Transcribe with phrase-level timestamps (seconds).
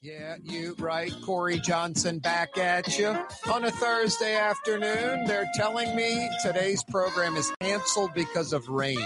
[0.00, 1.12] Yeah, you right.
[1.24, 3.08] Corey Johnson back at you
[3.52, 5.26] on a Thursday afternoon.
[5.26, 9.04] They're telling me today's program is canceled because of rain.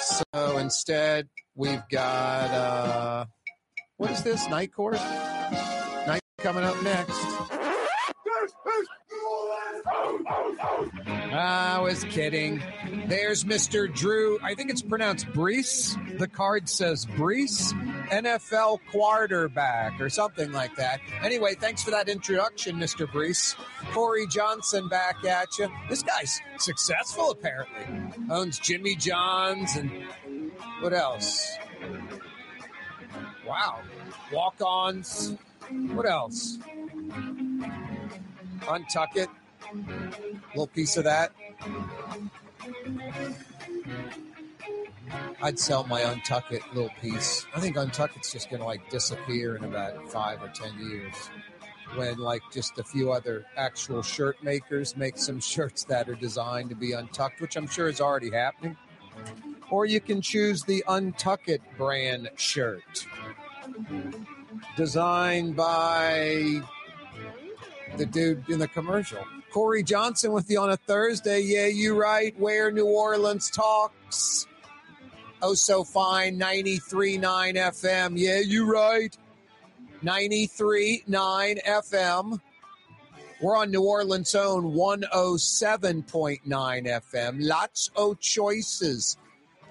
[0.00, 3.24] So instead, we've got uh
[3.96, 4.48] what is this?
[4.48, 4.94] Night court?
[4.94, 7.59] Night coming up next.
[11.32, 12.62] I was kidding.
[13.06, 13.92] There's Mr.
[13.92, 14.38] Drew.
[14.42, 15.96] I think it's pronounced Brees.
[16.18, 17.72] The card says Brees,
[18.08, 21.00] NFL quarterback or something like that.
[21.22, 23.06] Anyway, thanks for that introduction, Mr.
[23.06, 23.56] Brees.
[23.92, 25.68] Corey Johnson back at you.
[25.88, 27.86] This guy's successful, apparently.
[28.30, 29.90] Owns Jimmy John's and
[30.80, 31.56] what else?
[33.46, 33.80] Wow.
[34.32, 35.34] Walk ons.
[35.92, 36.58] What else?
[38.62, 39.28] Untuck it.
[40.50, 41.32] Little piece of that.
[45.42, 47.46] I'd sell my Untuck It little piece.
[47.54, 51.14] I think Untuck It's just going to like disappear in about five or ten years.
[51.94, 56.70] When like just a few other actual shirt makers make some shirts that are designed
[56.70, 58.76] to be untucked, which I'm sure is already happening.
[59.70, 63.06] Or you can choose the Untuck It brand shirt,
[64.76, 66.60] designed by
[67.96, 69.24] the dude in the commercial.
[69.50, 71.40] Corey Johnson with you on a Thursday.
[71.40, 72.38] Yeah, you right.
[72.38, 74.46] Where New Orleans talks.
[75.42, 76.38] Oh, so fine.
[76.38, 78.12] 93.9 FM.
[78.16, 79.16] Yeah, you right.
[80.02, 81.04] 93.9
[81.64, 82.40] FM.
[83.40, 87.36] We're on New Orleans' own 107.9 FM.
[87.40, 89.16] Lots of choices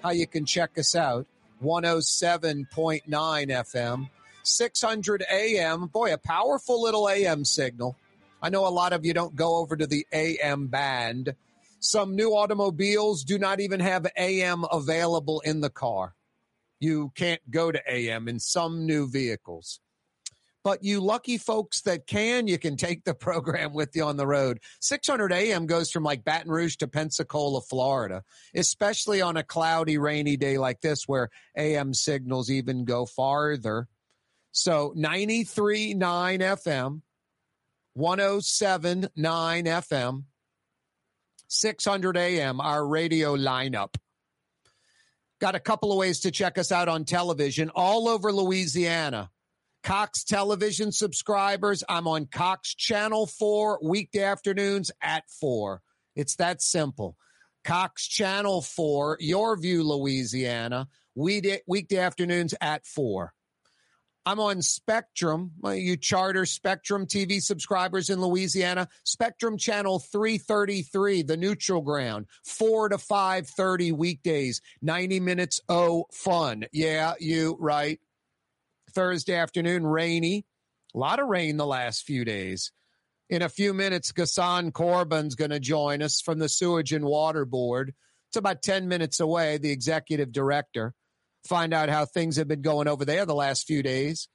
[0.02, 1.26] how you can check us out.
[1.62, 4.10] 107.9 FM.
[4.42, 5.86] 600 AM.
[5.86, 7.96] Boy, a powerful little AM signal.
[8.42, 11.34] I know a lot of you don't go over to the AM band.
[11.80, 16.14] Some new automobiles do not even have AM available in the car.
[16.78, 19.80] You can't go to AM in some new vehicles.
[20.62, 24.26] But you lucky folks that can, you can take the program with you on the
[24.26, 24.60] road.
[24.80, 28.22] 600 AM goes from like Baton Rouge to Pensacola, Florida,
[28.54, 33.88] especially on a cloudy, rainy day like this where AM signals even go farther.
[34.52, 37.00] So 93.9 FM,
[38.00, 40.24] 107.9 FM,
[41.48, 43.94] 600 AM, our radio lineup.
[45.38, 49.30] Got a couple of ways to check us out on television all over Louisiana.
[49.82, 55.82] Cox Television subscribers, I'm on Cox Channel 4 weekday afternoons at 4.
[56.16, 57.16] It's that simple.
[57.64, 63.34] Cox Channel 4, Your View, Louisiana, weekday afternoons at 4.
[64.30, 65.50] I'm on Spectrum.
[65.64, 68.86] You charter Spectrum TV subscribers in Louisiana.
[69.02, 76.66] Spectrum channel 333, the neutral ground, 4 to 5:30 weekdays, 90 minutes oh fun.
[76.72, 77.98] Yeah, you right.
[78.92, 80.46] Thursday afternoon rainy.
[80.94, 82.70] A lot of rain the last few days.
[83.30, 87.44] In a few minutes Ghassan Korban's going to join us from the Sewage and Water
[87.44, 87.94] Board.
[88.28, 90.94] It's about 10 minutes away, the executive director
[91.46, 94.28] find out how things have been going over there the last few days.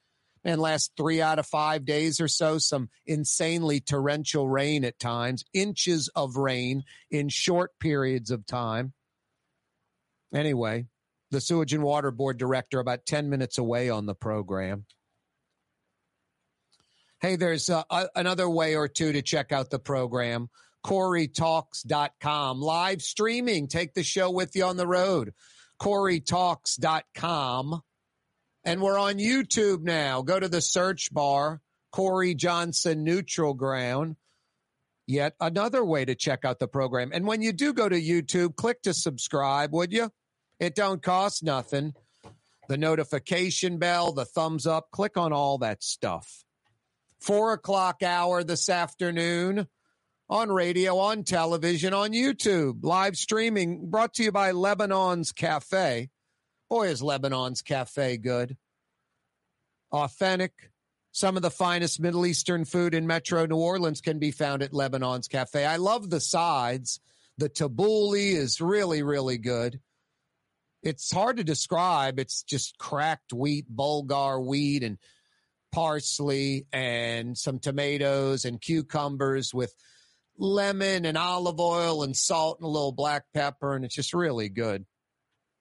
[0.43, 5.43] And last three out of five days or so, some insanely torrential rain at times,
[5.53, 8.93] inches of rain in short periods of time.
[10.33, 10.85] Anyway,
[11.31, 14.85] the Sewage and Water Board director about 10 minutes away on the program.
[17.21, 17.83] Hey, there's uh,
[18.15, 20.49] another way or two to check out the program.
[20.85, 22.61] CoreyTalks.com.
[22.61, 23.67] Live streaming.
[23.67, 25.33] Take the show with you on the road.
[25.81, 27.81] CoreyTalks.com.
[28.63, 30.21] And we're on YouTube now.
[30.21, 31.59] Go to the search bar,
[31.91, 34.15] Corey Johnson Neutral Ground.
[35.07, 37.11] Yet another way to check out the program.
[37.13, 40.09] And when you do go to YouTube, click to subscribe, would you?
[40.59, 41.93] It don't cost nothing.
[42.67, 46.43] The notification bell, the thumbs up, click on all that stuff.
[47.19, 49.67] Four o'clock hour this afternoon
[50.29, 56.09] on radio, on television, on YouTube, live streaming, brought to you by Lebanon's Cafe.
[56.69, 58.57] Boy, is Lebanon's Cafe good.
[59.91, 60.71] Authentic.
[61.11, 64.73] Some of the finest Middle Eastern food in Metro New Orleans can be found at
[64.73, 65.63] Lebanon's Cafe.
[65.63, 66.99] I love the sides.
[67.37, 69.79] The tabbouleh is really, really good.
[70.81, 72.19] It's hard to describe.
[72.19, 74.97] It's just cracked wheat, Bulgur wheat, and
[75.71, 79.73] parsley, and some tomatoes and cucumbers with
[80.37, 84.49] lemon and olive oil and salt and a little black pepper, and it's just really
[84.49, 84.85] good.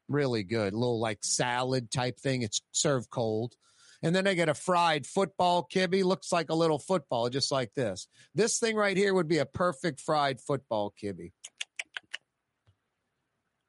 [0.08, 0.72] Really good.
[0.72, 2.42] A little like salad type thing.
[2.42, 3.54] It's served cold.
[4.02, 6.04] And then I get a fried football kibby.
[6.04, 8.06] Looks like a little football, just like this.
[8.34, 11.32] This thing right here would be a perfect fried football kibby.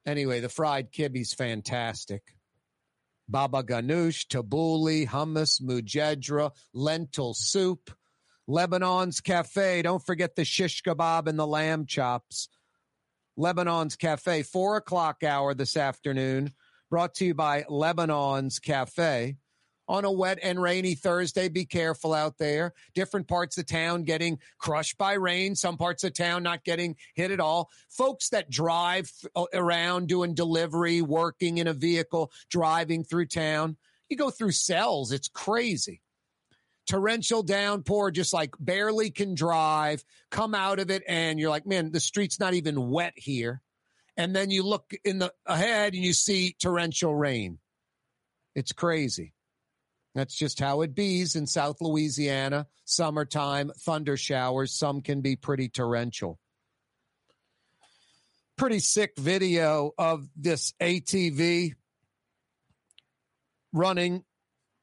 [0.05, 2.21] Anyway, the fried kibby's fantastic.
[3.29, 7.91] baba ganoush, tabbouleh, hummus, mujedra, lentil soup.
[8.47, 9.81] Lebanon's Cafe.
[9.81, 12.49] Don't forget the shish kebab and the lamb chops.
[13.37, 16.51] Lebanon's Cafe, four o'clock hour this afternoon,
[16.89, 19.37] brought to you by Lebanon's Cafe.
[19.87, 22.73] On a wet and rainy Thursday, be careful out there.
[22.95, 27.29] Different parts of town getting crushed by rain, some parts of town not getting hit
[27.29, 27.69] at all.
[27.89, 29.11] Folks that drive
[29.53, 33.77] around doing delivery, working in a vehicle, driving through town,
[34.09, 36.01] you go through cells, it's crazy
[36.87, 41.91] torrential downpour, just like barely can drive, come out of it, and you're like, man,
[41.91, 43.61] the street's not even wet here.
[44.17, 47.59] And then you look in the ahead and you see torrential rain.
[48.55, 49.33] It's crazy.
[50.13, 52.67] That's just how it bees in South Louisiana.
[52.85, 54.71] Summertime, thunder showers.
[54.71, 56.39] Some can be pretty torrential.
[58.55, 61.73] Pretty sick video of this ATV
[63.73, 64.23] running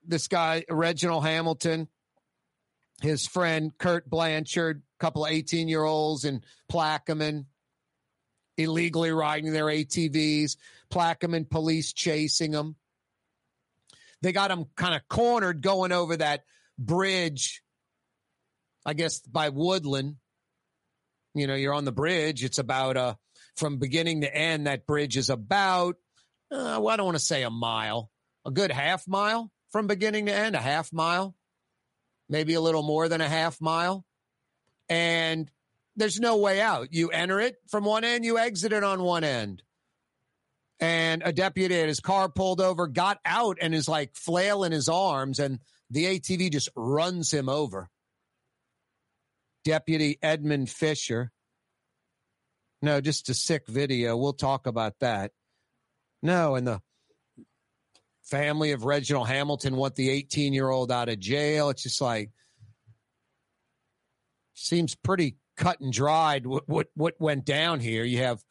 [0.06, 1.88] this guy, Reginald Hamilton,
[3.02, 7.46] his friend Kurt Blanchard, a couple of 18 year olds in Plaquemine,
[8.56, 10.56] illegally riding their ATVs,
[10.92, 12.76] Plaquemine police chasing them.
[14.20, 16.44] They got him kind of cornered going over that
[16.78, 17.62] bridge,
[18.86, 20.16] I guess by Woodland.
[21.34, 22.44] You know, you're on the bridge.
[22.44, 23.14] It's about uh
[23.56, 25.96] from beginning to end, that bridge is about,
[26.50, 28.10] uh, well, I don't want to say a mile,
[28.44, 31.34] a good half mile from beginning to end, a half mile,
[32.32, 34.06] maybe a little more than a half mile.
[34.88, 35.50] And
[35.96, 36.88] there's no way out.
[36.90, 39.62] You enter it from one end, you exit it on one end.
[40.80, 44.88] And a deputy at his car pulled over, got out, and is like flailing his
[44.88, 47.88] arms, and the ATV just runs him over.
[49.64, 51.30] Deputy Edmund Fisher.
[52.80, 54.16] No, just a sick video.
[54.16, 55.30] We'll talk about that.
[56.20, 56.80] No, and the
[58.24, 61.70] family of Reginald Hamilton want the 18 year old out of jail.
[61.70, 62.30] It's just like,
[64.54, 68.04] seems pretty cut and dried what, what, what went down here.
[68.04, 68.42] You have,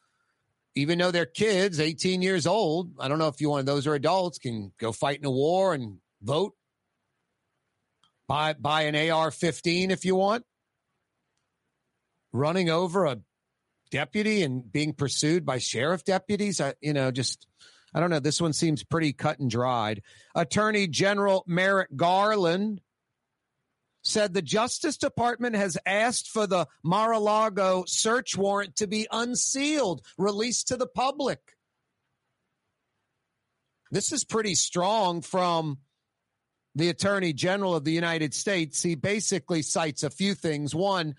[0.74, 3.94] even though they're kids, 18 years old, I don't know if you want those are
[3.94, 6.54] adults, can go fight in a war and vote.
[8.28, 10.44] Buy, buy an AR 15 if you want.
[12.32, 13.18] Running over a
[13.90, 17.46] deputy and being pursued by sheriff deputies, I, you know, just
[17.94, 18.20] I don't know.
[18.20, 20.02] This one seems pretty cut and dried.
[20.34, 22.80] Attorney General Merrick Garland
[24.02, 29.06] said the Justice Department has asked for the Mar a Lago search warrant to be
[29.10, 31.38] unsealed, released to the public.
[33.90, 35.78] This is pretty strong from
[36.74, 38.82] the Attorney General of the United States.
[38.82, 40.74] He basically cites a few things.
[40.74, 41.14] One,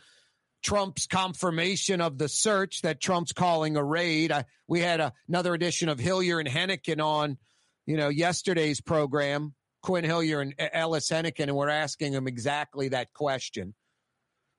[0.63, 4.31] Trump's confirmation of the search that Trump's calling a raid.
[4.31, 7.37] I, we had a, another edition of Hillyer and Henican on,
[7.85, 13.13] you know, yesterday's program, Quin Hillyer and Ellis Henican, and we're asking them exactly that
[13.13, 13.75] question.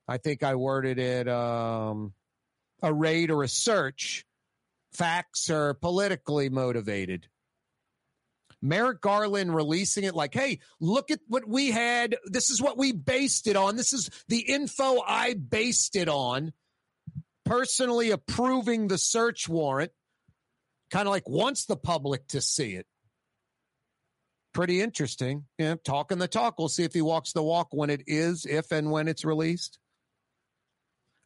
[0.06, 2.12] I think I worded it um,
[2.83, 4.27] a raid or a search.
[4.93, 7.27] Facts are politically motivated.
[8.65, 12.17] Merrick Garland releasing it like, hey, look at what we had.
[12.25, 13.77] This is what we based it on.
[13.77, 16.53] This is the info I based it on.
[17.45, 19.93] Personally approving the search warrant,
[20.91, 22.87] kind of like wants the public to see it.
[24.55, 25.45] Pretty interesting.
[25.59, 26.59] Yeah, talking the talk.
[26.59, 29.79] We'll see if he walks the walk when it is, if and when it's released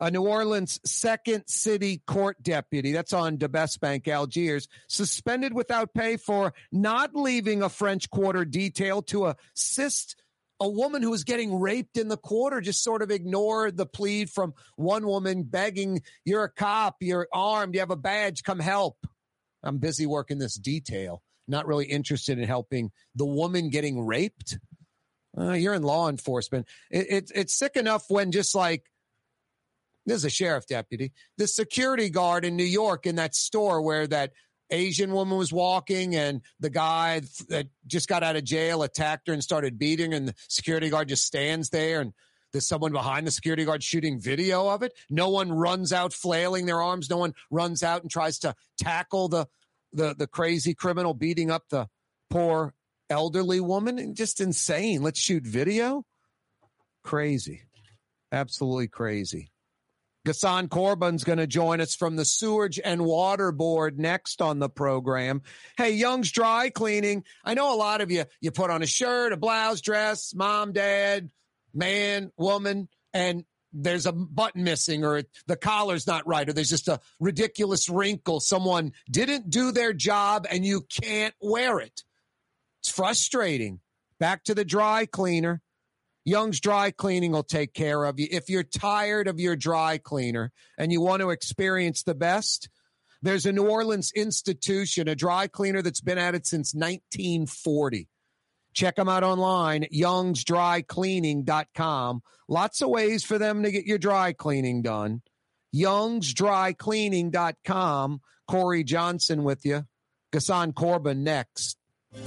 [0.00, 5.92] a New Orleans second city court deputy, that's on the West Bank, Algiers, suspended without
[5.94, 10.16] pay for not leaving a French Quarter detail to assist
[10.60, 12.60] a woman who was getting raped in the quarter.
[12.60, 17.74] Just sort of ignored the plea from one woman begging, You're a cop, you're armed,
[17.74, 18.96] you have a badge, come help.
[19.62, 24.58] I'm busy working this detail, not really interested in helping the woman getting raped.
[25.36, 26.66] Uh, you're in law enforcement.
[26.90, 28.84] It, it, it's sick enough when just like,
[30.08, 34.06] this is a sheriff deputy, the security guard in New York in that store where
[34.06, 34.32] that
[34.70, 39.32] Asian woman was walking and the guy that just got out of jail attacked her
[39.32, 42.12] and started beating and the security guard just stands there and
[42.52, 44.92] there's someone behind the security guard shooting video of it.
[45.10, 47.10] No one runs out flailing their arms.
[47.10, 49.46] No one runs out and tries to tackle the
[49.92, 51.88] the the crazy criminal beating up the
[52.30, 52.74] poor
[53.10, 53.98] elderly woman.
[53.98, 55.02] And Just insane.
[55.02, 56.04] Let's shoot video.
[57.04, 57.62] Crazy.
[58.32, 59.50] Absolutely crazy.
[60.28, 64.68] Ghassan Korban's going to join us from the Sewerage and Water Board next on the
[64.68, 65.40] program.
[65.78, 67.24] Hey, Young's Dry Cleaning.
[67.46, 70.74] I know a lot of you, you put on a shirt, a blouse, dress, mom,
[70.74, 71.30] dad,
[71.72, 76.88] man, woman, and there's a button missing or the collar's not right or there's just
[76.88, 78.40] a ridiculous wrinkle.
[78.40, 82.04] Someone didn't do their job and you can't wear it.
[82.82, 83.80] It's frustrating.
[84.20, 85.62] Back to the dry cleaner.
[86.28, 88.28] Young's Dry Cleaning will take care of you.
[88.30, 92.68] If you're tired of your dry cleaner and you want to experience the best,
[93.22, 98.08] there's a New Orleans institution, a dry cleaner that's been at it since 1940.
[98.74, 102.22] Check them out online, youngsdrycleaning.com.
[102.46, 105.22] Lots of ways for them to get your dry cleaning done.
[105.74, 108.20] youngsdrycleaning.com.
[108.46, 109.84] Corey Johnson with you.
[110.32, 111.78] Ghassan Korban next.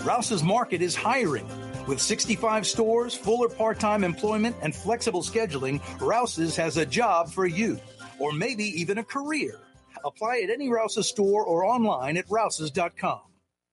[0.04, 1.48] Rouse's Market is hiring.
[1.88, 7.32] With 65 stores, full or part time employment, and flexible scheduling, Rouse's has a job
[7.32, 7.80] for you,
[8.20, 9.60] or maybe even a career.
[10.04, 13.22] Apply at any Rouse's store or online at rouses.com.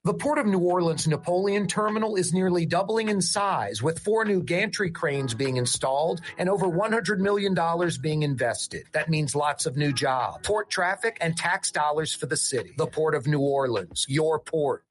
[0.04, 4.42] The Port of New Orleans Napoleon Terminal is nearly doubling in size, with four new
[4.42, 7.54] gantry cranes being installed and over $100 million
[8.00, 8.84] being invested.
[8.92, 12.74] That means lots of new jobs, port traffic, and tax dollars for the city.
[12.78, 14.84] The Port of New Orleans, your port.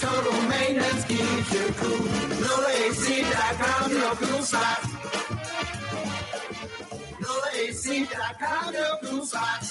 [0.00, 2.06] Total maintenance keeps you cool.
[2.44, 4.80] NolaAC.com, your cool spot.
[7.20, 9.64] NolaAC.com, your cool spot.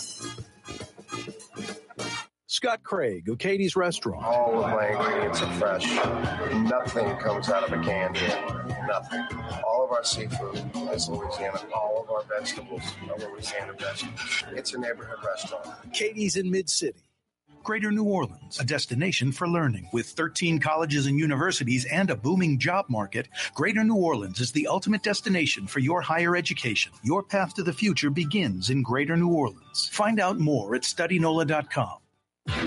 [2.47, 4.23] Scott Craig of Katie's Restaurant.
[4.23, 5.85] All of my ingredients are fresh.
[6.53, 8.65] Nothing comes out of a can here.
[8.87, 9.25] Nothing.
[9.67, 10.61] All of our seafood
[10.91, 11.59] is Louisiana.
[11.75, 14.43] All of our vegetables are Louisiana vegetables.
[14.51, 15.67] It's a neighborhood restaurant.
[15.93, 16.99] Katie's in Mid City.
[17.63, 19.87] Greater New Orleans, a destination for learning.
[19.93, 24.67] With 13 colleges and universities and a booming job market, Greater New Orleans is the
[24.67, 26.91] ultimate destination for your higher education.
[27.03, 29.89] Your path to the future begins in Greater New Orleans.
[29.93, 31.99] Find out more at studynola.com.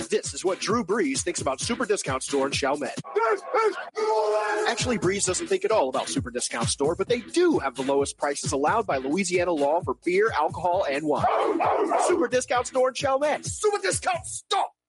[0.09, 2.99] This is what Drew Brees thinks about Super Discount Store in Chalmette.
[4.67, 7.83] Actually, Brees doesn't think at all about Super Discount Store, but they do have the
[7.83, 11.25] lowest prices allowed by Louisiana law for beer, alcohol, and wine.
[11.29, 12.09] Oh, oh.
[12.09, 13.45] Super Discount Store in Chalmette.
[13.45, 14.65] Super Discount Store!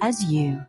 [0.00, 0.64] as you.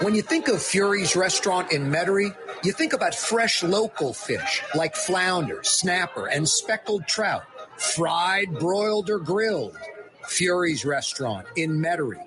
[0.00, 4.96] When you think of Fury's restaurant in Metairie, you think about fresh local fish like
[4.96, 7.44] flounder, snapper, and speckled trout,
[7.76, 9.76] fried, broiled, or grilled.
[10.26, 12.26] Fury's restaurant in Metairie.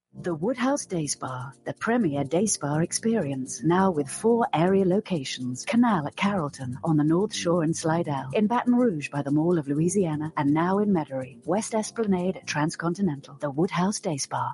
[0.13, 5.63] The Woodhouse Day Spa, the premier day spa experience, now with four area locations.
[5.65, 9.57] Canal at Carrollton, on the North Shore in Slidell, in Baton Rouge by the Mall
[9.57, 13.37] of Louisiana, and now in Metairie, West Esplanade at Transcontinental.
[13.39, 14.53] The Woodhouse Day Spa.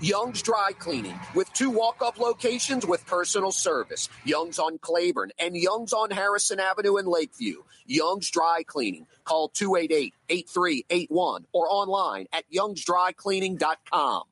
[0.00, 5.56] Young's Dry Cleaning with two walk up locations with personal service Young's on Claiborne and
[5.56, 7.62] Young's on Harrison Avenue in Lakeview.
[7.86, 9.06] Young's Dry Cleaning.
[9.24, 14.22] Call 288 8381 or online at youngsdrycleaning.com.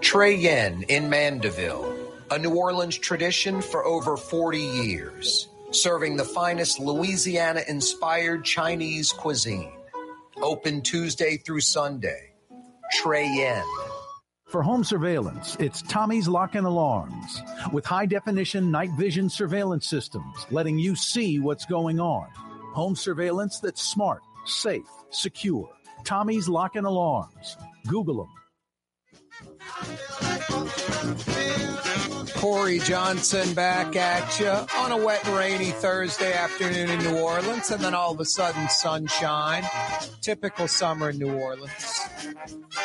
[0.00, 6.78] Trey Yuen in Mandeville, a New Orleans tradition for over 40 years, serving the finest
[6.78, 9.72] Louisiana inspired Chinese cuisine.
[10.40, 12.32] Open Tuesday through Sunday.
[12.92, 13.64] Trey Yuen.
[14.48, 20.46] For home surveillance, it's Tommy's Lock and Alarms with high definition night vision surveillance systems
[20.50, 22.28] letting you see what's going on.
[22.72, 25.68] Home surveillance that's smart, safe, secure.
[26.04, 27.58] Tommy's Lock and Alarms.
[27.88, 28.28] Google them.
[32.38, 37.72] Corey Johnson back at you on a wet and rainy Thursday afternoon in New Orleans,
[37.72, 39.64] and then all of a sudden sunshine.
[40.20, 41.72] Typical summer in New Orleans.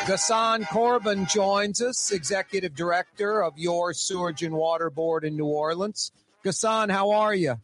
[0.06, 6.12] Ghassan Korban joins us, Executive Director of your Sewage and Water Board in New Orleans.
[6.44, 7.56] Ghassan, how are you?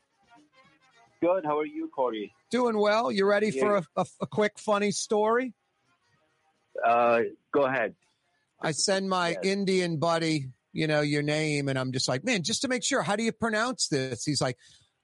[1.22, 1.44] Good.
[1.44, 2.34] How are you, Corey?
[2.52, 3.12] Doing well.
[3.12, 5.54] You ready for a, a, a quick, funny story?
[6.86, 7.96] Uh, go ahead.
[8.62, 12.62] I send my Indian buddy, you know, your name, and I'm just like, man, just
[12.62, 14.24] to make sure, how do you pronounce this?
[14.24, 14.58] He's like,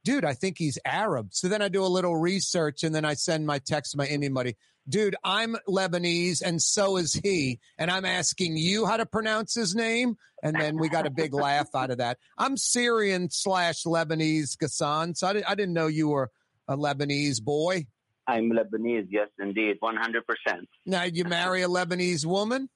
[0.04, 1.30] dude, I think he's Arab.
[1.32, 4.06] So then I do a little research, and then I send my text to my
[4.06, 4.56] Indian buddy,
[4.88, 9.76] dude, I'm Lebanese, and so is he, and I'm asking you how to pronounce his
[9.76, 12.18] name, and then we got a big laugh out of that.
[12.38, 16.30] I'm Syrian slash Lebanese, Ghassan, so I, I didn't know you were
[16.68, 17.88] a Lebanese boy.
[18.28, 20.22] I'm Lebanese, yes, indeed, 100%.
[20.86, 22.70] Now, you marry a Lebanese woman?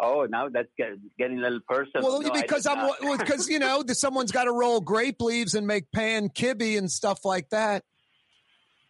[0.00, 2.06] Oh, now that's get, getting a little personal.
[2.06, 5.90] Well, No, because I'm because you know someone's got to roll grape leaves and make
[5.90, 7.84] pan kibbe and stuff like that.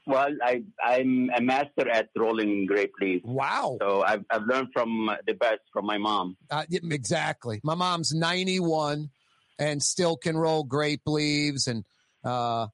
[0.07, 3.25] Well, I, I'm a master at rolling grape leaves.
[3.27, 3.77] Wow.
[3.79, 6.39] So I've, I've learned from the best from my mom.
[6.51, 7.61] Uh, exactly.
[7.63, 9.11] My mom's 91
[9.59, 11.85] and still can roll grape leaves and
[12.25, 12.69] uh,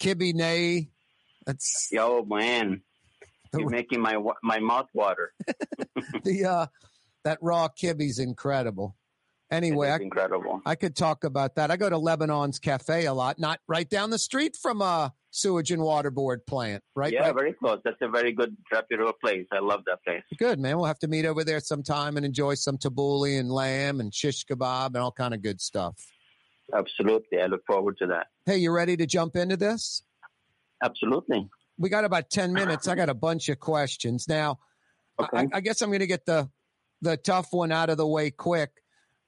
[0.00, 0.90] kibbe nay.
[1.46, 2.82] That's Yo, man.
[3.52, 5.32] You're making my my mouth water.
[6.22, 6.66] the uh,
[7.28, 8.96] that raw kibbe's incredible.
[9.50, 10.62] Anyway, I, incredible.
[10.64, 11.70] I could talk about that.
[11.70, 15.70] I go to Lebanon's Cafe a lot, not right down the street from a sewage
[15.70, 17.12] and water board plant, right?
[17.12, 17.80] yeah, right very close.
[17.84, 19.46] That's a very good, reputable place.
[19.52, 20.22] I love that place.
[20.38, 20.76] Good man.
[20.76, 24.44] We'll have to meet over there sometime and enjoy some tabbouleh and lamb and shish
[24.44, 25.96] kebab and all kind of good stuff.
[26.74, 27.40] Absolutely.
[27.40, 28.26] I look forward to that.
[28.44, 30.02] Hey, you ready to jump into this?
[30.82, 31.48] Absolutely.
[31.78, 32.88] We got about ten minutes.
[32.88, 34.58] I got a bunch of questions now.
[35.18, 36.48] I, I guess I'm going to get the
[37.02, 38.70] the tough one out of the way quick.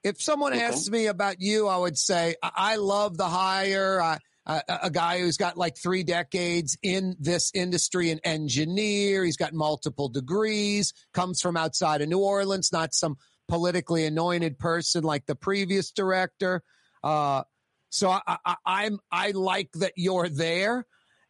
[0.02, 0.62] If someone Okay.
[0.62, 4.00] asks me about you, I would say I, I love the hire.
[4.00, 9.24] I, a, a guy who's got like three decades in this industry, an engineer.
[9.24, 13.16] He's got multiple degrees, comes from outside of New Orleans, not some
[13.48, 16.62] politically anointed person like the previous director.
[17.04, 17.42] Uh,
[17.90, 20.86] so I, I, I'm I like that you're there,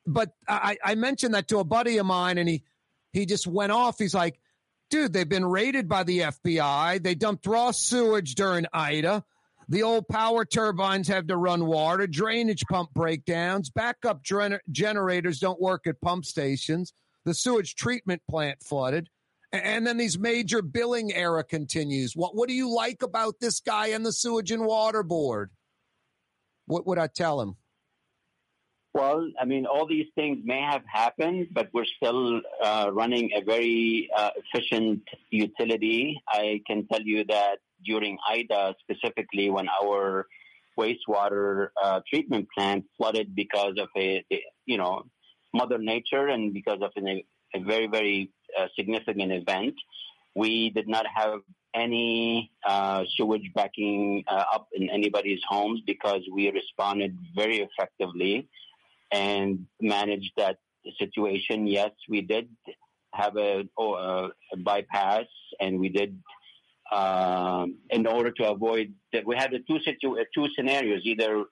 [0.06, 2.62] but I, I mentioned that to a buddy of mine, and he
[3.12, 3.98] he just went off.
[3.98, 4.39] He's like,
[4.90, 7.02] dude, they've been raided by the FBI.
[7.02, 9.24] They dumped raw sewage during Ida.
[9.68, 15.60] The old power turbines have to run water, drainage pump breakdowns, backup gener- generators don't
[15.60, 16.92] work at pump stations,
[17.24, 19.08] the sewage treatment plant flooded.
[19.52, 22.14] A- And then these major billing era continues.
[22.16, 25.50] What what do you like about this guy and the sewage and water board?
[26.66, 27.54] What would I tell him?
[28.92, 33.42] Well, I mean, all these things may have happened, but we're still uh, running a
[33.44, 36.20] very uh, efficient utility.
[36.28, 40.26] I can tell you that during IDA, specifically when our
[40.76, 44.24] wastewater uh, treatment plant flooded because of a,
[44.66, 45.04] you know,
[45.54, 47.22] Mother Nature and because of an,
[47.54, 49.74] a very, very uh, significant event,
[50.34, 51.40] we did not have
[51.74, 58.48] any uh, sewage backing uh, up in anybody's homes because we responded very effectively
[59.12, 60.58] and manage that
[60.98, 61.66] situation.
[61.66, 62.48] Yes, we did
[63.12, 65.26] have a, oh, uh, a bypass,
[65.60, 66.18] and we did
[66.92, 69.26] um, in order to avoid that.
[69.26, 71.44] We had two situ- uh, two scenarios: either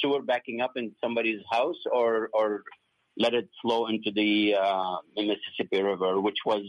[0.00, 2.62] sewer backing up in somebody's house, or or
[3.18, 6.62] let it flow into the, uh, the Mississippi River, which was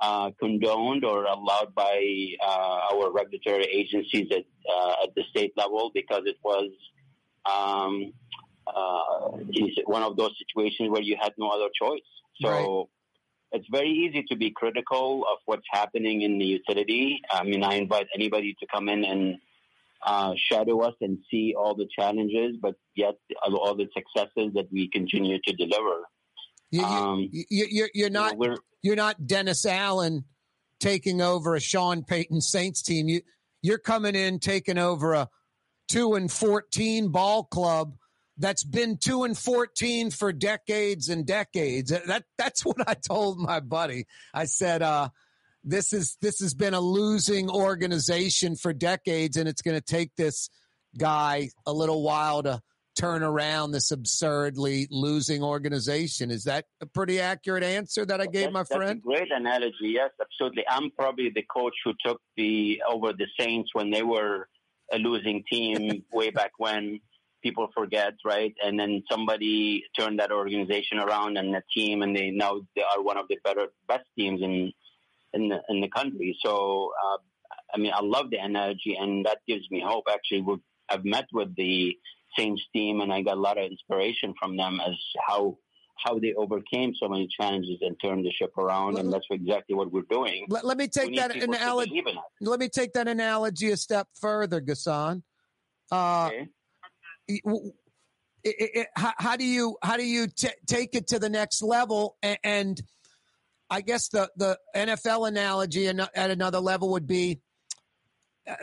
[0.00, 5.90] uh, condoned or allowed by uh, our regulatory agencies at, uh, at the state level
[5.94, 6.70] because it was
[7.44, 8.12] um,
[8.66, 12.00] uh, is one of those situations where you had no other choice.
[12.40, 12.88] So
[13.52, 17.20] it's very easy to be critical of what's happening in the utility.
[17.30, 19.36] I mean, I invite anybody to come in and
[20.04, 24.88] uh, shadow us and see all the challenges, but yet all the successes that we
[24.88, 26.00] continue to deliver.
[26.70, 30.24] You, you, Um, you, you're, you're not we're- you're not Dennis Allen
[30.80, 33.08] taking over a Sean Payton Saints team.
[33.08, 33.22] You
[33.62, 35.28] you're coming in taking over a
[35.88, 37.96] two and fourteen ball club
[38.38, 41.90] that's been two and fourteen for decades and decades.
[41.90, 44.06] That that's what I told my buddy.
[44.32, 45.10] I said, uh,
[45.62, 50.14] "This is this has been a losing organization for decades, and it's going to take
[50.16, 50.50] this
[50.98, 52.60] guy a little while to."
[52.96, 56.30] turn around this absurdly losing organization.
[56.30, 59.02] Is that a pretty accurate answer that I gave my That's a friend?
[59.02, 59.74] great analogy.
[59.82, 60.64] Yes, absolutely.
[60.68, 64.48] I'm probably the coach who took the over the Saints when they were
[64.92, 67.00] a losing team way back when.
[67.44, 68.54] People forget, right?
[68.64, 73.02] And then somebody turned that organization around and the team, and they now they are
[73.02, 74.72] one of the better, best teams in
[75.34, 76.36] in the, in the country.
[76.44, 77.18] So uh,
[77.74, 80.04] I mean, I love the energy, and that gives me hope.
[80.10, 80.56] Actually, we
[80.88, 81.96] I've met with the
[82.36, 84.94] Saints team, and I got a lot of inspiration from them as
[85.28, 85.58] how
[86.04, 89.92] how they overcame so many challenges and turned the ship around, and that's exactly what
[89.92, 90.46] we're doing.
[90.48, 92.02] Let, let me take that analogy.
[92.40, 95.22] Let me take that analogy a step further, Ghassan.
[95.92, 96.48] Uh, y-
[97.44, 97.72] w-
[98.46, 101.28] i- i- i- how, how do you how do you t- take it to the
[101.28, 102.16] next level?
[102.22, 102.82] And, and
[103.70, 107.40] I guess the the NFL analogy an- at another level would be.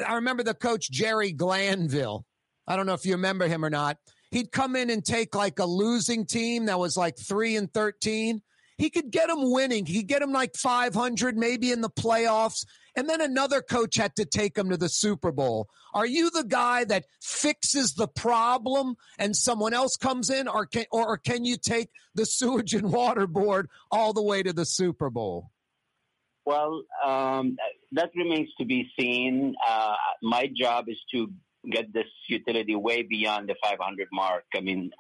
[0.08, 2.26] I remember the coach Jerry Glanville.
[2.68, 3.98] I don't know if you remember him or not.
[4.30, 8.42] He'd come in and take like a losing team that was like three and thirteen.
[8.78, 9.86] He could get them winning.
[9.86, 12.66] He could get them like five hundred, maybe in the playoffs.
[12.96, 15.70] And then another coach had to take him to the Super Bowl.
[15.94, 20.86] Are you the guy that fixes the problem and someone else comes in, or can
[20.92, 25.10] or, can you take the sewage and water board all the way to the Super
[25.10, 25.52] Bowl?
[26.46, 27.56] Well, um,
[27.94, 29.56] that remains to be seen.
[29.68, 31.32] Uh, my job is to
[31.70, 34.44] get this utility way beyond the 500 mark.
[34.56, 34.92] I mean,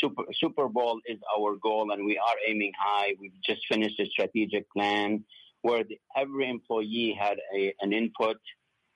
[0.00, 3.14] Super Super Bowl is our goal, and we are aiming high.
[3.18, 5.24] We've just finished a strategic plan
[5.62, 8.36] where the, every employee had a, an input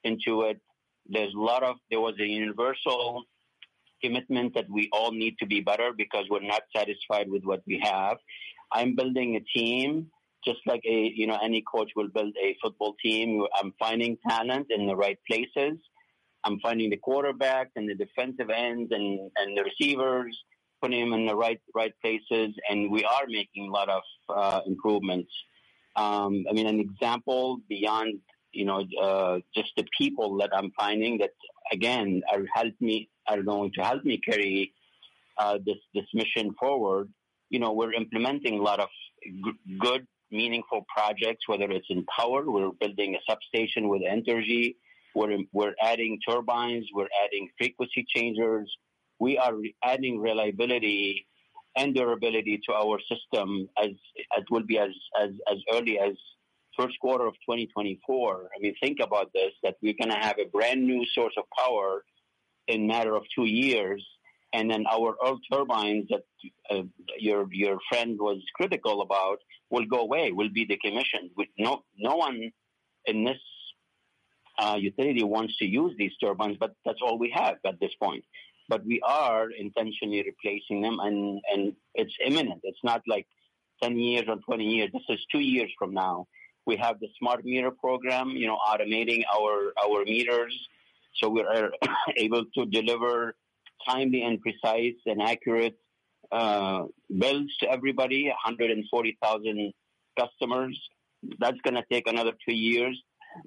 [0.05, 0.61] into it.
[1.09, 3.25] There's a lot of there was a universal
[4.03, 7.81] commitment that we all need to be better because we're not satisfied with what we
[7.83, 8.19] have.
[8.73, 10.11] I'm building a team
[10.45, 13.45] just like a you know any coach will build a football team.
[13.61, 15.79] I'm finding talent in the right places.
[16.45, 20.39] I'm finding the quarterbacks and the defensive ends and, and the receivers,
[20.81, 24.61] putting them in the right right places, and we are making a lot of uh,
[24.67, 25.33] improvements.
[25.97, 28.21] Um, I mean, an example beyond
[28.53, 31.31] you know uh, just the people that I'm finding that
[31.73, 34.73] again are help me are going to help me carry
[35.39, 37.09] uh, this this mission forward.
[37.51, 38.89] You know, we're implementing a lot of
[39.25, 41.49] g- good, meaningful projects.
[41.49, 44.77] Whether it's in power, we're building a substation with energy.
[45.15, 46.87] We're we're adding turbines.
[46.95, 48.75] We're adding frequency changers.
[49.19, 51.27] We are re- adding reliability
[51.77, 56.15] and durability to our system as it will be as as as early as
[56.77, 58.51] first quarter of 2024.
[58.55, 61.45] I mean, think about this: that we're going to have a brand new source of
[61.57, 62.05] power
[62.67, 64.05] in matter of two years,
[64.53, 66.25] and then our old turbines that
[66.71, 66.83] uh,
[67.19, 69.39] your your friend was critical about
[69.71, 71.31] will go away, will be decommissioned.
[71.37, 72.51] With no no one
[73.07, 73.39] in this
[74.59, 78.25] uh, utility wants to use these turbines, but that's all we have at this point.
[78.69, 82.61] But we are intentionally replacing them, and, and it's imminent.
[82.65, 83.27] It's not like
[83.83, 84.91] 10 years or 20 years.
[84.93, 86.27] This is two years from now.
[86.67, 90.69] We have the smart meter program, you know, automating our, our meters
[91.17, 91.71] so we're
[92.17, 93.35] able to deliver
[93.87, 95.77] timely and precise and accurate
[96.33, 96.85] uh,
[97.19, 99.73] bills to everybody, 140,000
[100.19, 100.79] customers.
[101.39, 103.01] That's going to take another two years.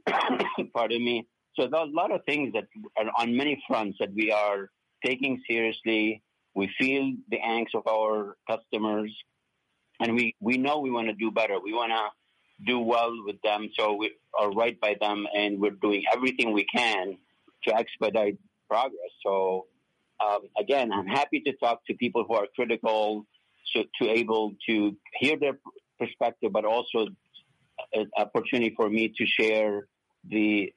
[0.73, 1.27] Pardon me.
[1.55, 2.65] So there's a lot of things that
[2.97, 4.69] are on many fronts that we are
[5.05, 6.21] taking seriously.
[6.55, 9.15] We feel the angst of our customers,
[9.99, 11.59] and we, we know we want to do better.
[11.63, 15.71] We want to do well with them, so we are right by them, and we're
[15.71, 17.17] doing everything we can
[17.63, 18.37] to expedite
[18.69, 19.11] progress.
[19.23, 19.67] So
[20.25, 23.25] um, again, I'm happy to talk to people who are critical,
[23.73, 25.57] so to able to hear their
[25.97, 27.07] perspective, but also
[27.93, 29.87] an opportunity for me to share
[30.27, 30.73] the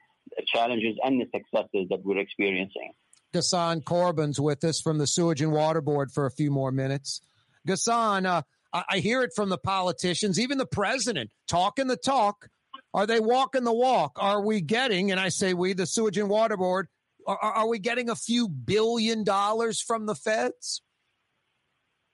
[0.47, 2.93] challenges and the successes that we're experiencing.
[3.33, 7.23] Ghassan Korban's with us from the Sewage and Water Board for a few more minutes.
[7.67, 8.43] Ghassan, uh,
[8.73, 12.49] I, I hear it from the politicians, even the president, talking the talk.
[12.95, 14.13] Are they walking the walk?
[14.17, 16.89] Are we getting, and I say we, the Sewage and Water Board,
[17.27, 20.83] are, are we getting a few billion dollars from the feds?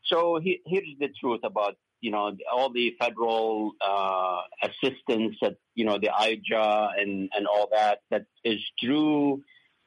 [0.05, 5.85] So he, here's the truth about you know all the federal uh, assistance that you
[5.85, 9.43] know the IJA and and all that that is through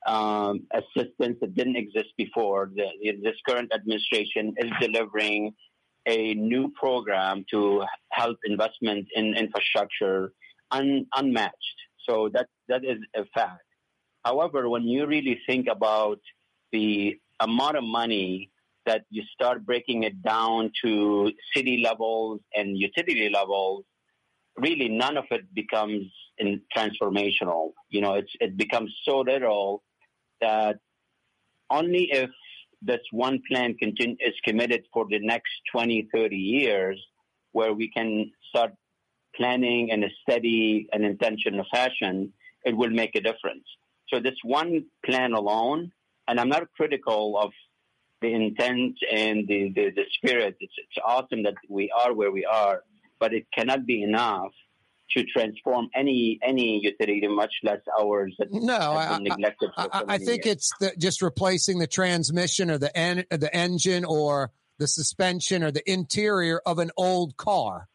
[0.07, 2.71] um, assistance that didn't exist before.
[2.75, 2.87] The,
[3.23, 5.53] this current administration is delivering
[6.07, 10.33] a new program to help investment in infrastructure
[10.71, 11.77] un, unmatched.
[12.09, 13.63] So that that is a fact.
[14.25, 16.19] However, when you really think about
[16.71, 18.49] the amount of money
[18.85, 23.83] that you start breaking it down to city levels and utility levels,
[24.57, 26.05] really none of it becomes
[26.75, 27.73] transformational.
[27.89, 29.83] You know, it's it becomes so little
[30.41, 30.79] that
[31.69, 32.29] only if
[32.81, 36.99] this one plan continue, is committed for the next 20, 30 years,
[37.51, 38.73] where we can start
[39.35, 42.33] planning in a steady and intentional fashion,
[42.65, 43.63] it will make a difference.
[44.09, 45.91] So this one plan alone,
[46.27, 47.51] and I'm not critical of
[48.21, 50.57] the intent and the, the, the spirit.
[50.59, 52.83] It's, it's awesome that we are where we are,
[53.19, 54.51] but it cannot be enough
[55.15, 59.69] to transform any any utility, much less ours that No, I, neglected.
[59.77, 60.55] I, for so I, I think years.
[60.55, 65.71] it's the, just replacing the transmission or the en- the engine or the suspension or
[65.71, 67.87] the interior of an old car.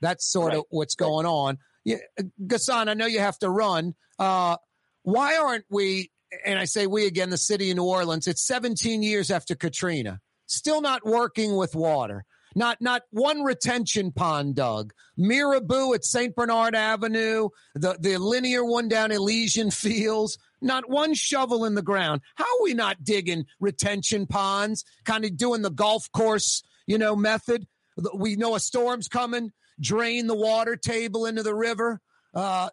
[0.00, 1.58] That's sort of what's going on.
[1.84, 1.96] Yeah,
[2.40, 3.94] Ghassan, I know you have to run.
[4.18, 4.56] Uh,
[5.02, 6.10] why aren't we?
[6.44, 8.28] And I say we again, the city of New Orleans.
[8.28, 12.24] It's 17 years after Katrina, still not working with water.
[12.54, 14.92] Not not one retention pond dug.
[15.16, 16.34] Mirabeau at St.
[16.34, 22.22] Bernard Avenue, the, the linear one down Elysian Fields, not one shovel in the ground.
[22.36, 27.16] How are we not digging retention ponds, kind of doing the golf course, you know,
[27.16, 27.66] method?
[28.14, 32.00] We know a storm's coming, drain the water table into the river.
[32.34, 32.68] Uh,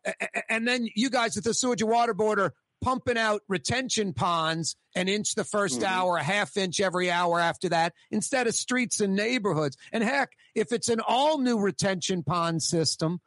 [0.50, 4.76] and then you guys at the Sewage and Water Board are pumping out retention ponds
[4.96, 5.86] an inch the 1st mm-hmm.
[5.86, 9.78] hour, a half inch every hour after that, instead of streets and neighborhoods.
[9.92, 13.20] And heck, if it's an all new retention pond system,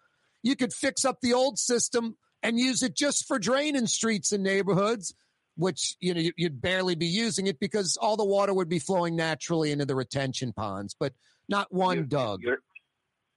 [0.42, 4.44] you could fix up the old system and use it just for draining streets and
[4.44, 5.14] neighborhoods,
[5.56, 8.78] which you know you- you'd barely be using it because all the water would be
[8.78, 11.12] flowing naturally into the retention ponds, but
[11.48, 12.42] not one dug.
[12.42, 12.58] You're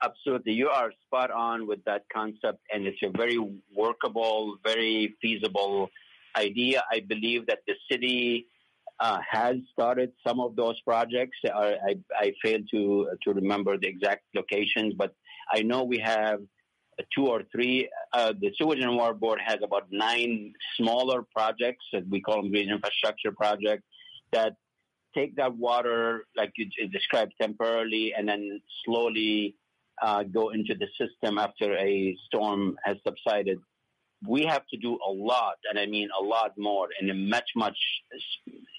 [0.02, 3.40] absolutely you are spot on with that concept, and it's a very
[3.74, 5.90] workable, very feasible
[6.36, 6.84] idea.
[6.92, 8.48] I believe that the city
[9.00, 11.38] uh, has started some of those projects.
[11.46, 15.14] I, I, I fail to to remember the exact locations, but
[15.52, 16.40] I know we have
[17.16, 17.90] two or three.
[18.14, 22.52] Uh, the Sewage and Water Board has about nine smaller projects that we call them
[22.52, 23.84] green infrastructure projects
[24.32, 24.54] that
[25.16, 29.56] take that water, like you described, temporarily, and then slowly
[30.02, 33.60] uh, go into the system after a storm has subsided.
[34.28, 37.50] We have to do a lot, and I mean a lot more, in a much,
[37.56, 37.78] much,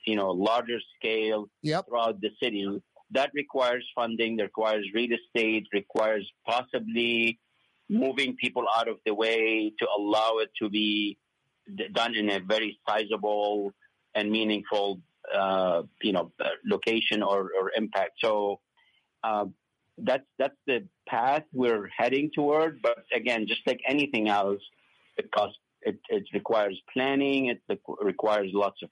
[0.06, 1.86] you know, larger scale yep.
[1.86, 2.66] throughout the city.
[3.10, 7.38] That requires funding, that requires real estate, requires possibly
[7.88, 11.18] moving people out of the way to allow it to be
[11.76, 13.72] d- done in a very sizable
[14.14, 15.00] and meaningful,
[15.34, 16.32] uh, you know,
[16.64, 18.12] location or, or impact.
[18.18, 18.60] So
[19.24, 19.46] uh,
[19.98, 22.80] that's that's the path we're heading toward.
[22.82, 24.60] But again, just like anything else,
[25.16, 25.58] it costs.
[25.84, 27.46] It, it requires planning.
[27.46, 27.60] It
[28.00, 28.90] requires lots of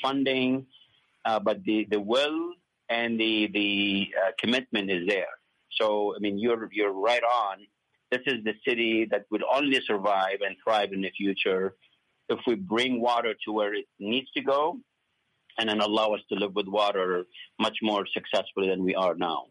[0.00, 0.66] funding,
[1.24, 2.52] uh, but the, the will
[2.88, 5.34] and the the uh, commitment is there.
[5.80, 7.58] So I mean, you're you're right on.
[8.10, 11.74] This is the city that would only survive and thrive in the future
[12.28, 14.78] if we bring water to where it needs to go,
[15.58, 17.24] and then allow us to live with water
[17.58, 19.46] much more successfully than we are now.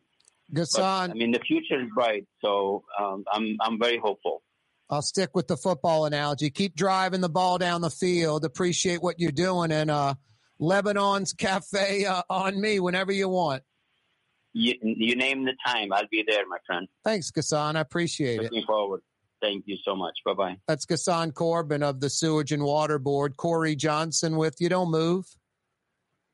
[0.51, 4.41] But, Ghassan, I mean, the future is bright, so um, I'm I'm very hopeful.
[4.89, 6.49] I'll stick with the football analogy.
[6.49, 8.43] Keep driving the ball down the field.
[8.43, 9.71] Appreciate what you're doing.
[9.71, 10.15] And uh,
[10.59, 13.61] Lebanon's Cafe uh, on me whenever you want.
[14.53, 16.87] You, you name the time, I'll be there, my friend.
[17.03, 17.75] Thanks, Ghassan.
[17.75, 18.43] I appreciate it.
[18.43, 19.01] Looking forward.
[19.41, 20.17] Thank you so much.
[20.25, 20.57] Bye bye.
[20.67, 23.37] That's Ghassan Korban of the Sewage and Water Board.
[23.37, 25.25] Corey Johnson with You Don't Move.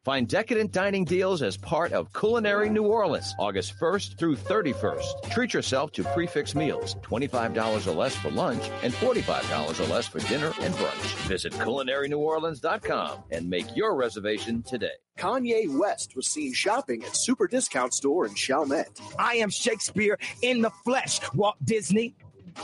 [0.06, 5.32] Find decadent dining deals as part of COOLinary New Orleans, August 1st through 31st.
[5.32, 10.06] Treat yourself to prix fixe meals, $25 or less for lunch and $45 or less
[10.06, 11.16] for dinner and brunch.
[11.28, 14.94] Visit coolinaryneworleans.com and make your reservation today.
[15.18, 19.00] Kanye West was seen shopping at Super Discount Store in Chalmette.
[19.18, 21.20] I am Shakespeare in the flesh.
[21.34, 22.14] Walt Disney,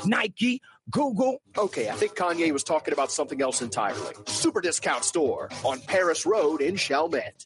[0.06, 1.42] Nike, Google.
[1.58, 4.14] Okay, I think Kanye was talking about something else entirely.
[4.26, 7.46] Super Discount Store on Paris Road in Chalmette.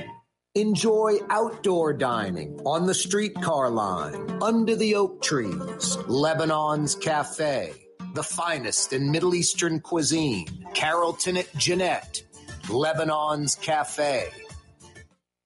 [0.55, 7.71] Enjoy outdoor dining on the streetcar line, under the oak trees, Lebanon's Cafe,
[8.15, 12.21] the finest in Middle Eastern cuisine, Carrollton at Jeannette,
[12.67, 14.27] Lebanon's Cafe.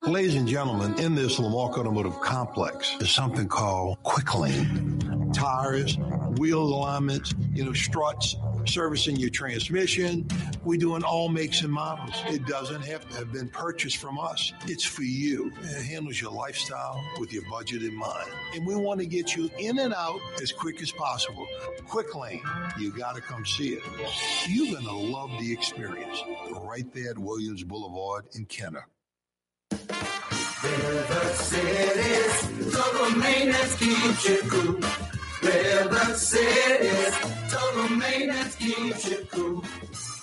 [0.01, 5.29] Ladies and gentlemen, in this Lamarque Automotive Complex is something called Quick Lane.
[5.35, 5.99] Tires,
[6.39, 8.35] wheel alignments, you know, struts,
[8.67, 10.27] servicing your transmission.
[10.63, 12.15] We do in all makes and models.
[12.27, 14.53] It doesn't have to have been purchased from us.
[14.65, 15.51] It's for you.
[15.61, 18.29] It handles your lifestyle with your budget in mind.
[18.53, 21.47] And we want to get you in and out as quick as possible.
[21.87, 22.41] Quick Lane,
[22.79, 23.83] you got to come see it.
[24.47, 26.23] You're going to love the experience
[26.61, 28.87] right there at Williams Boulevard in Kenner.
[30.63, 32.55] River City's
[33.81, 35.14] you cool.
[35.45, 37.15] River City's
[37.51, 39.63] total maintenance keeps you cool.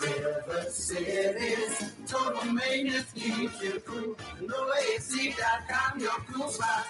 [0.00, 4.16] River City's total maintenance keeps you cool.
[4.40, 6.86] NoAC.com, your cool spot.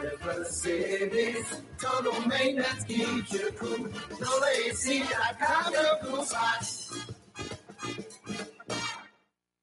[0.00, 3.88] River City's total maintenance keeps you cool.
[4.22, 6.64] NoAC.com, your cool spot.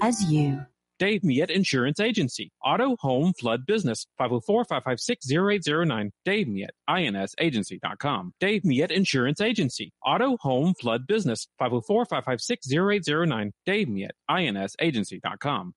[0.00, 0.64] as you.
[1.00, 2.52] Dave Miet Insurance Agency.
[2.62, 4.06] Auto, home, flood, business.
[4.20, 6.10] 504-556-0809.
[6.26, 8.34] Dave Miet, insagency.com.
[8.38, 9.94] Dave Miet Insurance Agency.
[10.04, 11.48] Auto, home, flood, business.
[11.58, 13.52] 504-556-0809.
[13.64, 15.72] Dave Miet, insagency.com.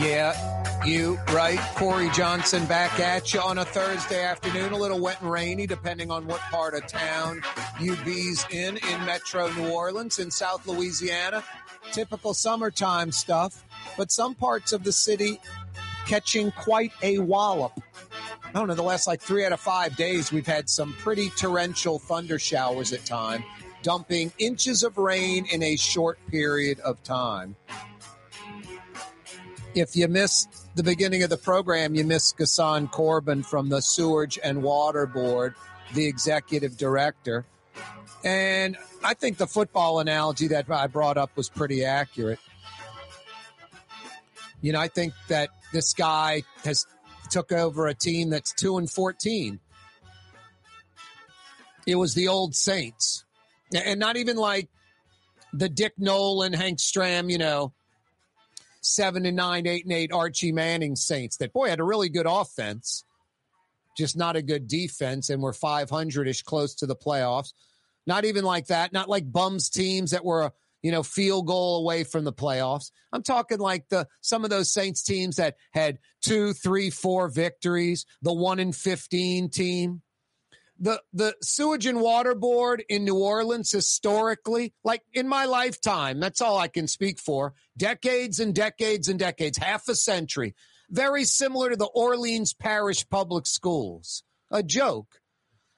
[0.00, 0.57] Yeah,
[0.88, 1.58] you right.
[1.74, 4.72] Corey Johnson back at you on a Thursday afternoon.
[4.72, 7.42] A little wet and rainy, depending on what part of town
[7.78, 11.44] you bees in in Metro New Orleans in South Louisiana.
[11.92, 13.64] Typical summertime stuff,
[13.98, 15.38] but some parts of the city
[16.06, 17.72] catching quite a wallop.
[18.44, 18.74] I don't know.
[18.74, 22.94] The last like three out of five days, we've had some pretty torrential thunder showers
[22.94, 23.44] at time,
[23.82, 27.56] dumping inches of rain in a short period of time.
[29.74, 34.38] If you missed the beginning of the program, you missed Ghassan Korban from the Sewage
[34.42, 35.54] and Water Board,
[35.94, 37.44] the executive director.
[38.24, 42.40] And I think the football analogy that I brought up was pretty accurate.
[44.60, 46.86] You know, I think that this guy has
[47.30, 49.60] took over a team that's 2 and 14.
[51.86, 53.24] It was the old Saints.
[53.72, 54.68] And not even like
[55.52, 57.72] the Dick Nolan, Hank Stram, you know,
[58.80, 62.26] seven and nine, eight and eight Archie Manning Saints that boy had a really good
[62.26, 63.04] offense,
[63.96, 67.52] just not a good defense, and were 500 ish close to the playoffs.
[68.06, 68.92] Not even like that.
[68.92, 72.90] Not like bums teams that were you know field goal away from the playoffs.
[73.12, 78.06] I'm talking like the some of those Saints teams that had two, three, four victories.
[78.22, 80.02] The one in 15 team
[80.78, 86.40] the the sewage and water board in New Orleans historically, like in my lifetime, that's
[86.40, 87.54] all I can speak for.
[87.76, 90.54] Decades and decades and decades, half a century.
[90.90, 94.22] Very similar to the Orleans Parish Public Schools.
[94.50, 95.20] A joke.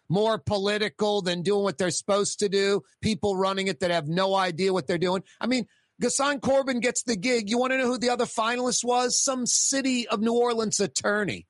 [0.08, 2.82] More political than doing what they're supposed to do.
[3.00, 5.22] People running it that have no idea what they're doing.
[5.40, 5.66] I mean,
[6.02, 7.50] Ghassan Korban gets the gig.
[7.50, 9.20] You want to know who the other finalist was?
[9.20, 11.46] Some city of New Orleans attorney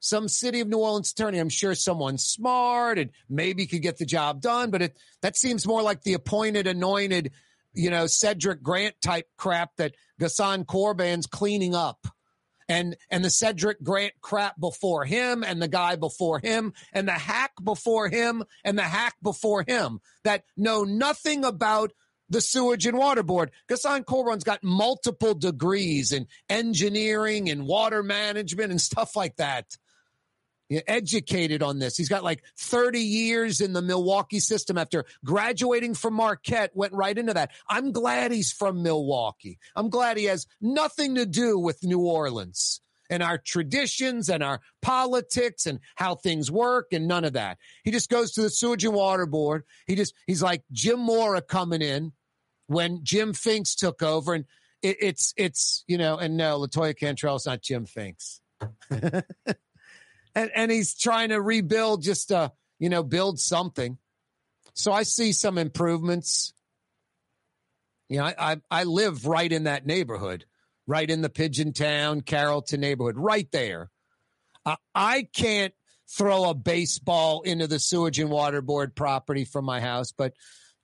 [0.00, 1.38] some city of New Orleans attorney.
[1.38, 5.66] I'm sure someone smart and maybe could get the job done, but it that seems
[5.66, 7.32] more like the appointed, anointed,
[7.72, 12.06] you know, Cedric Grant type crap that Ghassan Korban's cleaning up.
[12.68, 17.12] And and the Cedric Grant crap before him and the guy before him and the
[17.12, 21.92] hack before him and the hack before him that know nothing about
[22.28, 23.52] the sewage and water board.
[23.68, 29.76] Ghassan Korban's got multiple degrees in engineering and water management and stuff like that
[30.70, 31.96] educated on this.
[31.96, 37.16] He's got like 30 years in the Milwaukee system after graduating from Marquette, went right
[37.16, 37.52] into that.
[37.68, 39.58] I'm glad he's from Milwaukee.
[39.74, 44.60] I'm glad he has nothing to do with New Orleans and our traditions and our
[44.82, 47.58] politics and how things work and none of that.
[47.84, 49.64] He just goes to the sewage and water board.
[49.86, 52.12] He just, he's like Jim Mora coming in
[52.66, 54.44] when Jim Finks took over and
[54.82, 58.40] it, it's, it's, you know, and no, Latoya Cantrell's not Jim Finks.
[60.36, 63.98] and, and he's trying to rebuild just to, you know, build something.
[64.74, 66.52] So I see some improvements.
[68.10, 70.44] You know, I, I, I live right in that neighborhood,
[70.86, 73.90] right in the Pigeon Town, Carrollton neighborhood, right there.
[74.66, 75.72] Uh, I can't
[76.08, 80.34] throw a baseball into the sewage and water board property from my house, but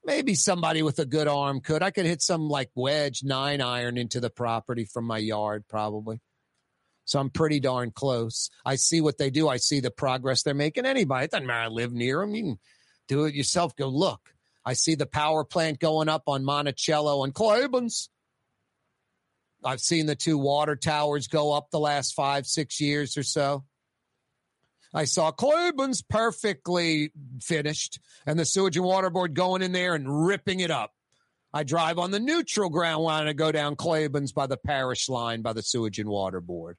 [0.02, 1.82] maybe somebody with a good arm could.
[1.82, 6.20] I could hit some like wedge nine iron into the property from my yard, probably.
[7.04, 8.50] So I'm pretty darn close.
[8.64, 9.48] I see what they do.
[9.48, 10.86] I see the progress they're making.
[10.86, 11.64] Anybody, it doesn't matter.
[11.64, 12.34] I live near them.
[12.34, 12.58] You can
[13.08, 13.74] do it yourself.
[13.76, 14.20] Go look.
[14.64, 18.08] I see the power plant going up on Monticello and Claiborne's.
[19.64, 23.64] I've seen the two water towers go up the last five, six years or so.
[24.94, 30.26] I saw Claiborne's perfectly finished and the sewage and water board going in there and
[30.26, 30.92] ripping it up.
[31.54, 35.42] I drive on the neutral ground when I go down Claiborne's by the parish line
[35.42, 36.76] by the sewage and water board.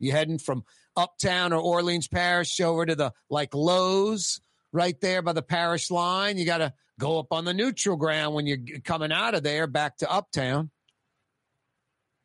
[0.00, 0.64] You heading from
[0.96, 4.40] uptown or Orleans Parish over to the like Lowe's
[4.72, 6.38] right there by the parish line.
[6.38, 9.66] You got to go up on the neutral ground when you're coming out of there
[9.66, 10.70] back to uptown.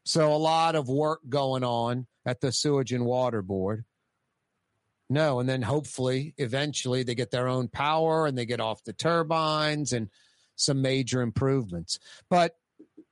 [0.05, 3.85] So a lot of work going on at the Sewage and Water Board.
[5.09, 8.93] No, and then hopefully eventually they get their own power and they get off the
[8.93, 10.09] turbines and
[10.55, 11.99] some major improvements.
[12.29, 12.55] But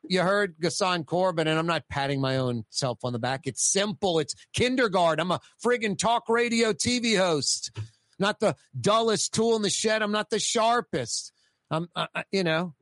[0.08, 3.41] you heard Ghassan Korban, and I'm not patting my own self on the back.
[3.45, 4.20] It's simple.
[4.20, 5.22] It's kindergarten.
[5.22, 7.78] I'm a friggin' talk radio TV host,
[8.20, 10.01] not the dullest tool in the shed.
[10.01, 11.32] I'm not the sharpest.
[11.72, 11.88] I'm,
[12.32, 12.74] you know,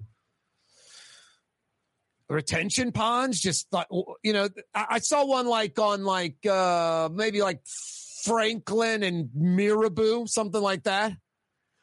[2.29, 3.39] retention ponds.
[3.39, 3.87] Just thought,
[4.23, 7.61] you know, I, I saw one like on like uh maybe like
[8.23, 11.13] Franklin and Mirabeau, something like that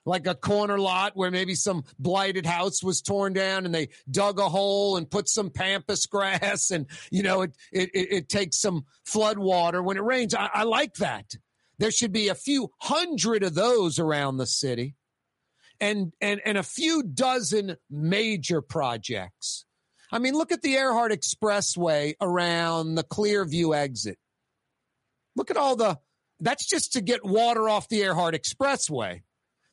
[0.04, 4.38] like a corner lot where maybe some blighted house was torn down and they dug
[4.38, 8.84] a hole and put some pampas grass and you know it it, it takes some
[9.04, 9.82] flood water.
[9.82, 11.34] When it rains I, I like that.
[11.78, 14.96] There should be a few hundred of those around the city
[15.80, 19.64] and and and a few dozen major projects.
[20.10, 24.18] I mean look at the earhart expressway around the clearview exit.
[25.36, 25.98] Look at all the
[26.40, 29.22] that's just to get water off the earhart expressway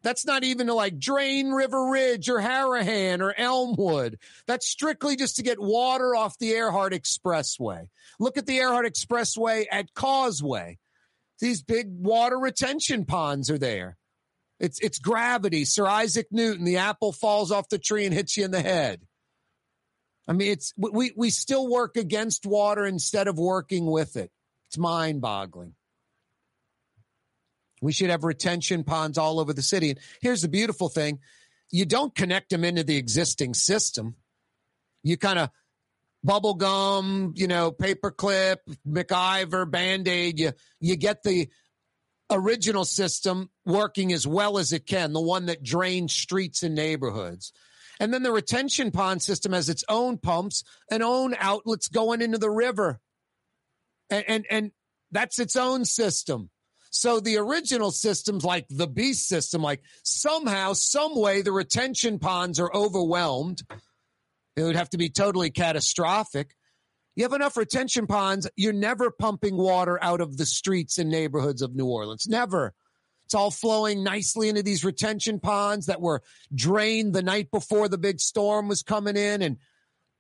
[0.05, 4.19] that's not even to like drain River Ridge or Harahan or Elmwood.
[4.45, 7.87] That's strictly just to get water off the Earhart Expressway.
[8.19, 10.77] Look at the Earhart Expressway at Causeway.
[11.39, 13.97] These big water retention ponds are there.
[14.59, 15.65] It's it's gravity.
[15.65, 19.01] Sir Isaac Newton, the apple falls off the tree and hits you in the head.
[20.27, 24.29] I mean, it's we we still work against water instead of working with it.
[24.67, 25.73] It's mind-boggling.
[27.85, 29.91] We should have retention ponds all over the city.
[29.91, 31.19] And here's the beautiful thing
[31.71, 34.15] you don't connect them into the existing system.
[35.03, 35.51] You kind of
[36.23, 38.57] bubble gum, you know, paperclip,
[38.87, 40.39] MacGyver, Band Aid.
[40.39, 41.47] You you get the
[42.31, 47.53] original system working as well as it can, the one that drains streets and neighborhoods.
[47.99, 52.39] And then the retention pond system has its own pumps and own outlets going into
[52.39, 52.99] the river.
[54.09, 54.71] And and, and
[55.11, 56.49] that's its own system.
[56.95, 62.57] So the original systems, like the beast system, like somehow, some way, the retention ponds
[62.57, 63.63] are overwhelmed.
[64.55, 66.55] It would have to be totally catastrophic.
[67.17, 71.61] You have enough retention ponds, you're never pumping water out of the streets and neighborhoods
[71.61, 72.27] of New Orleans.
[72.29, 72.73] Never.
[73.25, 76.23] It's all flowing nicely into these retention ponds that were
[76.53, 79.57] drained the night before the big storm was coming in and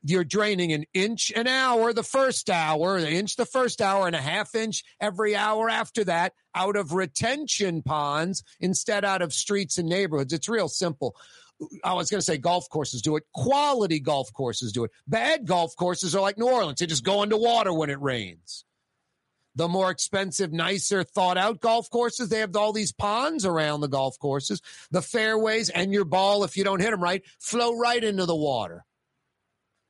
[0.07, 4.15] you're draining an inch an hour the first hour, an inch the first hour, and
[4.15, 9.77] a half inch every hour after that out of retention ponds instead out of streets
[9.77, 10.31] and neighborhoods.
[10.31, 11.15] It's real simple.
[11.83, 13.23] I was going to say golf courses do it.
[13.33, 14.91] Quality golf courses do it.
[15.07, 16.79] Bad golf courses are like New Orleans.
[16.79, 18.65] They just go into water when it rains.
[19.55, 23.87] The more expensive, nicer, thought out golf courses, they have all these ponds around the
[23.87, 24.61] golf courses.
[24.91, 28.35] The fairways and your ball, if you don't hit them right, flow right into the
[28.35, 28.83] water.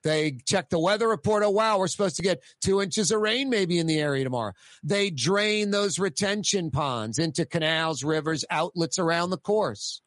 [0.06, 1.42] They check the weather report.
[1.42, 4.54] Oh, wow, we're supposed to get two inches of rain maybe in the area tomorrow.
[4.84, 10.04] They drain those retention ponds into canals, rivers, outlets around the course.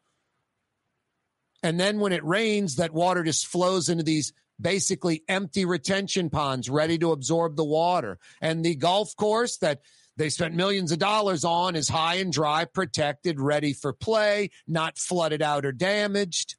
[1.61, 6.69] And then when it rains, that water just flows into these basically empty retention ponds
[6.69, 8.19] ready to absorb the water.
[8.39, 9.81] And the golf course that
[10.15, 14.97] they spent millions of dollars on is high and dry, protected, ready for play, not
[14.97, 16.55] flooded out or damaged.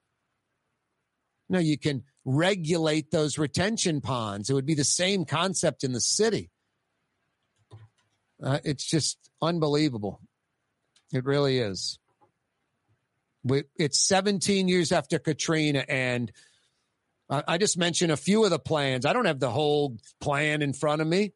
[1.49, 4.49] No, you can regulate those retention ponds.
[4.49, 6.51] It would be the same concept in the city.
[8.43, 10.21] Uh, it's just unbelievable.
[11.13, 11.99] It really is.
[13.43, 16.31] We, it's 17 years after Katrina, and
[17.29, 19.05] I, I just mentioned a few of the plans.
[19.05, 21.33] I don't have the whole plan in front of me,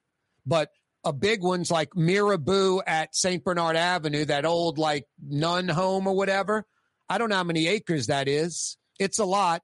[0.46, 0.70] but
[1.02, 3.42] a big one's like Mirabeau at St.
[3.42, 6.66] Bernard Avenue, that old like nun home or whatever.
[7.08, 8.78] I don't know how many acres that is.
[8.98, 9.62] It's a lot.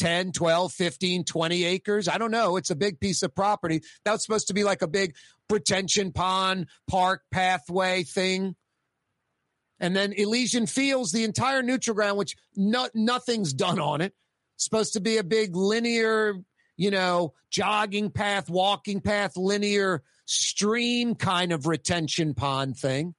[0.00, 2.08] 10, 12, 15, 20 acres.
[2.08, 2.56] I don't know.
[2.56, 3.82] It's a big piece of property.
[4.04, 5.14] That was supposed to be like a big
[5.50, 8.56] retention pond, park, pathway thing.
[9.78, 14.14] And then Elysian Fields, the entire neutral ground, which no, nothing's done on it,
[14.56, 16.34] supposed to be a big linear,
[16.78, 23.14] you know, jogging path, walking path, linear stream kind of retention pond thing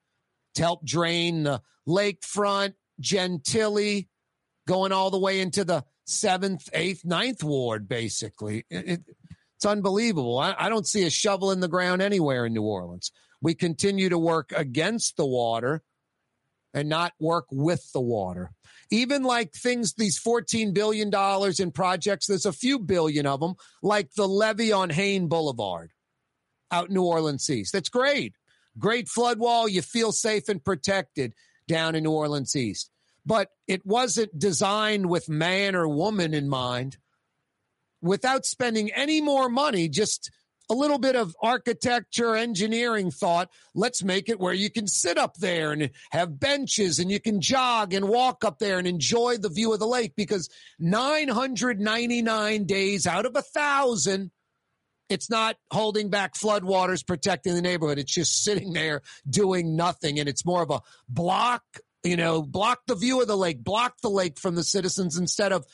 [0.55, 4.07] to help drain the lakefront, Gentilly,
[4.67, 8.65] going all the way into the seventh, eighth, ninth ward, basically.
[8.69, 9.01] It, it,
[9.57, 10.39] it's unbelievable.
[10.39, 13.11] I, I don't see a shovel in the ground anywhere in New Orleans.
[13.41, 15.83] We continue to work against the water
[16.73, 18.51] and not work with the water.
[18.89, 21.11] Even like things, these $14 billion
[21.59, 25.91] in projects, there's a few billion of them, like the levee on Hayne Boulevard
[26.71, 27.73] out New Orleans East.
[27.73, 28.35] That's great.
[28.77, 31.33] Great flood wall, you feel safe and protected
[31.67, 32.90] down in New Orleans East.
[33.25, 36.97] But it wasn't designed with man or woman in mind.
[38.01, 40.31] Without spending any more money, just
[40.71, 43.49] a little bit of architecture, engineering thought.
[43.75, 47.41] Let's make it where you can sit up there and have benches and you can
[47.41, 50.49] jog and walk up there and enjoy the view of the lake because
[50.79, 54.31] 999 days out of a thousand,
[55.09, 57.99] it's not holding back floodwaters, protecting the neighborhood.
[57.99, 60.19] It's just sitting there doing nothing.
[60.19, 61.63] And it's more of a block,
[62.03, 65.51] you know, block the view of the lake, block the lake from the citizens instead
[65.51, 65.65] of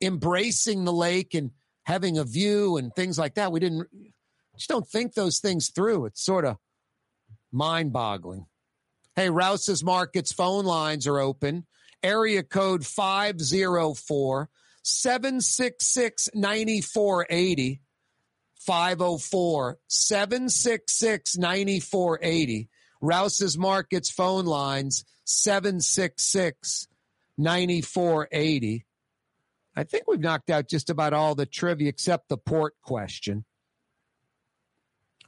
[0.00, 1.50] embracing the lake and
[1.84, 3.52] having a view and things like that.
[3.52, 3.88] We didn't
[4.56, 6.06] just don't think those things through.
[6.06, 6.56] It's sort of
[7.52, 8.46] mind boggling.
[9.16, 11.66] Hey, Rouse's Markets phone lines are open.
[12.02, 14.50] Area code 504
[14.82, 17.80] 766 9480.
[18.58, 22.68] 504 766 9480.
[23.04, 26.88] Rouse's Markets phone lines 766
[27.36, 28.86] 9480.
[29.76, 33.44] I think we've knocked out just about all the trivia except the port question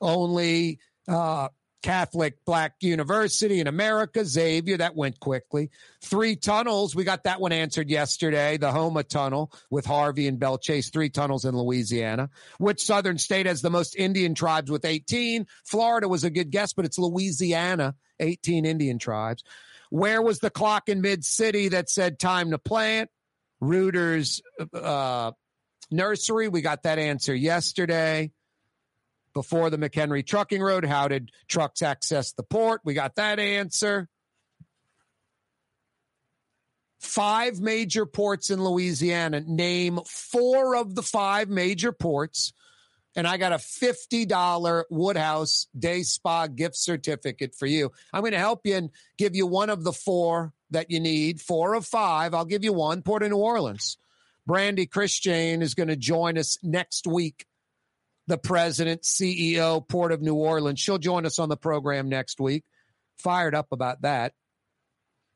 [0.00, 1.48] only uh,
[1.82, 4.78] Catholic Black University in America, Xavier.
[4.78, 5.70] That went quickly.
[6.02, 6.94] Three tunnels.
[6.94, 8.56] We got that one answered yesterday.
[8.56, 10.90] The Houma Tunnel with Harvey and Belle Chasse.
[10.90, 12.30] Three tunnels in Louisiana.
[12.58, 15.46] Which southern state has the most Indian tribes with 18?
[15.64, 19.44] Florida was a good guess, but it's Louisiana, 18 Indian tribes.
[19.90, 23.10] Where was the clock in Mid City that said time to plant?
[23.62, 24.40] Reuters
[24.74, 25.32] uh,
[25.90, 26.48] Nursery.
[26.48, 28.32] We got that answer yesterday
[29.36, 30.82] before the McHenry Trucking Road.
[30.82, 32.80] How did trucks access the port?
[32.84, 34.08] We got that answer.
[37.00, 39.42] Five major ports in Louisiana.
[39.42, 42.54] Name four of the five major ports.
[43.14, 47.92] And I got a $50 Woodhouse Day Spa gift certificate for you.
[48.14, 51.42] I'm going to help you and give you one of the four that you need.
[51.42, 52.32] Four of five.
[52.32, 53.02] I'll give you one.
[53.02, 53.98] Port of New Orleans.
[54.46, 57.44] Brandy Christian is going to join us next week
[58.26, 60.80] the president, CEO, Port of New Orleans.
[60.80, 62.64] She'll join us on the program next week.
[63.18, 64.32] Fired up about that.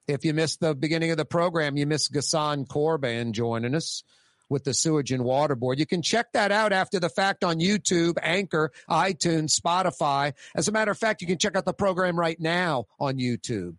[0.09, 4.03] If you missed the beginning of the program, you missed Ghassan Corban joining us
[4.49, 5.79] with the Sewage and Water Board.
[5.79, 10.33] You can check that out after the fact on YouTube, Anchor, iTunes, Spotify.
[10.57, 13.77] As a matter of fact, you can check out the program right now on YouTube.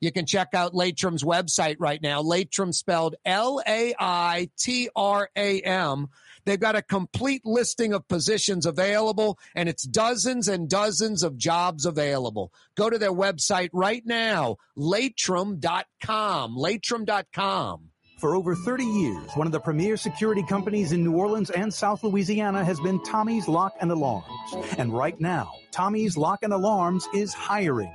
[0.00, 2.22] You can check out Laitram's website right now.
[2.22, 6.08] Laitram spelled L A I T R A M
[6.46, 11.84] They've got a complete listing of positions available, and it's dozens and dozens of jobs
[11.84, 12.52] available.
[12.76, 16.56] Go to their website right now, laitram.com.
[16.56, 17.90] Laitram.com.
[18.20, 22.02] For over 30 years, one of the premier security companies in New Orleans and South
[22.02, 24.54] Louisiana has been Tommy's Lock and Alarms.
[24.78, 27.92] And right now, Tommy's Lock and Alarms is hiring.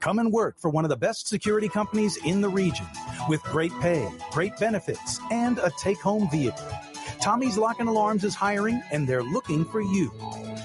[0.00, 2.86] Come and work for one of the best security companies in the region
[3.28, 6.66] with great pay, great benefits, and a take home vehicle.
[7.20, 10.12] Tommy's Lock and Alarms is hiring and they're looking for you.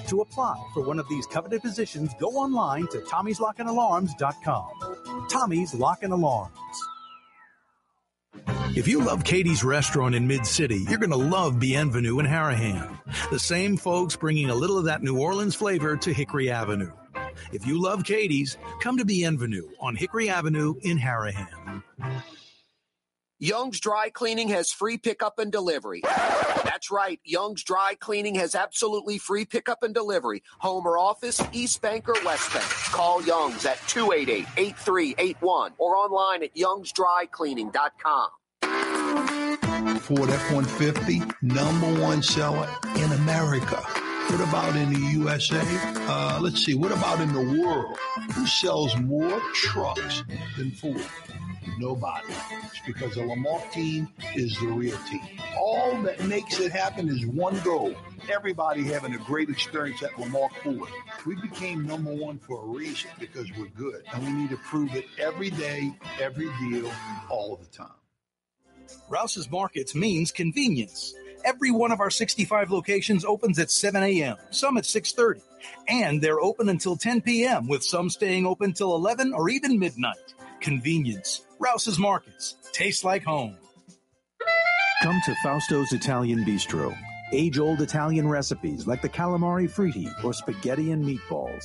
[0.08, 5.26] To apply for one of these coveted positions, go online to tommy'slockhandalarms.com.
[5.28, 6.56] Tommy's Lock and Alarms.
[8.76, 12.98] If you love Katie's Restaurant in Mid City, you're going to love Bienvenue in Harahan.
[13.30, 16.90] The same folks bringing a little of that New Orleans flavor to Hickory Avenue.
[17.52, 21.82] If you love Katie's, come to Bienvenue on Hickory Avenue in Harahan.
[23.40, 26.02] Young's Dry Cleaning has free pickup and delivery.
[26.04, 27.20] That's right.
[27.24, 30.42] Young's Dry Cleaning has absolutely free pickup and delivery.
[30.60, 32.64] Home or office, East Bank or West Bank.
[32.64, 38.30] Call Young's at 288-8381 or online at youngsdrycleaning.com.
[40.00, 43.82] Ford F-150, number one seller in America.
[44.34, 45.60] What about in the USA?
[45.62, 46.74] Uh, let's see.
[46.74, 47.96] What about in the world?
[48.32, 50.24] Who sells more trucks
[50.58, 51.00] than Ford?
[51.78, 52.34] Nobody.
[52.64, 55.20] It's because the Lamarque team is the real team.
[55.56, 57.94] All that makes it happen is one goal.
[58.28, 60.90] Everybody having a great experience at Lamarque Ford.
[61.24, 64.02] We became number one for a reason because we're good.
[64.12, 66.90] And we need to prove it every day, every deal,
[67.30, 67.86] all the time.
[69.08, 71.14] Rouse's Markets means convenience.
[71.44, 75.42] Every one of our 65 locations opens at 7 a.m., some at 6:30,
[75.88, 77.68] and they're open until 10 p.m.
[77.68, 80.34] with some staying open till 11 or even midnight.
[80.60, 81.44] Convenience.
[81.58, 82.56] Rouse's Markets.
[82.72, 83.58] Tastes like home.
[85.02, 86.96] Come to Fausto's Italian Bistro.
[87.32, 91.64] Age old Italian recipes like the calamari fritti or spaghetti and meatballs.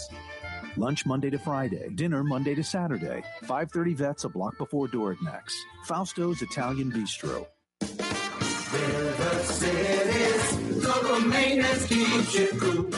[0.75, 3.23] Lunch Monday to Friday, dinner Monday to Saturday.
[3.43, 5.55] 530 vets a block before Dorignac's.
[5.87, 7.45] Fausto's Italian Bistro.
[8.71, 12.91] River City's total maintenance keeps you cool.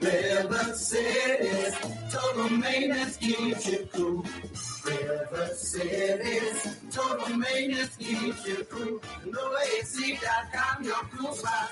[0.00, 1.74] River City's
[2.12, 4.24] total maintenance keeps you cool.
[4.86, 9.00] River City's total maintenance keeps you cool.
[9.26, 11.70] NoAC.com, your cool spot.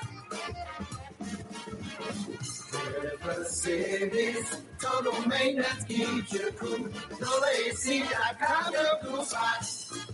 [3.03, 6.79] River City's total maintenance keeps you cool.
[7.21, 10.06] NoAC.com, your cool spot.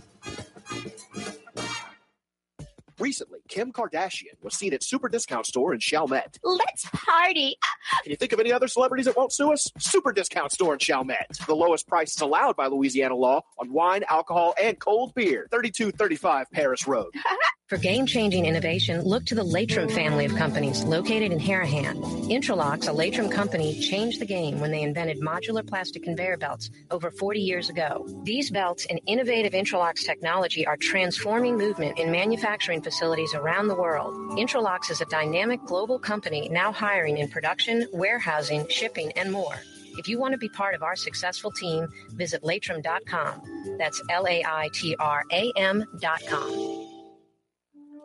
[3.03, 6.39] Recently, Kim Kardashian was seen at Super Discount Store in Chalmette.
[6.43, 7.57] Let's party.
[8.03, 9.67] Can you think of any other celebrities that won't sue us?
[9.77, 11.37] Super Discount Store in Chalmette.
[11.45, 15.47] The lowest prices allowed by Louisiana law on wine, alcohol, and cold beer.
[15.51, 17.13] 3235 Paris Road.
[17.69, 21.95] For game-changing innovation, look to the Laitram family of companies located in Harahan.
[22.29, 27.09] Intralox, a Laitram company, changed the game when they invented modular plastic conveyor belts over
[27.09, 28.05] 40 years ago.
[28.23, 34.15] These belts and innovative Intralox technology are transforming movement in manufacturing facilities around the world.
[34.37, 39.55] Intralox is a dynamic global company now hiring in production, warehousing, shipping, and more.
[39.97, 43.77] If you want to be part of our successful team, visit laitram.com.
[43.77, 46.89] That's L A I T R A M.com.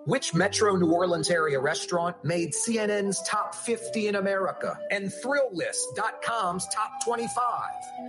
[0.05, 7.05] Which Metro New Orleans area restaurant made CNN's top 50 in America and Thrillist.com's top
[7.05, 7.35] 25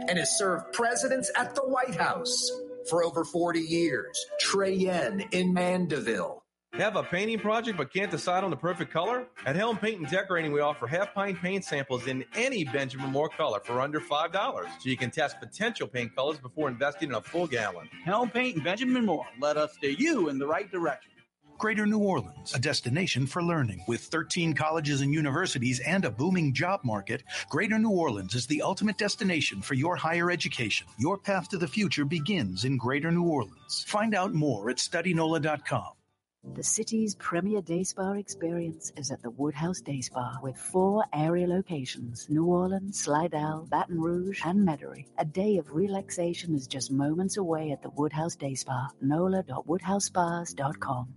[0.07, 2.51] and has served presidents at the White House
[2.89, 4.25] for over 40 years?
[4.39, 6.41] Trey Yuen in Mandeville.
[6.73, 9.27] Have a painting project but can't decide on the perfect color?
[9.45, 13.27] At Helm Paint and Decorating, we offer half pint paint samples in any Benjamin Moore
[13.27, 17.21] color for under $5, so you can test potential paint colors before investing in a
[17.21, 17.89] full gallon.
[18.05, 19.25] Helm Paint and Benjamin Moore.
[19.41, 21.11] Let us steer you in the right direction.
[21.57, 23.83] Greater New Orleans, a destination for learning.
[23.85, 28.61] With 13 colleges and universities and a booming job market, Greater New Orleans is the
[28.61, 30.87] ultimate destination for your higher education.
[30.97, 33.83] Your path to the future begins in Greater New Orleans.
[33.85, 35.98] Find out more at studynola.com.
[36.43, 41.45] The city's premier day spa experience is at the Woodhouse Day Spa with four area
[41.45, 45.07] locations New Orleans, Slidell, Baton Rouge, and Metairie.
[45.17, 48.87] A day of relaxation is just moments away at the Woodhouse Day Spa.
[49.01, 51.15] NOLA.woodhousespas.com.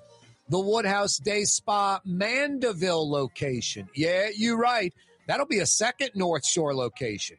[0.48, 3.88] The Woodhouse Day Spa Mandeville location.
[3.94, 4.94] Yeah, you're right.
[5.30, 7.36] That'll be a second North Shore location.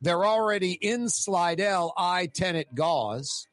[0.00, 3.48] They're already in Slidell, I 10 at Gause.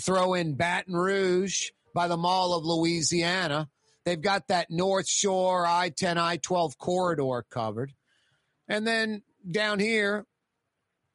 [0.00, 3.68] Throw in Baton Rouge by the Mall of Louisiana.
[4.06, 7.92] They've got that North Shore I 10, I 12 corridor covered.
[8.66, 10.24] And then down here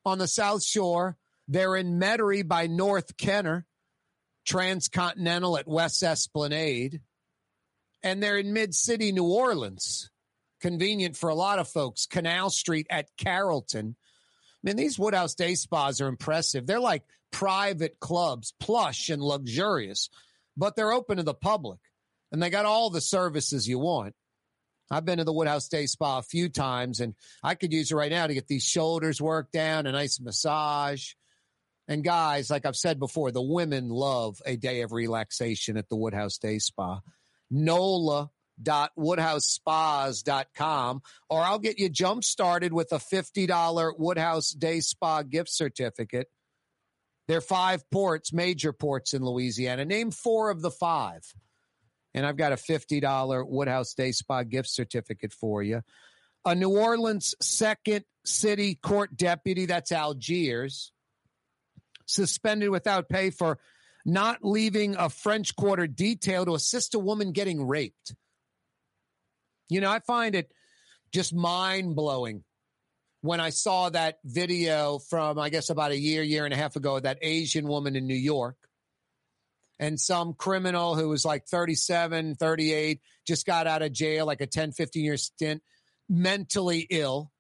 [0.05, 3.65] on the South Shore, they're in Metairie by North Kenner,
[4.45, 7.01] Transcontinental at West Esplanade.
[8.03, 10.11] And they're in Mid City, New Orleans
[10.63, 12.05] convenient for a lot of folks.
[12.05, 13.97] Canal Street at Carrollton.
[13.97, 16.65] I mean, these Woodhouse Day Spas are impressive.
[16.65, 17.03] They're like
[17.33, 20.09] private clubs, plush and luxurious,
[20.55, 21.79] but they're open to the public
[22.31, 24.15] and they got all the services you want.
[24.89, 27.95] I've been to the Woodhouse Day Spa a few times and I could use it
[27.95, 31.09] right now to get these shoulders worked down, a nice massage.
[31.89, 35.97] And guys, like I've said before, the women love a day of relaxation at the
[35.97, 37.01] Woodhouse Day Spa.
[37.51, 38.31] NOLA
[38.61, 46.27] woodhousespas.com or I'll get you jump started with a $50 Woodhouse Day Spa gift certificate.
[47.27, 49.85] There are five ports, major ports in Louisiana.
[49.85, 51.23] Name four of the five.
[52.13, 55.81] And I've got a $50 Woodhouse Day Spa gift certificate for you.
[56.45, 60.91] A New Orleans second city court deputy, that's Algiers,
[62.05, 63.59] suspended without pay for
[64.05, 68.15] not leaving a French Quarter detail to assist a woman getting raped.
[69.69, 70.51] You know, I find it
[71.11, 72.43] just mind blowing
[73.21, 76.75] when I saw that video from, I guess, about a year, year and a half
[76.75, 78.57] ago, that Asian woman in New York.
[79.79, 84.45] And some criminal who was like 37, 38, just got out of jail, like a
[84.45, 85.63] 10, 15 year stint,
[86.09, 87.31] mentally ill,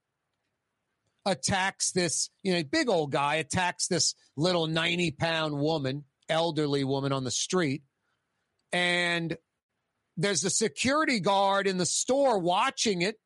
[1.25, 7.11] attacks this, you know, big old guy, attacks this little 90 pound woman, elderly woman
[7.11, 7.83] on the street.
[8.71, 9.37] And
[10.17, 13.19] there's a security guard in the store watching it.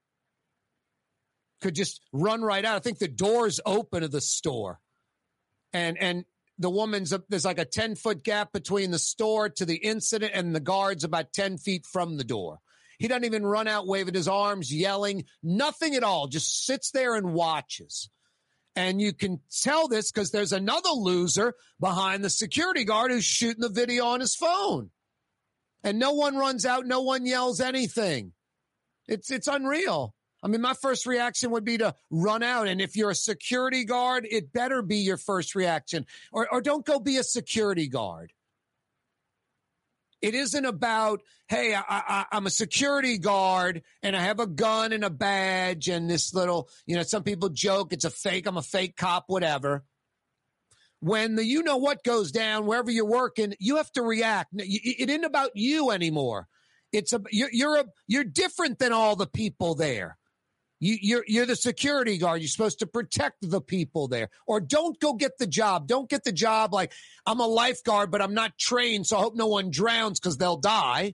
[1.62, 2.76] Could just run right out.
[2.76, 4.80] I think the door's open of the store.
[5.74, 6.26] And and
[6.60, 10.56] the woman's there's like a 10 foot gap between the store to the incident and
[10.56, 12.60] the guards about 10 feet from the door.
[13.00, 17.16] He doesn't even run out waving his arms, yelling, nothing at all, just sits there
[17.16, 18.10] and watches.
[18.76, 23.62] And you can tell this because there's another loser behind the security guard who's shooting
[23.62, 24.92] the video on his phone.
[25.84, 28.34] And no one runs out, no one yells anything.
[29.08, 30.14] It's it's unreal.
[30.44, 32.68] I mean, my first reaction would be to run out.
[32.68, 36.06] And if you're a security guard, it better be your first reaction.
[36.32, 38.34] Or, or don't go be a security guard.
[40.22, 45.04] It isn't about, hey, I, am a security guard and I have a gun and
[45.04, 48.64] a badge and this little, you know, some people joke it's a fake, I'm a
[48.64, 49.84] fake cop, whatever.
[51.00, 54.50] When the you know what goes down, wherever you're working, you have to react.
[54.56, 56.48] It isn't about you anymore.
[56.92, 60.18] It's a you're you're a you're different than all the people there.
[60.80, 62.42] You, you're you're the security guard.
[62.42, 65.88] You're supposed to protect the people there, or don't go get the job.
[65.88, 66.94] Don't get the job like
[67.26, 70.58] I'm a lifeguard, but I'm not trained, so I hope no one drowns because they'll
[70.58, 71.14] die.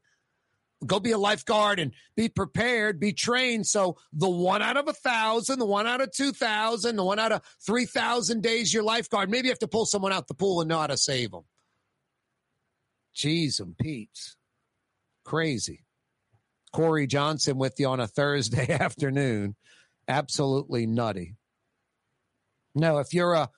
[0.84, 3.68] Go be a lifeguard and be prepared, be trained.
[3.68, 7.20] So the one out of a thousand, the one out of two thousand, the one
[7.20, 9.30] out of three thousand days you're lifeguard.
[9.30, 11.44] Maybe you have to pull someone out the pool and know how to save them.
[13.16, 14.36] Jeez and Pete's
[15.24, 15.84] crazy.
[16.74, 19.56] Corey Johnson with you on a Thursday afternoon.
[20.08, 21.36] Absolutely nutty.
[22.76, 23.50] No, if you're a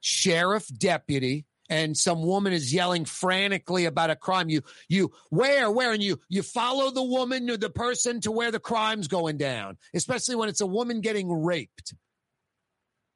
[0.00, 5.92] sheriff deputy and some woman is yelling frantically about a crime, you you where where
[5.92, 9.78] and you you follow the woman or the person to where the crime's going down,
[9.94, 11.94] especially when it's a woman getting raped.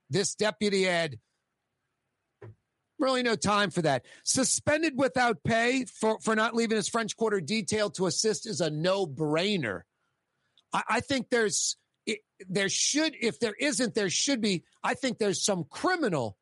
[0.09, 1.19] This deputy had
[2.99, 4.05] Really, no time for that.
[4.23, 8.71] Suspended without pay for, for not leaving his French Quarter detail to assist is a
[8.71, 9.83] no brainer.
[10.73, 11.77] I, I, think there's,
[12.07, 14.63] it, there should, if there isn't, there should be.
[14.85, 16.39] I think there's some criminal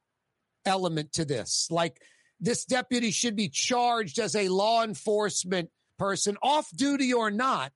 [0.65, 1.69] element to this.
[1.71, 2.01] Like
[2.41, 7.73] this deputy should be charged as a law enforcement person, off duty or not,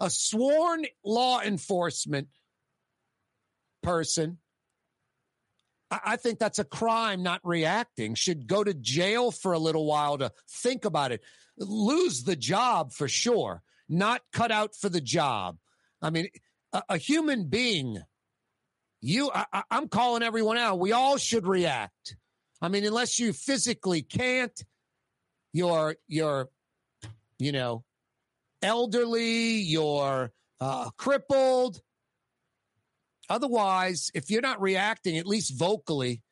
[0.00, 2.28] a sworn law enforcement
[3.82, 4.38] person
[6.04, 8.14] I think that's a crime not reacting.
[8.14, 11.22] Should go to jail for a little while to think about it.
[11.58, 15.58] Lose the job for sure, not cut out for the job.
[16.02, 16.28] I mean,
[16.72, 18.02] a, a human being,
[19.04, 20.78] you, I, I'm calling everyone out.
[20.78, 22.16] We all should react.
[22.62, 24.64] I mean, unless you physically can't,
[25.52, 26.48] you're, you're,
[27.38, 27.84] you know,
[28.62, 31.80] elderly, you're uh, crippled,
[33.28, 36.22] Otherwise, if you're not reacting, at least vocally,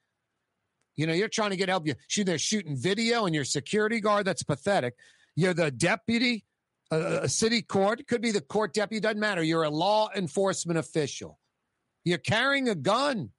[0.94, 1.86] you know, you're trying to get help.
[1.86, 4.26] You shoot, they're shooting video and you're security guard.
[4.26, 4.94] That's pathetic.
[5.34, 6.44] You're the deputy,
[6.90, 8.06] a, a city court.
[8.06, 9.00] Could be the court deputy.
[9.00, 9.42] Doesn't matter.
[9.42, 11.38] You're a law enforcement official.
[12.04, 13.30] You're carrying a gun.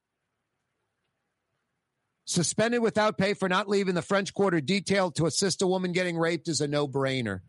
[2.26, 6.18] Suspended without pay for not leaving the French Quarter detail to assist a woman getting
[6.18, 7.42] raped is a no brainer.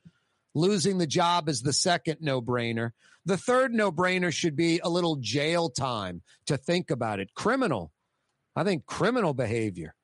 [0.54, 2.90] Losing the job is the second no brainer.
[3.24, 7.34] The third no brainer should be a little jail time to think about it.
[7.34, 7.92] Criminal.
[8.56, 9.94] I think criminal behavior.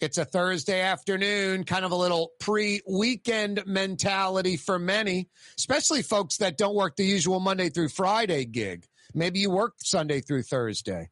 [0.00, 6.38] It's a Thursday afternoon, kind of a little pre weekend mentality for many, especially folks
[6.38, 8.86] that don't work the usual Monday through Friday gig.
[9.14, 11.10] Maybe you work Sunday through Thursday.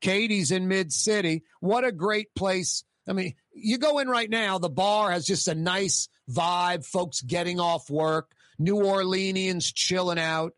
[0.00, 1.42] Katie's in Mid City.
[1.60, 5.48] What a great place I mean, you go in right now, the bar has just
[5.48, 10.52] a nice vibe, folks getting off work, New Orleanians chilling out.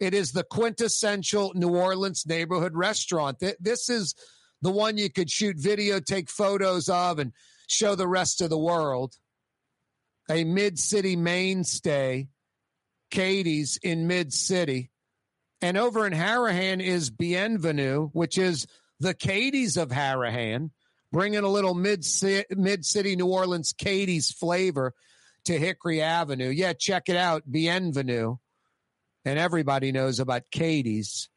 [0.00, 3.42] It is the quintessential New Orleans neighborhood restaurant.
[3.60, 4.14] This is
[4.62, 7.32] the one you could shoot video, take photos of, and
[7.68, 9.14] show the rest of the world.
[10.30, 12.28] A mid city mainstay,
[13.10, 14.90] Katie's in mid city.
[15.60, 18.66] And over in Harahan is Bienvenue, which is
[19.00, 20.70] the Katie's of Harahan
[21.14, 24.92] bringing a little mid city New Orleans Katie's flavor
[25.44, 26.48] to Hickory Avenue.
[26.48, 28.36] Yeah, check it out, Bienvenue.
[29.24, 31.28] And everybody knows about Katie's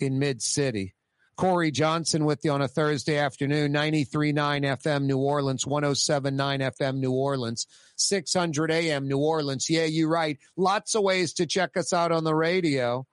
[0.00, 0.94] in mid city.
[1.36, 7.12] Corey Johnson with you on a Thursday afternoon, 93.9 FM New Orleans, 107.9 FM New
[7.12, 7.66] Orleans,
[7.96, 9.68] 600 AM New Orleans.
[9.70, 10.38] Yeah, you're right.
[10.56, 13.06] Lots of ways to check us out on the radio.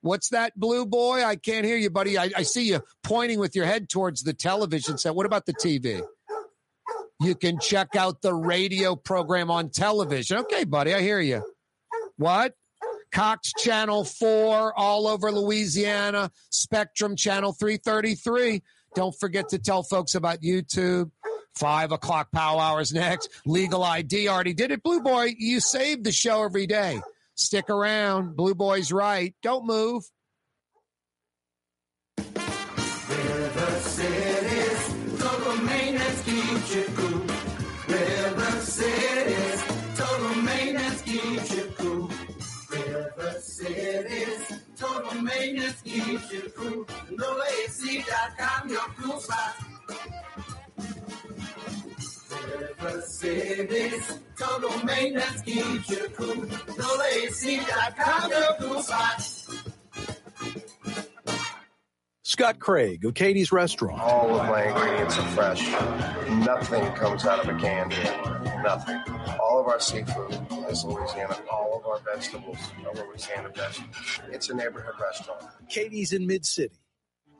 [0.00, 1.24] What's that, blue boy?
[1.24, 2.16] I can't hear you, buddy.
[2.16, 5.14] I, I see you pointing with your head towards the television set.
[5.14, 6.02] What about the TV?
[7.20, 10.38] You can check out the radio program on television.
[10.38, 11.42] Okay, buddy, I hear you.
[12.16, 12.54] What?
[13.12, 18.62] Cox Channel 4 all over Louisiana, Spectrum Channel 333.
[18.94, 21.10] Don't forget to tell folks about YouTube.
[21.54, 23.30] Five o'clock power hours next.
[23.46, 24.82] Legal ID already did it.
[24.82, 27.00] Blue Boy, you save the show every day.
[27.34, 28.36] Stick around.
[28.36, 29.34] Blue Boy's right.
[29.42, 30.04] Don't move.
[45.22, 46.84] Maintenance keeps you cool.
[46.84, 49.54] NoAC.com, your cool spot.
[52.58, 56.34] River City's total maintenance keeps you cool.
[56.36, 59.22] NoAC.com, your cool spot.
[62.36, 63.98] Scott Craig of Katie's Restaurant.
[63.98, 65.70] All of my ingredients are fresh.
[66.44, 68.60] Nothing comes out of a can here.
[68.62, 69.00] Nothing.
[69.40, 71.38] All of our seafood is Louisiana.
[71.50, 74.20] All of our vegetables are Louisiana vegetables.
[74.30, 75.46] It's a neighborhood restaurant.
[75.70, 76.76] Katie's in Mid City.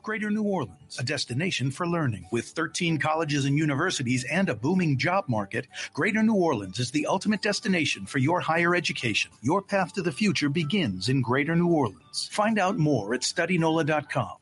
[0.01, 2.25] Greater New Orleans, a destination for learning.
[2.31, 7.05] With 13 colleges and universities and a booming job market, Greater New Orleans is the
[7.05, 9.29] ultimate destination for your higher education.
[9.43, 12.29] Your path to the future begins in Greater New Orleans.
[12.31, 14.37] Find out more at studynola.com.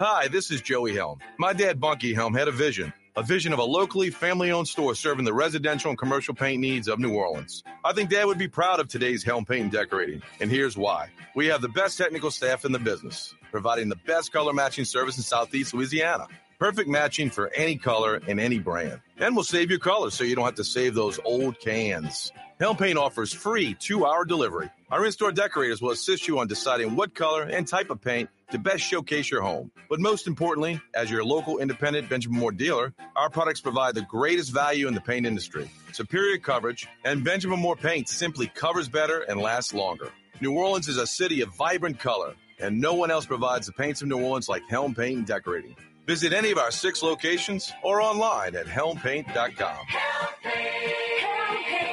[0.00, 1.20] Hi, this is Joey Helm.
[1.38, 2.92] My dad, Bunky Helm, had a vision.
[3.14, 6.88] A vision of a locally family owned store serving the residential and commercial paint needs
[6.88, 7.62] of New Orleans.
[7.84, 11.10] I think Dad would be proud of today's Helm Paint Decorating, and here's why.
[11.36, 15.16] We have the best technical staff in the business, providing the best color matching service
[15.16, 16.26] in Southeast Louisiana.
[16.58, 19.00] Perfect matching for any color and any brand.
[19.18, 22.32] And we'll save your colors so you don't have to save those old cans.
[22.60, 24.70] Helm Paint offers free two hour delivery.
[24.90, 28.30] Our in store decorators will assist you on deciding what color and type of paint
[28.52, 29.72] to best showcase your home.
[29.90, 34.52] But most importantly, as your local independent Benjamin Moore dealer, our products provide the greatest
[34.52, 35.68] value in the paint industry.
[35.92, 40.12] Superior coverage, and Benjamin Moore paint simply covers better and lasts longer.
[40.40, 44.00] New Orleans is a city of vibrant color, and no one else provides the paints
[44.00, 45.74] of New Orleans like Helm Paint and Decorating.
[46.06, 49.34] Visit any of our six locations or online at helmpaint.com.
[49.34, 51.83] Help paint, help paint,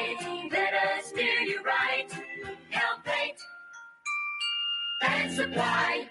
[1.16, 2.08] do you right.
[2.70, 3.38] Help paint
[5.02, 6.10] and supply.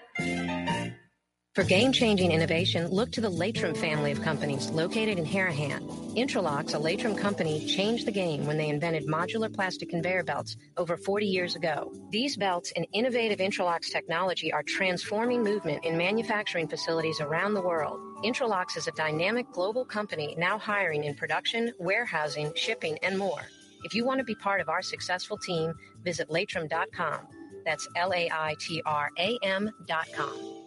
[1.53, 6.15] For game changing innovation, look to the Laitram family of companies located in Harahan.
[6.15, 10.95] Intralox, a Laitram company, changed the game when they invented modular plastic conveyor belts over
[10.95, 11.91] 40 years ago.
[12.09, 17.99] These belts and innovative Intralox technology are transforming movement in manufacturing facilities around the world.
[18.23, 23.41] Intralox is a dynamic global company now hiring in production, warehousing, shipping, and more.
[23.83, 25.73] If you want to be part of our successful team,
[26.03, 27.27] visit laitram.com.
[27.65, 30.61] That's L A I T R A M.com.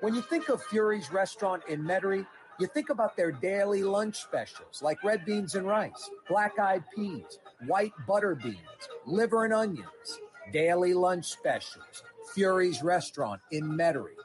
[0.00, 2.26] When you think of Fury's restaurant in Metairie,
[2.60, 7.38] you think about their daily lunch specials like red beans and rice, black eyed peas,
[7.66, 8.58] white butter beans,
[9.06, 10.20] liver and onions.
[10.52, 12.02] Daily lunch specials.
[12.34, 14.23] Fury's restaurant in Metairie.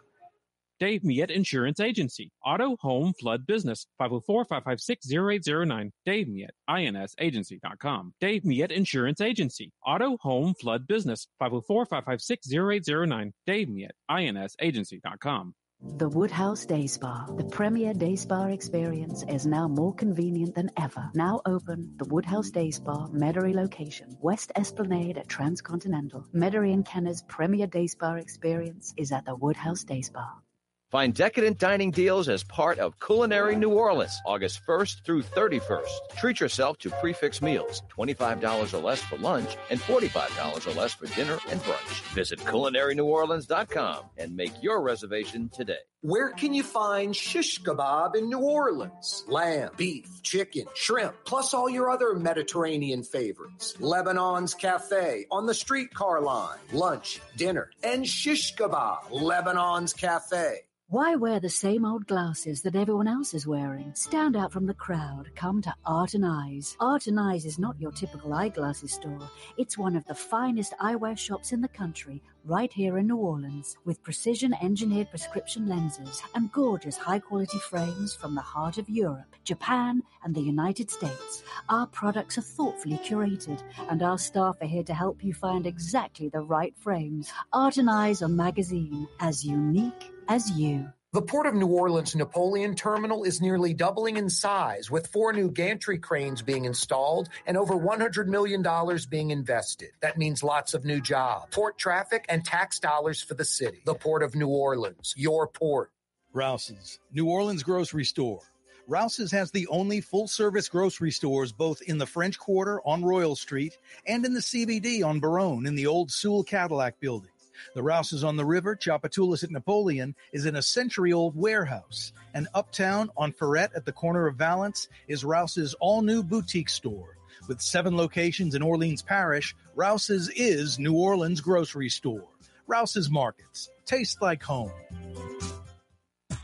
[0.79, 2.31] Dave Miet Insurance Agency.
[2.45, 3.85] Auto, home, flood, business.
[4.01, 5.91] 504-556-0809.
[6.05, 8.13] Dave Miet, insagency.com.
[8.21, 9.71] Dave Miet Insurance Agency.
[9.85, 11.27] Auto, home, flood, business.
[11.41, 13.31] 504-556-0809.
[13.45, 15.53] Dave Miet, insagency.com.
[15.81, 21.09] The Woodhouse Day Spa, the premier day spa experience, is now more convenient than ever.
[21.13, 26.25] Now open, the Woodhouse Day Spa, Metairie location, West Esplanade at Transcontinental.
[26.35, 30.41] Metairie and Kenner's premier day spa experience is at the Woodhouse Day Spa.
[30.89, 35.85] Find decadent dining deals as part of COOLinary New Orleans, August 1st through 31st.
[36.17, 41.05] Treat yourself to prefix meals, $25 or less for lunch, and $45 or less for
[41.15, 42.01] dinner and brunch.
[42.15, 45.77] Visit coolinaryneworleans.com and make your reservation today.
[46.01, 49.25] Where can you find shish kebab in New Orleans?
[49.27, 53.75] Lamb, beef, chicken, shrimp, plus all your other Mediterranean favorites.
[53.81, 56.57] Lebanon's Cafe on the streetcar line.
[56.71, 59.11] Lunch, dinner, and shish kebab.
[59.11, 60.59] Lebanon's Cafe.
[60.87, 63.91] Why wear the same old glasses that everyone else is wearing?
[63.93, 65.29] Stand out from the crowd.
[65.35, 66.75] Come to Art and Eyes.
[66.79, 69.29] Art and Eyes is not your typical eyeglasses store.
[69.57, 73.77] It's one of the finest eyewear shops in the country, right here in New Orleans,
[73.85, 79.35] with precision engineered prescription lenses and gorgeous high quality frames from the heart of Europe,
[79.43, 81.43] Japan, and the United States.
[81.69, 86.29] Our products are thoughtfully curated, and our staff are here to help you find exactly
[86.29, 87.31] the right frames.
[87.53, 90.87] Art and Eyes are magazine, as unique as you.
[91.11, 95.49] The Port of New Orleans Napoleon Terminal is nearly doubling in size, with four new
[95.49, 98.63] gantry cranes being installed and over $100 million
[99.09, 99.89] being invested.
[100.01, 103.81] That means lots of new jobs, port traffic, and tax dollars for the city.
[103.85, 105.89] The Port of New Orleans, your port.
[106.31, 108.41] Rouse's, New Orleans grocery store.
[108.87, 113.35] Rouse's has the only full service grocery stores both in the French Quarter on Royal
[113.35, 117.31] Street and in the CBD on Baronne in the old Sewell Cadillac building.
[117.75, 122.13] The Rouse's on the river, Tchoupitoulas at Napoleon, is in a century old warehouse.
[122.33, 127.17] And uptown on Freret at the corner of Valence is Rouse's all new boutique store.
[127.47, 132.27] With seven locations in Orleans Parish, Rouse's is New Orleans grocery store.
[132.67, 133.69] Rouse's Markets.
[133.85, 134.71] Taste like home.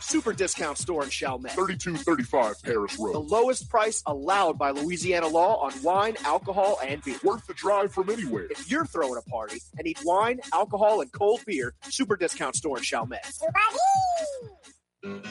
[0.05, 1.53] Super Discount Store in Chalmette.
[1.53, 3.13] 3235 Paris Road.
[3.15, 7.17] The lowest price allowed by Louisiana law on wine, alcohol, and beer.
[7.23, 8.45] Worth the drive from anywhere.
[8.51, 12.77] If you're throwing a party and need wine, alcohol, and cold beer, Super Discount Store
[12.77, 13.25] in Chalmette.
[15.03, 15.25] Hello.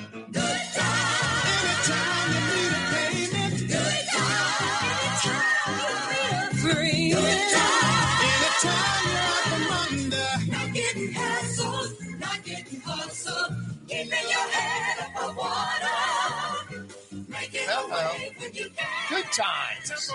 [19.36, 20.12] Times.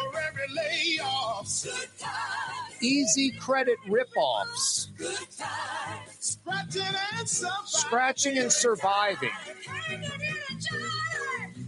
[2.82, 4.88] Easy credit ripoffs.
[7.66, 9.32] Scratching and surviving.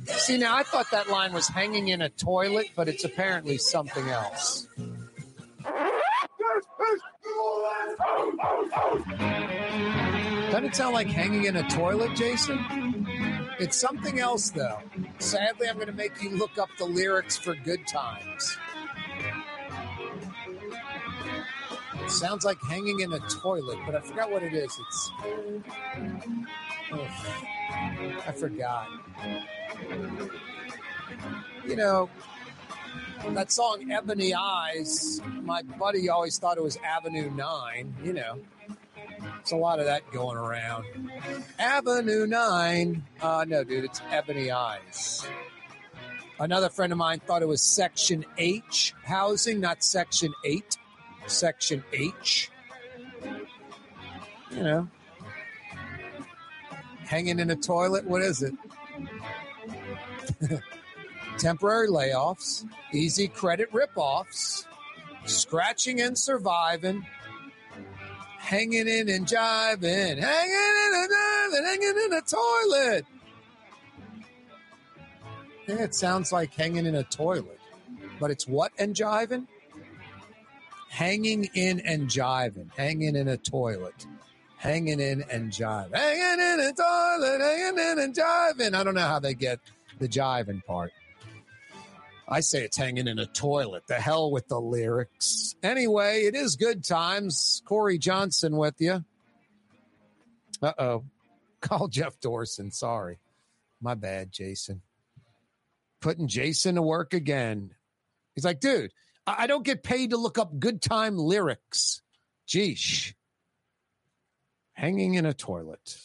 [0.07, 4.07] See, now I thought that line was hanging in a toilet, but it's apparently something
[4.09, 4.67] else.
[10.51, 13.00] Doesn't it sound like hanging in a toilet, Jason?
[13.61, 14.79] It's something else, though.
[15.19, 18.57] Sadly, I'm going to make you look up the lyrics for Good Times.
[22.01, 24.75] It sounds like hanging in a toilet, but I forgot what it is.
[24.79, 25.11] It's.
[26.91, 26.99] Ugh.
[28.27, 28.87] I forgot.
[31.67, 32.09] You know,
[33.29, 38.39] that song Ebony Eyes, my buddy always thought it was Avenue 9, you know.
[39.21, 40.85] There's a lot of that going around.
[41.59, 43.03] Avenue 9.
[43.21, 45.25] Uh, no, dude, it's Ebony Eyes.
[46.39, 50.77] Another friend of mine thought it was Section H housing, not Section 8.
[51.27, 52.49] Section H.
[54.51, 54.87] You know.
[57.05, 58.53] Hanging in a toilet, what is it?
[61.37, 64.65] Temporary layoffs, easy credit ripoffs,
[65.25, 67.05] scratching and surviving,
[68.41, 73.05] hanging in and jiving, hanging in and jiving, hanging in a toilet.
[75.67, 77.59] Yeah, it sounds like hanging in a toilet,
[78.19, 79.47] but it's what and jiving?
[80.89, 84.05] Hanging in and jiving, hanging in a toilet,
[84.57, 88.73] hanging in and jiving, hanging in a toilet, hanging in and jiving.
[88.73, 89.59] I don't know how they get
[89.99, 90.91] the jiving part.
[92.31, 93.83] I say it's hanging in a toilet.
[93.87, 95.53] The hell with the lyrics.
[95.61, 97.61] Anyway, it is good times.
[97.65, 99.03] Corey Johnson with you.
[100.61, 101.03] Uh oh.
[101.61, 102.73] Call Jeff Dorson.
[102.73, 103.19] Sorry.
[103.81, 104.81] My bad, Jason.
[105.99, 107.71] Putting Jason to work again.
[108.33, 108.93] He's like, dude,
[109.27, 112.01] I don't get paid to look up good time lyrics.
[112.47, 113.13] Geesh.
[114.73, 115.97] Hanging in a toilet.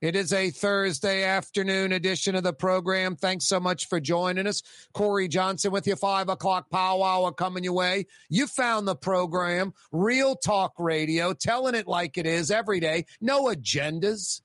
[0.00, 3.16] It is a Thursday afternoon edition of the program.
[3.16, 4.62] Thanks so much for joining us.
[4.94, 8.06] Corey Johnson with you, five o'clock powwow coming your way.
[8.30, 13.04] You found the program, Real Talk Radio, telling it like it is every day.
[13.20, 14.40] No agendas.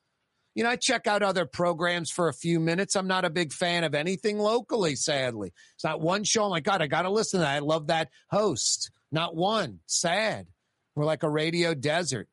[0.56, 2.98] You know, I check out other programs for a few minutes.
[2.98, 5.54] I'm not a big fan of anything locally, sadly.
[5.76, 6.42] It's not one show.
[6.42, 7.56] Oh I'm like, God, I got to listen to that.
[7.56, 8.92] I love that host.
[9.10, 9.80] Not one.
[9.86, 10.48] Sad.
[10.96, 12.28] We're like a radio desert.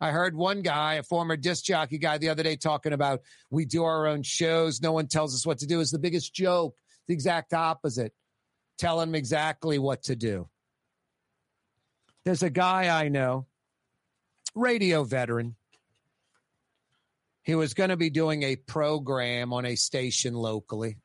[0.00, 3.20] I heard one guy, a former disc jockey guy, the other day talking about
[3.50, 4.80] we do our own shows.
[4.80, 5.80] No one tells us what to do.
[5.80, 6.74] Is the biggest joke.
[7.06, 8.12] The exact opposite.
[8.78, 10.48] Tell him exactly what to do.
[12.24, 13.46] There's a guy I know,
[14.54, 15.56] radio veteran.
[17.42, 20.98] He was going to be doing a program on a station locally.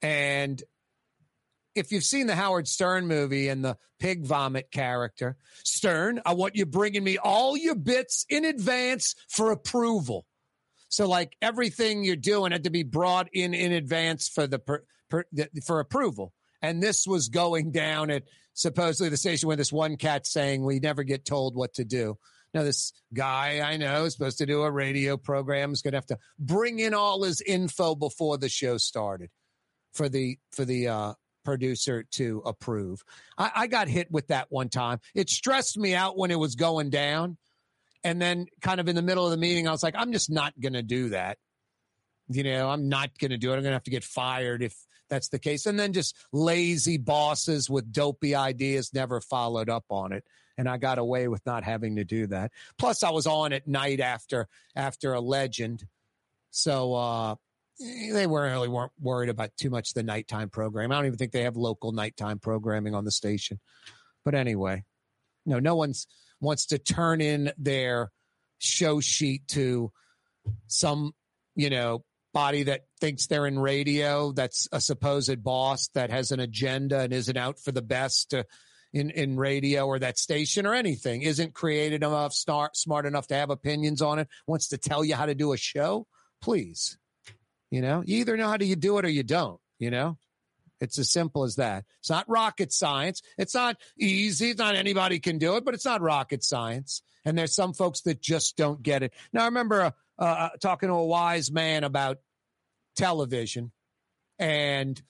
[0.00, 0.62] And
[1.74, 6.56] if you've seen the Howard Stern movie and the pig vomit character, Stern, I want
[6.56, 10.26] you bringing me all your bits in advance for approval.
[10.88, 14.84] So, like everything you're doing had to be brought in in advance for the per,
[15.10, 15.24] per,
[15.64, 16.32] for approval.
[16.62, 18.22] And this was going down at
[18.54, 22.16] supposedly the station where this one cat saying we never get told what to do.
[22.54, 25.72] Now, this guy I know is supposed to do a radio program.
[25.72, 29.30] Is going to have to bring in all his info before the show started
[29.92, 31.14] for the for the uh,
[31.44, 33.04] producer to approve.
[33.38, 35.00] I, I got hit with that one time.
[35.14, 37.36] It stressed me out when it was going down.
[38.02, 40.30] And then, kind of in the middle of the meeting, I was like, I'm just
[40.30, 41.38] not going to do that.
[42.28, 43.56] You know, I'm not going to do it.
[43.56, 44.76] I'm going to have to get fired if
[45.08, 45.66] that's the case.
[45.66, 50.24] And then just lazy bosses with dopey ideas never followed up on it.
[50.56, 52.52] And I got away with not having to do that.
[52.78, 55.86] Plus, I was on at night after after a legend.
[56.50, 57.34] So uh
[57.78, 60.92] they weren't really weren't worried about too much the nighttime program.
[60.92, 63.60] I don't even think they have local nighttime programming on the station.
[64.24, 64.84] But anyway,
[65.44, 66.06] no, no one's
[66.40, 68.10] wants to turn in their
[68.58, 69.92] show sheet to
[70.66, 71.12] some,
[71.54, 76.40] you know, body that thinks they're in radio, that's a supposed boss that has an
[76.40, 78.42] agenda and isn't out for the best uh,
[78.92, 83.34] in, in radio or that station or anything, isn't creative enough, smart, smart enough to
[83.34, 86.06] have opinions on it, wants to tell you how to do a show.
[86.42, 86.98] Please.
[87.74, 90.16] You know, you either know how to you do it or you don't, you know?
[90.80, 91.84] It's as simple as that.
[91.98, 93.20] It's not rocket science.
[93.36, 94.50] It's not easy.
[94.50, 97.02] It's not anybody can do it, but it's not rocket science.
[97.24, 99.12] And there's some folks that just don't get it.
[99.32, 102.18] Now, I remember uh, uh, talking to a wise man about
[102.94, 103.72] television
[104.38, 105.02] and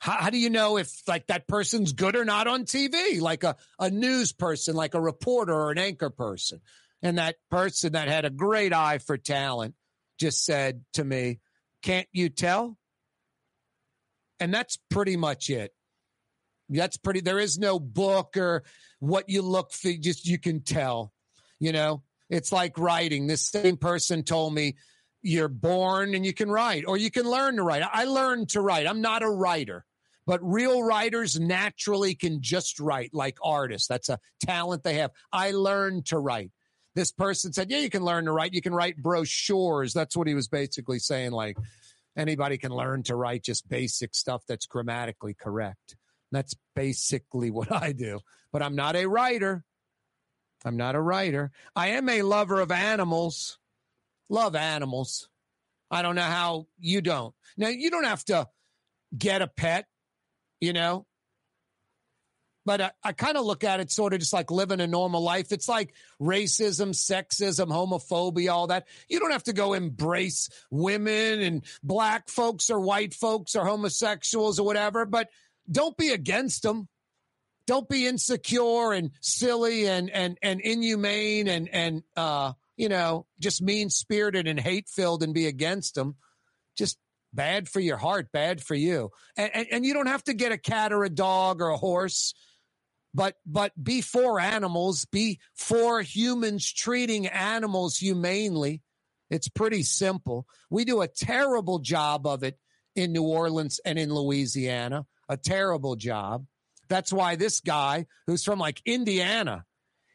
[0.00, 3.22] how, how do you know if like that person's good or not on TV?
[3.22, 6.60] Like a, a news person, like a reporter or an anchor person.
[7.02, 9.76] And that person that had a great eye for talent
[10.20, 11.40] just said to me,
[11.82, 12.76] Can't you tell?
[14.38, 15.72] And that's pretty much it.
[16.68, 18.62] That's pretty, there is no book or
[19.00, 21.12] what you look for, just you can tell.
[21.58, 23.26] You know, it's like writing.
[23.26, 24.76] This same person told me,
[25.22, 27.82] You're born and you can write, or you can learn to write.
[27.90, 28.86] I learned to write.
[28.86, 29.84] I'm not a writer
[30.26, 33.88] but real writers naturally can just write like artists.
[33.88, 35.10] That's a talent they have.
[35.32, 36.52] I learned to write.
[36.94, 38.52] This person said, Yeah, you can learn to write.
[38.52, 39.92] You can write brochures.
[39.92, 41.32] That's what he was basically saying.
[41.32, 41.56] Like
[42.16, 45.96] anybody can learn to write just basic stuff that's grammatically correct.
[46.32, 48.20] That's basically what I do.
[48.52, 49.64] But I'm not a writer.
[50.64, 51.52] I'm not a writer.
[51.74, 53.58] I am a lover of animals.
[54.28, 55.28] Love animals.
[55.90, 57.34] I don't know how you don't.
[57.56, 58.46] Now, you don't have to
[59.16, 59.86] get a pet
[60.60, 61.06] you know?
[62.70, 65.24] But I, I kind of look at it sort of just like living a normal
[65.24, 65.50] life.
[65.50, 65.92] It's like
[66.22, 68.86] racism, sexism, homophobia, all that.
[69.08, 74.60] You don't have to go embrace women and black folks or white folks or homosexuals
[74.60, 75.30] or whatever, but
[75.68, 76.86] don't be against them.
[77.66, 83.60] Don't be insecure and silly and and and inhumane and and uh you know just
[83.60, 86.14] mean spirited and hate filled and be against them.
[86.78, 86.98] Just
[87.32, 89.10] bad for your heart, bad for you.
[89.36, 91.76] And, and, and, you don't have to get a cat or a dog or a
[91.76, 92.34] horse,
[93.14, 98.82] but but be for animals, be for humans treating animals humanely.
[99.30, 100.46] It's pretty simple.
[100.70, 102.58] We do a terrible job of it
[102.96, 106.46] in New Orleans and in Louisiana, a terrible job.
[106.88, 109.64] That's why this guy who's from like Indiana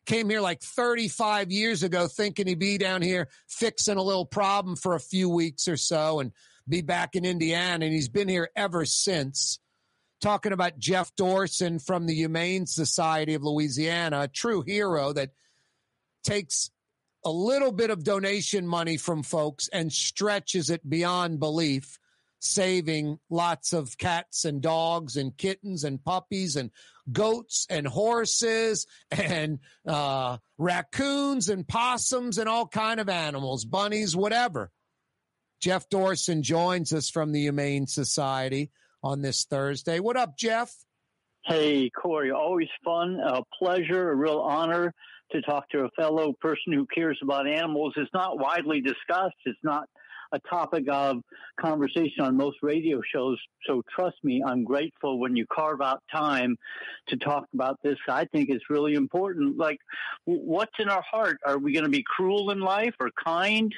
[0.06, 4.76] came here like 35 years ago thinking he'd be down here fixing a little problem
[4.76, 6.32] for a few weeks or so and
[6.68, 9.60] be back in Indiana, and he's been here ever since.
[10.26, 15.30] Talking about Jeff Dorson from the Humane Society of Louisiana, a true hero that
[16.24, 16.72] takes
[17.24, 22.00] a little bit of donation money from folks and stretches it beyond belief,
[22.40, 26.72] saving lots of cats and dogs and kittens and puppies and
[27.12, 34.72] goats and horses and uh, raccoons and possums and all kind of animals, bunnies, whatever.
[35.62, 38.72] Jeff Dorson joins us from the Humane Society
[39.04, 40.00] on this Thursday.
[40.00, 40.74] What up, Jeff?
[41.46, 42.32] Hey, Corey.
[42.32, 44.94] Always fun, a pleasure, a real honor
[45.32, 47.94] to talk to a fellow person who cares about animals.
[47.98, 49.36] It's not widely discussed.
[49.46, 49.88] It's not
[50.32, 51.18] a topic of
[51.60, 53.38] conversation on most radio shows.
[53.68, 56.58] So trust me, I'm grateful when you carve out time
[57.10, 57.98] to talk about this.
[58.10, 59.58] I think it's really important.
[59.58, 59.80] Like,
[60.26, 61.38] what's in our heart?
[61.46, 63.74] Are we going to be cruel in life or kind?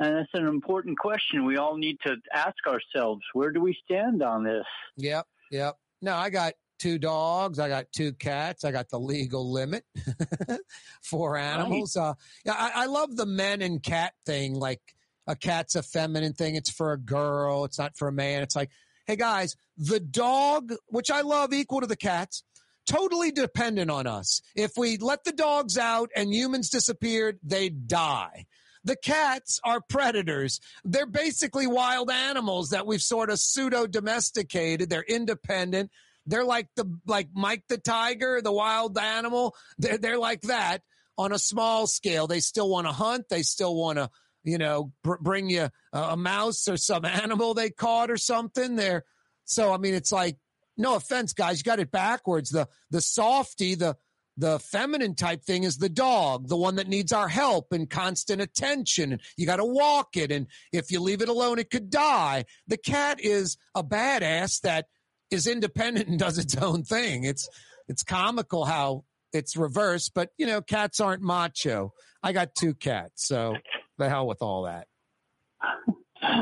[0.00, 3.20] And that's an important question we all need to ask ourselves.
[3.34, 4.64] Where do we stand on this?
[4.96, 5.76] Yep, yep.
[6.00, 7.58] No, I got two dogs.
[7.58, 8.64] I got two cats.
[8.64, 9.84] I got the legal limit
[11.02, 11.96] for animals.
[11.96, 12.08] Right.
[12.08, 12.14] Uh,
[12.46, 14.54] yeah, I, I, love the men and cat thing.
[14.54, 14.80] Like
[15.26, 16.54] a cat's a feminine thing.
[16.54, 17.66] It's for a girl.
[17.66, 18.42] It's not for a man.
[18.42, 18.70] It's like,
[19.06, 22.42] hey guys, the dog, which I love equal to the cats,
[22.86, 24.40] totally dependent on us.
[24.56, 28.46] If we let the dogs out and humans disappeared, they'd die.
[28.84, 30.60] The cats are predators.
[30.84, 34.88] They're basically wild animals that we've sort of pseudo domesticated.
[34.88, 35.90] They're independent.
[36.26, 39.54] They're like the like Mike the tiger, the wild animal.
[39.78, 40.82] They're, they're like that
[41.18, 42.26] on a small scale.
[42.26, 43.26] They still want to hunt.
[43.28, 44.10] They still want to,
[44.44, 48.76] you know, br- bring you a, a mouse or some animal they caught or something.
[48.76, 49.04] They're
[49.44, 50.38] so I mean, it's like
[50.76, 52.50] no offense, guys, you got it backwards.
[52.50, 53.96] The the softy, the
[54.40, 58.40] the feminine type thing is the dog, the one that needs our help and constant
[58.40, 59.20] attention.
[59.36, 60.32] You got to walk it.
[60.32, 62.46] And if you leave it alone, it could die.
[62.66, 64.86] The cat is a badass that
[65.30, 67.24] is independent and does its own thing.
[67.24, 67.50] It's,
[67.86, 69.04] it's comical how
[69.34, 71.92] it's reversed, but you know, cats aren't macho.
[72.22, 73.28] I got two cats.
[73.28, 73.56] So
[73.98, 74.86] the hell with all that.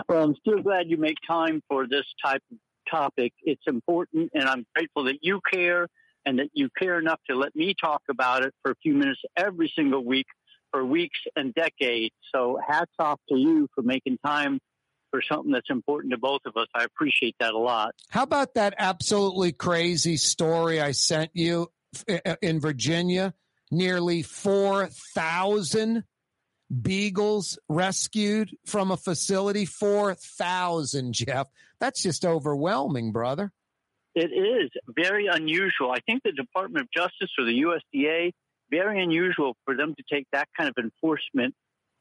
[0.08, 2.58] Well, I'm still glad you make time for this type of
[2.88, 3.32] topic.
[3.42, 5.88] It's important, and I'm grateful that you care
[6.28, 9.20] and that you care enough to let me talk about it for a few minutes
[9.34, 10.26] every single week
[10.70, 12.14] for weeks and decades.
[12.34, 14.60] So hats off to you for making time
[15.10, 16.66] for something that's important to both of us.
[16.74, 17.94] I appreciate that a lot.
[18.10, 21.68] How about that absolutely crazy story I sent you
[22.06, 23.32] eh, eh, in Virginia?
[23.70, 26.04] Nearly 4,000
[26.82, 29.64] beagles rescued from a facility.
[29.64, 31.48] 4,000, Jeff.
[31.80, 33.50] That's just overwhelming, brother.
[34.18, 35.92] It is very unusual.
[35.92, 38.32] I think the Department of Justice or the USDA,
[38.70, 41.54] very unusual for them to take that kind of enforcement,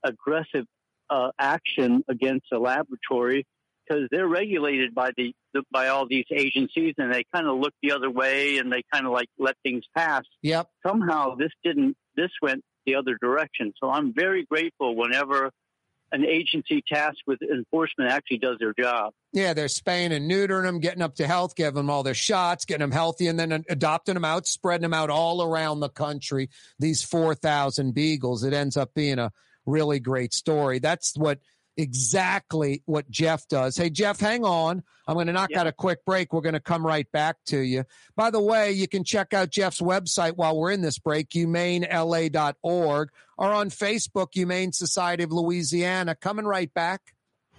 [0.04, 0.66] aggressive
[1.10, 3.46] uh, action against a laboratory
[3.88, 7.74] because they're regulated by the, the by all these agencies and they kind of look
[7.82, 10.24] the other way and they kind of like let things pass.
[10.42, 10.68] Yep.
[10.86, 11.96] Somehow this didn't.
[12.16, 13.74] This went the other direction.
[13.82, 15.52] So I'm very grateful whenever
[16.12, 19.14] an agency tasked with enforcement actually does their job.
[19.34, 22.66] Yeah, they're spaying and neutering them, getting up to health, giving them all their shots,
[22.66, 26.50] getting them healthy, and then adopting them out, spreading them out all around the country.
[26.80, 29.32] These 4,000 beagles, it ends up being a
[29.66, 30.80] really great story.
[30.80, 31.40] That's what
[31.78, 33.78] exactly what Jeff does.
[33.78, 34.84] Hey, Jeff, hang on.
[35.08, 36.34] I'm going to knock out a quick break.
[36.34, 37.86] We're going to come right back to you.
[38.16, 43.10] By the way, you can check out Jeff's website while we're in this break, humanela.org,
[43.38, 46.16] or on Facebook, Humane Society of Louisiana.
[46.16, 47.14] Coming right back.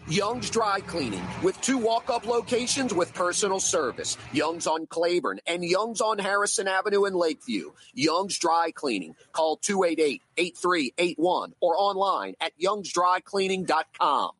[0.08, 5.62] Young's Dry Cleaning with two walk up locations with personal service Young's on Claiborne and
[5.62, 7.72] Young's on Harrison Avenue in Lakeview.
[7.92, 9.14] Young's Dry Cleaning.
[9.32, 14.30] Call 288 8381 or online at youngsdrycleaning.com.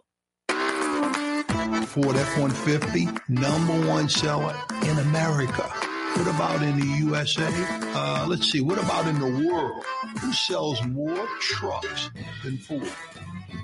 [1.87, 5.98] Ford F 150, number one seller in America.
[6.19, 7.47] What about in the USA?
[7.47, 9.85] Uh, let's see, what about in the world?
[10.21, 12.11] Who sells more trucks
[12.43, 12.91] than Ford?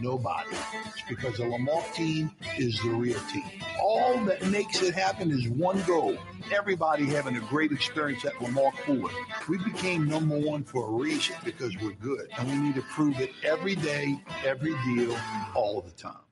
[0.00, 0.50] Nobody.
[0.86, 3.42] It's because the Lamarque team is the real team.
[3.82, 6.16] All that makes it happen is one goal.
[6.52, 9.12] Everybody having a great experience at Lamarque Ford.
[9.48, 12.28] We became number one for a reason because we're good.
[12.38, 14.16] And we need to prove it every day,
[14.46, 15.16] every deal,
[15.56, 16.23] all the time.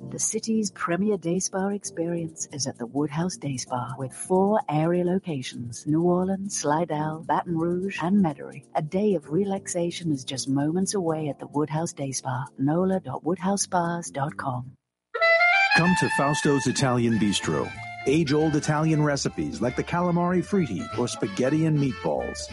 [0.00, 5.04] The city's premier day spa experience is at the Woodhouse Day Spa with four area
[5.04, 8.64] locations New Orleans, Slidell, Baton Rouge, and Metairie.
[8.74, 12.46] A day of relaxation is just moments away at the Woodhouse Day Spa.
[12.58, 14.72] NOLA.woodhousespas.com.
[15.76, 17.70] Come to Fausto's Italian Bistro.
[18.06, 22.52] Age old Italian recipes like the calamari fritti or spaghetti and meatballs.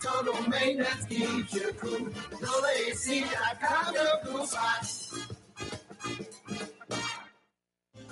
[0.00, 0.34] Total
[4.46, 4.86] spot.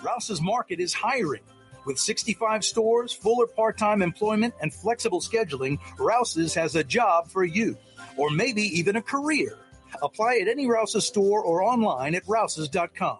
[0.03, 1.43] Rouse's Market is hiring.
[1.87, 7.45] With 65 stores, fuller part time employment, and flexible scheduling, Rouse's has a job for
[7.45, 7.77] you,
[8.17, 9.57] or maybe even a career.
[10.03, 13.19] Apply at any Rouse's store or online at rouses.com.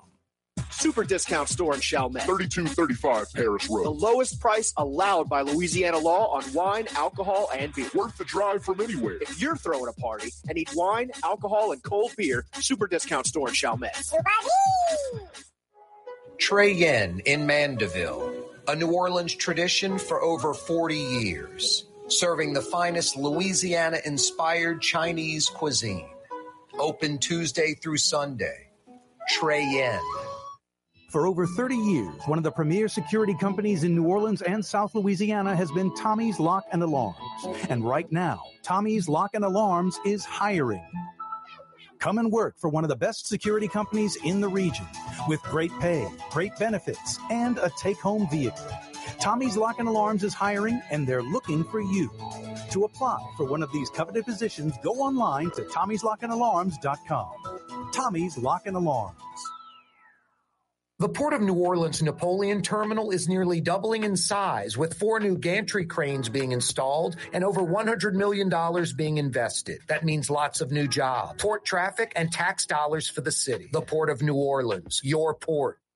[0.79, 2.23] Super discount store in Chalmette.
[2.23, 3.85] 3235 Paris Road.
[3.85, 7.91] The lowest price allowed by Louisiana law on wine, alcohol, and beer.
[7.95, 9.19] Worth the drive from anywhere.
[9.21, 13.49] If you're throwing a party and need wine, alcohol, and cold beer, super discount store
[13.49, 14.01] in Chalmette.
[16.39, 18.33] Trey Yuen in Mandeville,
[18.69, 26.09] a New Orleans tradition for over 40 years, serving the finest Louisiana inspired Chinese cuisine.
[26.79, 28.69] Open Tuesday through Sunday.
[29.29, 30.28] Trey Yuen.
[31.09, 34.95] For over 30 years, one of the premier security companies in New Orleans and South
[34.95, 37.17] Louisiana has been Tommy's Lock and Alarms.
[37.71, 40.87] And right now, Tommy's Lock and Alarms is hiring.
[41.99, 44.85] Come and work for one of the best security companies in the region
[45.29, 48.69] with great pay, great benefits, and a take home vehicle.
[49.19, 52.11] Tommy's Lock and Alarms is hiring and they're looking for you.
[52.73, 57.93] To apply for one of these coveted positions, go online to tommy'slockandalarms.com.
[57.95, 59.17] Tommy's Lock and Alarms.
[61.01, 65.39] The Port of New Orleans Napoleon Terminal is nearly doubling in size, with four new
[65.39, 68.53] gantry cranes being installed and over $100 million
[68.97, 69.79] being invested.
[69.87, 73.69] That means lots of new jobs, port traffic, and tax dollars for the city.
[73.73, 75.79] The Port of New Orleans, your port.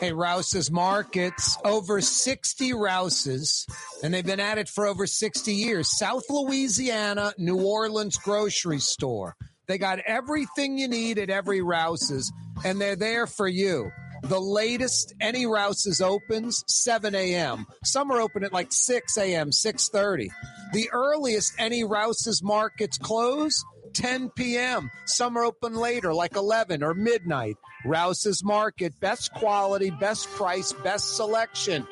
[0.00, 3.66] Hey, Rouse's Markets, over 60 Rouse's,
[4.02, 5.98] and they've been at it for over 60 years.
[5.98, 9.36] South Louisiana, New Orleans grocery store.
[9.68, 12.32] They got everything you need at every Rouse's,
[12.64, 13.90] and they're there for you.
[14.22, 17.66] The latest any Rouse's opens 7 a.m.
[17.84, 20.28] Some are open at like 6 a.m., 6:30.
[20.72, 23.64] The earliest any Rouse's markets close
[23.94, 24.90] 10 p.m.
[25.04, 27.56] Some are open later, like 11 or midnight.
[27.84, 31.86] Rouse's Market, best quality, best price, best selection.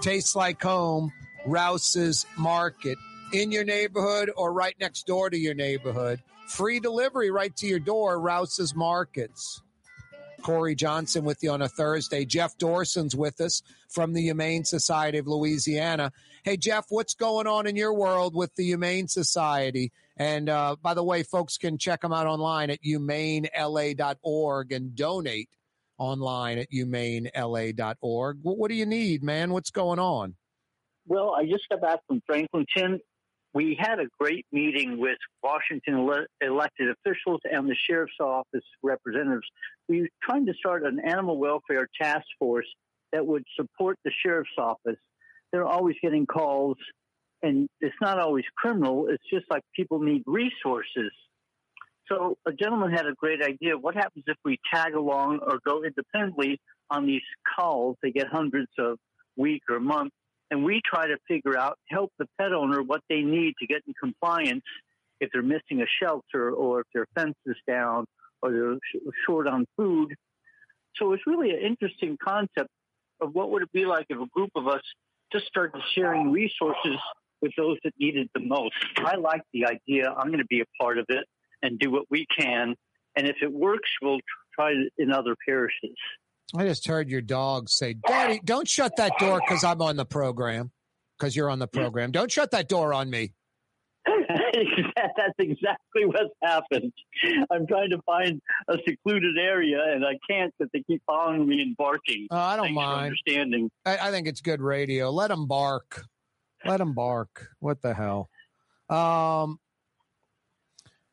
[0.00, 1.12] Tastes like home.
[1.46, 2.98] Rouse's Market
[3.32, 6.20] in your neighborhood or right next door to your neighborhood.
[6.48, 8.20] Free delivery right to your door.
[8.20, 9.62] Rouse's Markets.
[10.42, 12.24] Corey Johnson with you on a Thursday.
[12.24, 16.12] Jeff Dorson's with us from the Humane Society of Louisiana.
[16.44, 19.92] Hey, Jeff, what's going on in your world with the Humane Society?
[20.16, 25.50] And uh, by the way, folks can check them out online at humanela.org and donate
[25.98, 28.38] online at humanela.org.
[28.42, 29.52] What, what do you need, man?
[29.52, 30.34] What's going on?
[31.06, 32.98] Well, I just got back from Franklinton.
[33.54, 39.46] We had a great meeting with Washington ele- elected officials and the sheriff's office representatives.
[39.88, 42.66] We were trying to start an animal welfare task force
[43.12, 44.96] that would support the sheriff's office.
[45.52, 46.76] They're always getting calls,
[47.42, 49.06] and it's not always criminal.
[49.08, 51.12] It's just like people need resources.
[52.08, 53.78] So a gentleman had a great idea.
[53.78, 56.60] What happens if we tag along or go independently
[56.90, 57.22] on these
[57.56, 57.96] calls?
[58.02, 58.98] They get hundreds of
[59.36, 60.12] week or month
[60.52, 63.80] and we try to figure out, help the pet owner what they need to get
[63.86, 64.64] in compliance
[65.18, 68.04] if they're missing a shelter or if their fence is down
[68.42, 70.12] or they're short on food.
[70.96, 72.68] So it's really an interesting concept
[73.22, 74.82] of what would it be like if a group of us
[75.32, 76.96] just started sharing resources
[77.40, 78.74] with those that need it the most.
[78.98, 80.10] I like the idea.
[80.10, 81.24] I'm going to be a part of it
[81.62, 82.74] and do what we can.
[83.16, 84.20] And if it works, we'll
[84.54, 85.96] try it in other parishes.
[86.54, 90.04] I just heard your dog say, Daddy, don't shut that door because I'm on the
[90.04, 90.70] program.
[91.18, 92.10] Because you're on the program.
[92.10, 93.32] Don't shut that door on me.
[94.06, 96.92] That's exactly what's happened.
[97.50, 101.62] I'm trying to find a secluded area and I can't because they keep following me
[101.62, 102.26] and barking.
[102.30, 103.04] Oh, I don't Thanks mind.
[103.04, 103.70] understanding.
[103.86, 105.10] I, I think it's good radio.
[105.10, 106.04] Let them bark.
[106.64, 107.48] Let them bark.
[107.60, 108.28] What the hell?
[108.90, 109.58] Um,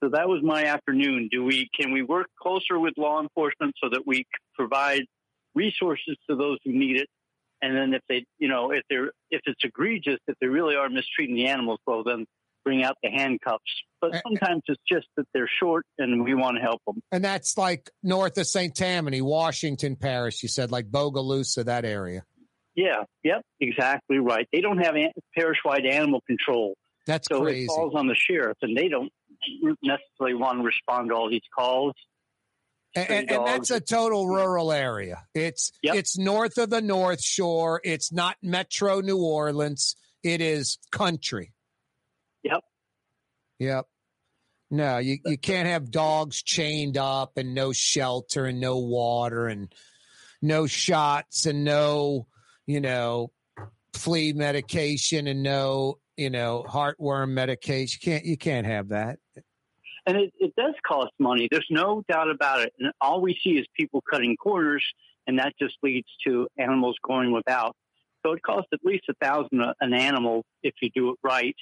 [0.02, 1.28] So that was my afternoon.
[1.32, 4.26] Do we can we work closer with law enforcement so that we
[4.56, 5.04] provide
[5.56, 7.08] resources to those who need it?
[7.62, 10.90] And then if they, you know, if they're if it's egregious, if they really are
[10.90, 12.26] mistreating the animals, well, then
[12.70, 13.64] bring out the handcuffs.
[14.00, 17.02] But sometimes it's just that they're short, and we want to help them.
[17.12, 18.74] and that's like north of St.
[18.74, 20.44] Tammany, Washington Parish.
[20.44, 22.24] You said like Bogalusa, that area.
[22.76, 24.48] Yeah, yep, exactly right.
[24.54, 26.76] They don't have an- parish-wide animal control.
[27.08, 27.66] That's so crazy.
[27.66, 29.12] it falls on the sheriff, and they don't
[29.82, 31.94] necessarily want to respond to all these calls.
[32.96, 35.24] And, and, and that's a total rural area.
[35.34, 37.82] It's it's north of the North Shore.
[37.84, 39.96] It's not Metro New Orleans.
[40.24, 41.54] It is country.
[43.60, 43.86] Yep.
[44.72, 49.74] No, you, you can't have dogs chained up and no shelter and no water and
[50.42, 52.28] no shots and no,
[52.68, 53.32] you know,
[53.94, 58.00] flea medication and no, you know, heartworm medication.
[58.02, 59.18] You can't you can't have that.
[60.06, 61.48] And it, it does cost money.
[61.52, 62.74] There's no doubt about it.
[62.80, 64.84] And all we see is people cutting corners,
[65.28, 67.76] and that just leads to animals going without.
[68.26, 71.56] So it costs at least a thousand an animal if you do it right,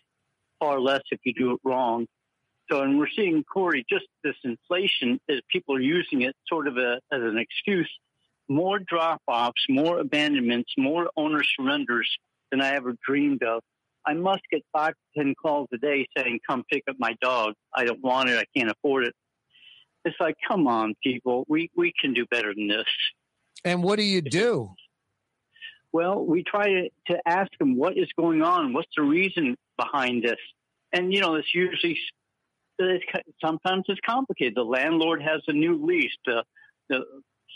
[0.60, 2.08] far less if you do it wrong.
[2.70, 6.78] So, and we're seeing Corey just this inflation as people are using it sort of
[6.78, 7.90] a, as an excuse.
[8.50, 12.10] More drop offs, more abandonments, more owner surrenders
[12.52, 13.62] than I ever dreamed of.
[14.06, 17.54] I must get five to ten calls a day saying, "Come pick up my dog.
[17.76, 18.38] I don't want it.
[18.38, 19.14] I can't afford it."
[20.06, 21.44] It's like, come on, people.
[21.50, 22.86] We we can do better than this.
[23.66, 24.70] And what do you do?
[25.98, 28.72] Well, we try to, to ask them what is going on.
[28.72, 30.38] What's the reason behind this?
[30.94, 31.98] And you know, it's usually
[32.78, 33.04] it's,
[33.44, 34.54] sometimes it's complicated.
[34.56, 36.16] The landlord has a new lease.
[36.24, 36.44] The,
[36.90, 37.00] the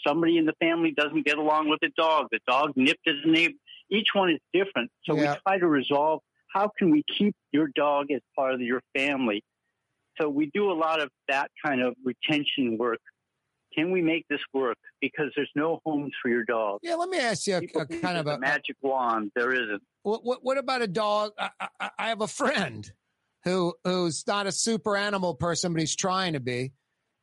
[0.07, 2.30] somebody in the family doesn't get along with the dog.
[2.31, 3.53] The dog nipped his neighbor.
[3.91, 4.89] Each one is different.
[5.03, 5.34] So Yeah.
[5.34, 9.43] we try to resolve how can we keep your dog as part of your family.
[10.19, 13.01] So we do a lot of that kind of retention work.
[13.76, 14.77] Can we make this work?
[14.99, 16.80] Because there's no homes for your dog.
[16.84, 19.31] Yeah, let me ask you a, a kind of there's a, magic wand.
[19.35, 19.81] There isn't.
[20.03, 21.31] What, what what about a dog?
[21.39, 21.49] I,
[21.80, 22.91] I, I have a friend
[23.43, 26.73] who who's not a super animal person, but he's trying to be.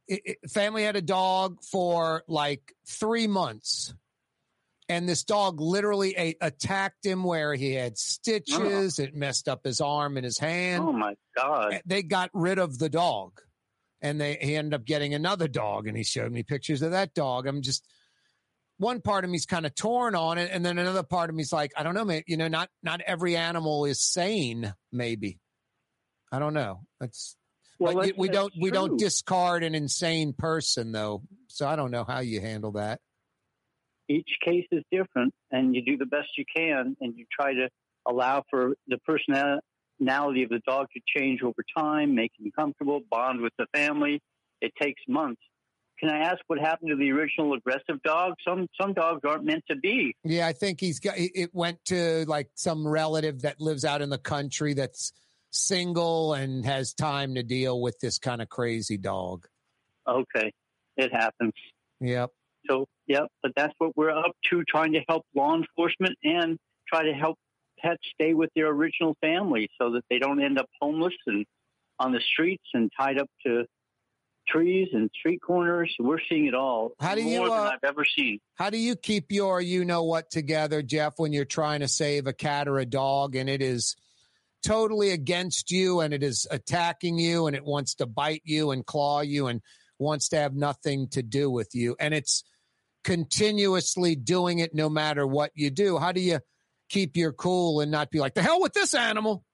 [0.09, 3.93] It- it- family had a dog for like three months,
[4.89, 8.99] and this dog literally attacked him where he had stitches.
[8.99, 9.03] Oh.
[9.03, 10.83] It messed up his arm and his hand.
[10.83, 11.83] Oh my god!
[11.85, 13.41] They got rid of the dog,
[14.03, 17.15] and they he ended up getting another dog, and he showed me pictures of that
[17.15, 17.47] dog.
[17.47, 17.85] I'm just
[18.79, 21.53] one part of me's kind of torn on it, and then another part of me's
[21.53, 22.23] like, I don't know, man.
[22.27, 24.73] You know, not not every animal is sane.
[24.93, 25.39] Maybe
[26.31, 26.83] I don't know.
[27.01, 27.37] That's
[27.79, 31.23] Well, but we don't that's we don't discard an insane person though.
[31.49, 33.01] So I don't know how you handle that.
[34.09, 37.69] each case is different and you do the best you can and you try to
[38.07, 38.99] allow for the
[39.99, 44.21] personality of the dog to change over time, make him comfortable, bond with the family.
[44.61, 45.41] It takes months.
[46.01, 48.35] Can I ask what happened to the original aggressive dog?
[48.47, 50.15] Some some dogs aren't meant to be.
[50.23, 51.19] Yeah, I think he's got.
[51.19, 55.13] it- It went to like some relative that lives out in the country that's
[55.51, 59.49] single and has time to deal with this kind of crazy dog.
[60.07, 60.53] Okay,
[60.97, 61.55] it happens.
[62.01, 62.31] Yep.
[62.71, 63.27] So, yep.
[63.43, 67.39] but that's what we're up to, trying to help law enforcement and try to help
[67.81, 71.47] pets stay with their original family so that they don't end up homeless and
[71.99, 73.65] on the streets and tied up to
[74.47, 75.95] trees and street corners.
[75.99, 76.93] We're seeing it all.
[77.01, 78.39] How do you, More than uh, I've ever seen.
[78.55, 82.27] How do you keep your you know what together, Jeff, when you're trying to save
[82.27, 83.97] a cat or a dog and it is
[84.65, 88.87] totally against you and it is attacking you and it wants to bite you and
[88.87, 89.61] claw you and
[89.99, 92.45] wants to have nothing to do with you and it's
[93.05, 95.99] continuously doing it no matter what you do?
[95.99, 96.41] How do you
[96.89, 99.45] keep your cool and not be like the hell with this animal?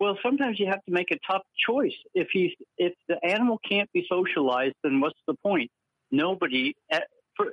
[0.00, 1.94] Well, sometimes you have to make a tough choice.
[2.14, 5.70] If he's if the animal can't be socialized, then what's the point?
[6.10, 6.74] Nobody.
[6.90, 7.00] eh,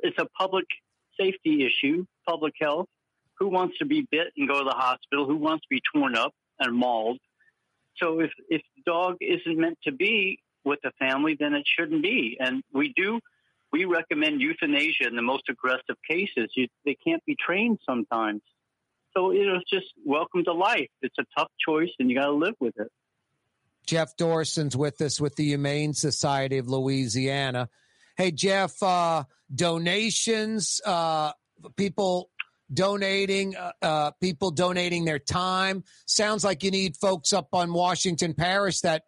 [0.04, 0.66] It's a public
[1.20, 2.88] safety issue, public health.
[3.40, 5.26] Who wants to be bit and go to the hospital?
[5.26, 7.20] Who wants to be torn up and mauled?
[7.98, 12.04] So if if the dog isn't meant to be with the family, then it shouldn't
[12.04, 12.38] be.
[12.40, 13.20] And we do
[13.72, 16.52] we recommend euthanasia in the most aggressive cases.
[16.56, 18.42] You, they can't be trained sometimes.
[19.14, 20.90] So you know, it's just welcome to life.
[21.02, 22.88] It's a tough choice, and you got to live with it.
[23.86, 27.70] Jeff Dorson's with us with the Humane Society of Louisiana.
[28.16, 29.24] Hey, Jeff, uh,
[29.54, 31.32] donations, uh,
[31.76, 32.30] people
[32.74, 35.84] donating, uh, uh, people donating their time.
[36.06, 39.04] Sounds like you need folks up on Washington Parish that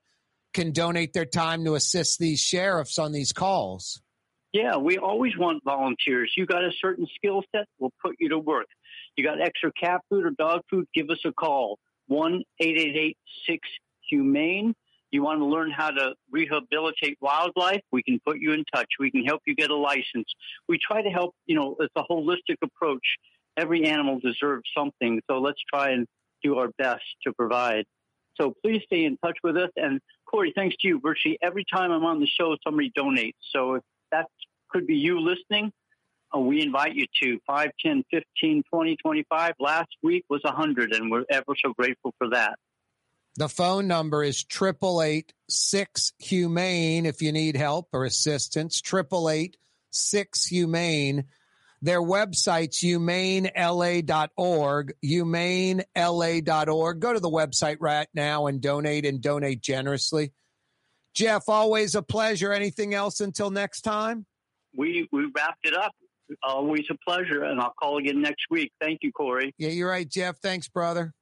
[0.53, 4.01] can donate their time to assist these sheriffs on these calls.
[4.53, 6.31] Yeah, we always want volunteers.
[6.37, 8.67] You got a certain skill set, we'll put you to work.
[9.17, 11.79] You got extra cat food or dog food, give us a call.
[12.07, 13.17] 1 888
[13.47, 13.69] 6
[14.09, 14.75] Humane.
[15.11, 17.81] You want to learn how to rehabilitate wildlife?
[17.91, 18.87] We can put you in touch.
[18.99, 20.27] We can help you get a license.
[20.67, 23.05] We try to help, you know, it's a holistic approach.
[23.57, 25.21] Every animal deserves something.
[25.29, 26.07] So let's try and
[26.43, 27.85] do our best to provide.
[28.39, 29.69] So please stay in touch with us.
[29.75, 30.99] And Corey, thanks to you.
[30.99, 33.33] Virtually every time I'm on the show, somebody donates.
[33.51, 33.83] So if
[34.13, 34.27] that
[34.69, 35.73] could be you listening,
[36.33, 39.53] uh, we invite you to 5, 10, 15, 20, 25.
[39.59, 42.57] Last week was 100, and we're ever so grateful for that.
[43.35, 48.79] The phone number is triple eight six humane if you need help or assistance.
[48.79, 49.57] Triple eight
[49.89, 51.23] six humane.
[51.81, 54.93] Their website's humanela.org.
[55.03, 56.99] Humanela.org.
[56.99, 60.31] Go to the website right now and donate and donate generously.
[61.13, 62.51] Jeff, always a pleasure.
[62.51, 64.25] Anything else until next time?
[64.75, 65.91] We, we wrapped it up.
[66.41, 68.71] Always a pleasure, and I'll call again next week.
[68.81, 69.53] Thank you, Corey.
[69.57, 70.37] Yeah, you're right, Jeff.
[70.39, 71.13] Thanks, brother.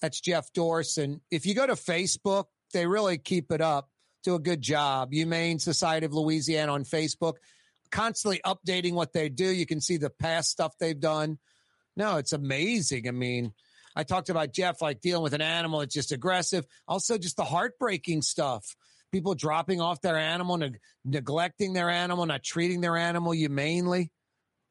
[0.00, 1.20] That's Jeff Dorson.
[1.30, 3.90] If you go to Facebook, they really keep it up.
[4.24, 5.12] Do a good job.
[5.12, 7.34] Humane Society of Louisiana on Facebook,
[7.90, 9.46] constantly updating what they do.
[9.46, 11.38] You can see the past stuff they've done.
[11.96, 13.08] No, it's amazing.
[13.08, 13.52] I mean,
[13.96, 16.66] I talked about Jeff like dealing with an animal that's just aggressive.
[16.86, 18.76] Also, just the heartbreaking stuff.
[19.10, 24.12] People dropping off their animal, neg- neglecting their animal, not treating their animal humanely.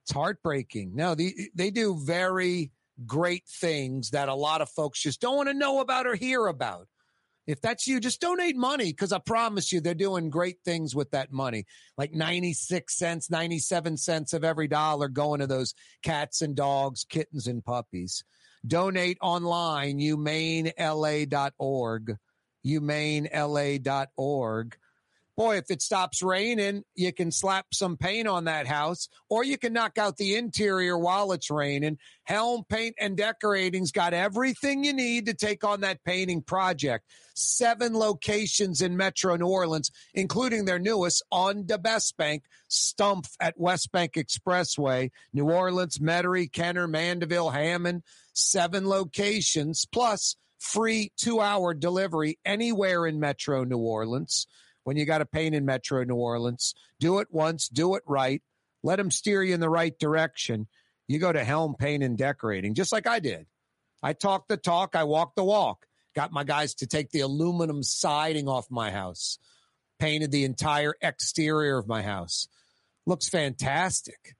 [0.03, 0.95] It's heartbreaking.
[0.95, 2.71] No, they, they do very
[3.07, 6.45] great things that a lot of folks just don't want to know about or hear
[6.45, 6.87] about.
[7.47, 11.11] If that's you, just donate money because I promise you they're doing great things with
[11.11, 11.65] that money.
[11.97, 17.47] Like 96 cents, 97 cents of every dollar going to those cats and dogs, kittens
[17.47, 18.23] and puppies.
[18.65, 22.17] Donate online, humanela.org.
[22.65, 24.77] Humanela.org.
[25.37, 29.57] boy, if it stops raining, you can slap some paint on that house, or you
[29.57, 31.97] can knock out the interior while it's raining.
[32.23, 37.05] Helm Paint and Decorating's got everything you need to take on that painting project.
[37.35, 43.59] Seven locations in Metro New Orleans, including their newest on the West Bank, Stumpf at
[43.59, 48.03] West Bank Expressway, New Orleans, Metairie, Kenner, Mandeville, Hammond.
[48.35, 54.45] Seven locations plus free two hour delivery anywhere in Metro New Orleans
[54.83, 56.75] when you got a pain in Metro New Orleans.
[56.99, 58.41] Do it once, do it right.
[58.83, 60.67] Let them steer you in the right direction.
[61.07, 63.45] You go to Helm Paint and Decorating, just like I did.
[64.03, 65.85] I talked the talk, I walked the walk.
[66.15, 69.39] Got my guys to take the aluminum siding off my house,
[69.99, 72.47] painted the entire exterior of my house.
[73.05, 74.35] Looks fantastic.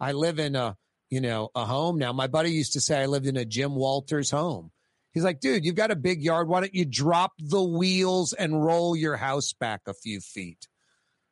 [0.00, 0.76] I live in a,
[1.10, 2.12] you know, a home now.
[2.12, 4.70] My buddy used to say I lived in a Jim Walters home.
[5.12, 6.48] He's like, dude, you've got a big yard.
[6.48, 10.68] Why don't you drop the wheels and roll your house back a few feet?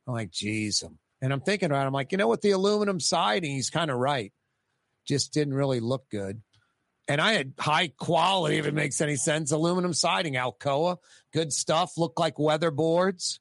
[0.07, 0.83] I'm like, geez.
[1.21, 1.87] And I'm thinking about it.
[1.87, 2.43] I'm like, you know what?
[2.43, 4.33] The aluminum siding, he's kind of right.
[5.07, 6.43] Just didn't really look good.
[7.09, 10.97] And I had high quality, if it makes any sense, aluminum siding, Alcoa,
[11.33, 13.39] good stuff, looked like weatherboards.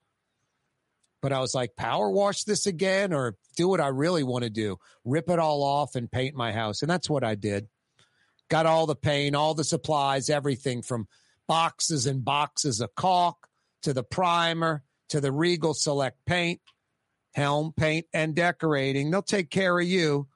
[1.22, 4.50] But I was like, power wash this again or do what I really want to
[4.50, 6.82] do rip it all off and paint my house.
[6.82, 7.68] And that's what I did
[8.50, 11.08] got all the paint, all the supplies, everything from
[11.48, 13.48] boxes and boxes of caulk
[13.84, 16.62] to the primer to the Regal Select paint,
[17.34, 19.12] Helm Paint and Decorating.
[19.12, 20.28] They'll take care of you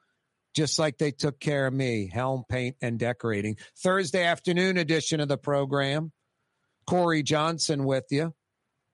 [0.54, 2.10] just like they took care of me.
[2.12, 3.56] Helm Paint and Decorating.
[3.78, 6.12] Thursday afternoon edition of the program.
[6.86, 8.34] Corey Johnson with you.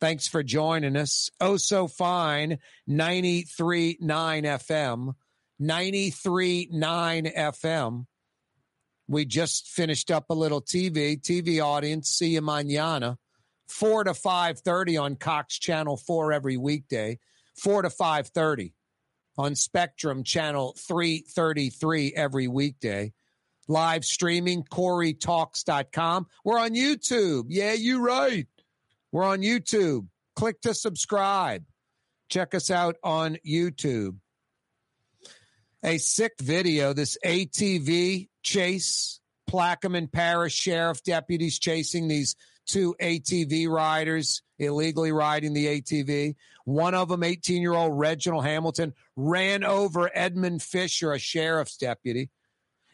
[0.00, 1.30] Thanks for joining us.
[1.40, 2.58] Oh, so fine.
[2.88, 5.14] 93.9 FM.
[5.60, 8.06] 93.9 FM.
[9.08, 11.20] We just finished up a little TV.
[11.20, 13.16] TV audience, see you mañana.
[13.68, 17.18] 4 to 5.30 on Cox Channel 4 every weekday.
[17.56, 18.72] 4 to 5.30
[19.38, 23.12] on Spectrum Channel 333 every weekday.
[23.68, 26.26] Live streaming, CoreyTalks.com.
[26.44, 27.46] We're on YouTube.
[27.48, 28.46] Yeah, you're right.
[29.16, 30.08] We're on YouTube.
[30.34, 31.64] Click to subscribe.
[32.28, 34.16] Check us out on YouTube.
[35.82, 39.20] A sick video, this ATV chase,
[39.50, 42.36] Plaquemine Parish Sheriff deputies chasing these
[42.66, 46.34] two ATV riders illegally riding the ATV.
[46.66, 52.28] One of them, 18 year old Reginald Hamilton, ran over Edmund Fisher, a sheriff's deputy.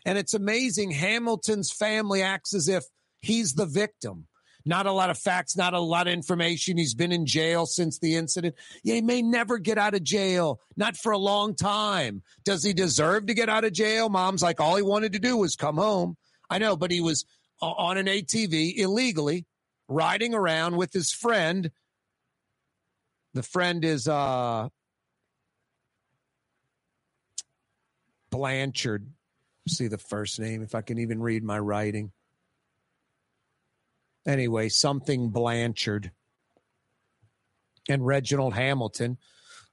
[0.06, 0.92] And it's amazing.
[0.92, 2.84] Hamilton's family acts as if
[3.18, 4.28] he's the victim.
[4.64, 6.76] Not a lot of facts, not a lot of information.
[6.76, 8.54] He's been in jail since the incident.
[8.82, 12.22] Yeah, he may never get out of jail, not for a long time.
[12.44, 14.08] Does he deserve to get out of jail?
[14.08, 16.16] Mom's like, all he wanted to do was come home.
[16.48, 17.24] I know, but he was
[17.60, 19.46] on an ATV illegally
[19.88, 21.70] riding around with his friend.
[23.34, 24.68] The friend is uh
[28.30, 29.06] Blanchard.
[29.68, 32.10] See the first name if I can even read my writing.
[34.26, 36.12] Anyway, something Blanchard
[37.88, 39.18] and Reginald Hamilton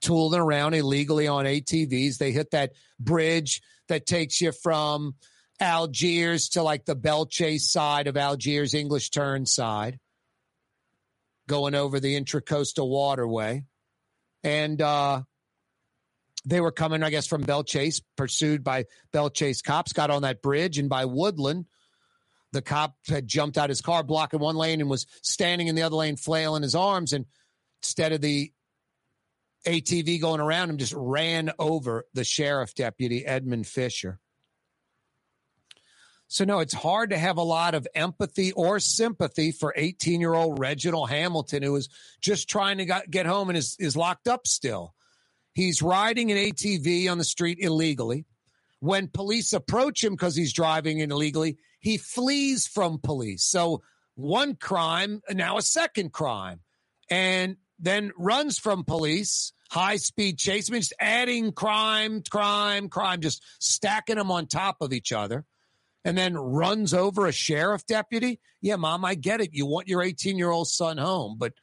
[0.02, 2.18] tooling around illegally on ATVs.
[2.18, 5.16] They hit that bridge that takes you from
[5.60, 10.00] Algiers to like the Belle Chasse side of Algiers, English turn side,
[11.48, 13.66] going over the intracoastal waterway.
[14.44, 15.24] And uh,
[16.46, 20.22] they were coming, I guess, from Belle Chasse, pursued by Belle Chasse cops, got on
[20.22, 21.66] that bridge, and by Woodland–
[22.52, 25.84] the cop had jumped out his car, blocking one lane, and was standing in the
[25.84, 27.14] other lane, flailing his arms.
[27.14, 27.26] And
[27.82, 28.52] instead of the
[29.66, 34.20] ATV going around him, just ran over the sheriff deputy, Edmund Fisher.
[36.32, 40.36] So, no, it's hard to have a lot of empathy or sympathy for 18 year
[40.36, 41.90] old Reginald Hamilton, who is
[42.22, 44.94] just trying to get home and is, is locked up still.
[45.54, 48.26] He's riding an ATV on the street illegally.
[48.80, 53.44] When police approach him because he's driving illegally, he flees from police.
[53.44, 53.82] So
[54.16, 56.60] one crime, now a second crime,
[57.10, 60.70] and then runs from police, high speed chase.
[60.70, 65.46] I mean, just adding crime, crime, crime, just stacking them on top of each other.
[66.06, 68.40] And then runs over a sheriff deputy.
[68.62, 69.54] Yeah, mom, I get it.
[69.54, 71.54] You want your 18 year old son home, but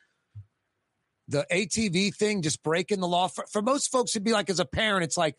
[1.29, 4.61] the ATV thing, just breaking the law for, for most folks, it'd be like as
[4.61, 5.37] a parent, it's like,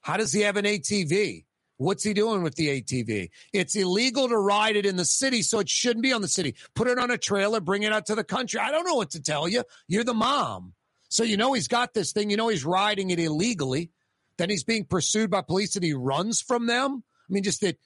[0.00, 1.44] how does he have an ATV?
[1.78, 3.30] What's he doing with the ATV?
[3.52, 6.54] It's illegal to ride it in the city, so it shouldn't be on the city.
[6.74, 8.60] Put it on a trailer, bring it out to the country.
[8.60, 9.62] I don't know what to tell you.
[9.86, 10.72] You're the mom.
[11.08, 12.30] So you know he's got this thing.
[12.30, 13.90] You know he's riding it illegally.
[14.38, 17.02] Then he's being pursued by police and he runs from them.
[17.28, 17.78] I mean, just that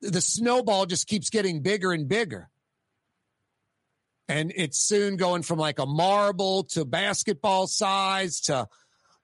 [0.00, 2.48] the snowball just keeps getting bigger and bigger.
[4.28, 8.68] And it's soon going from like a marble to basketball size to,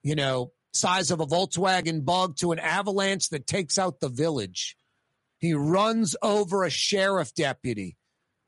[0.03, 4.75] you know, size of a Volkswagen bug to an avalanche that takes out the village.
[5.39, 7.97] He runs over a sheriff deputy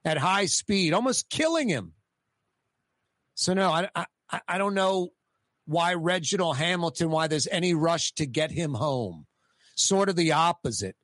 [0.03, 1.93] at high speed, almost killing him.
[3.35, 3.89] So no, I
[4.29, 5.09] I, I don't know
[5.65, 9.27] why Reginald Hamilton, why there's any rush to get him home.
[9.75, 10.95] Sort of the opposite.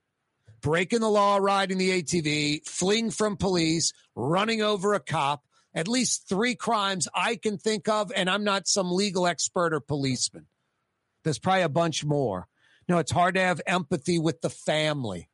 [0.61, 5.43] Breaking the law, riding the ATV, fleeing from police, running over a cop.
[5.75, 9.81] At least three crimes I can think of, and I'm not some legal expert or
[9.81, 10.47] policeman.
[11.25, 12.47] There's probably a bunch more.
[12.87, 15.27] No, it's hard to have empathy with the family.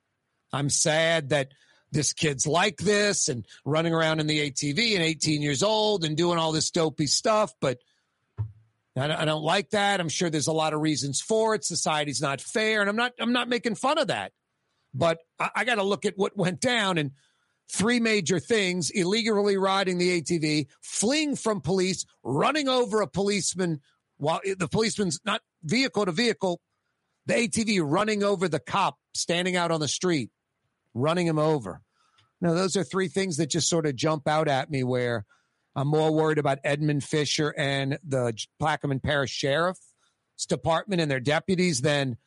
[0.51, 1.51] I'm sad that
[1.91, 6.15] this kid's like this and running around in the ATV and 18 years old and
[6.15, 7.79] doing all this dopey stuff, but
[8.95, 9.99] I don't like that.
[9.99, 11.63] I'm sure there's a lot of reasons for it.
[11.63, 13.13] Society's not fair, and I'm not.
[13.19, 14.33] I'm not making fun of that,
[14.93, 17.11] but I, I got to look at what went down and
[17.71, 23.79] three major things: illegally riding the ATV, fleeing from police, running over a policeman
[24.17, 26.61] while the policeman's not vehicle to vehicle,
[27.25, 30.29] the ATV running over the cop standing out on the street,
[30.93, 31.81] running him over.
[32.39, 35.25] Now, those are three things that just sort of jump out at me where
[35.75, 41.81] I'm more worried about Edmund Fisher and the Plaquemine Parish Sheriff's Department and their deputies
[41.81, 42.17] than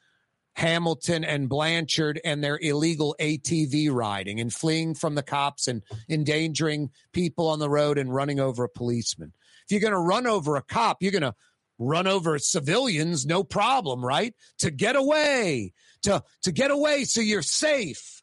[0.55, 6.91] Hamilton and Blanchard and their illegal ATV riding and fleeing from the cops and endangering
[7.13, 9.33] people on the road and running over a policeman.
[9.67, 11.35] If you're going to run over a cop, you're going to
[11.79, 14.35] run over civilians, no problem, right?
[14.59, 15.73] To get away,
[16.03, 18.23] to, to get away so you're safe.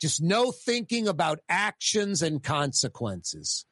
[0.00, 3.66] Just no thinking about actions and consequences.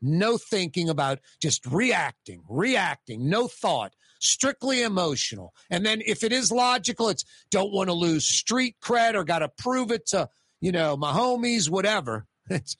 [0.00, 5.54] No thinking about just reacting, reacting, no thought, strictly emotional.
[5.70, 9.40] And then if it is logical, it's don't want to lose street cred or got
[9.40, 10.28] to prove it to,
[10.60, 12.26] you know, my homies, whatever.
[12.50, 12.76] It's,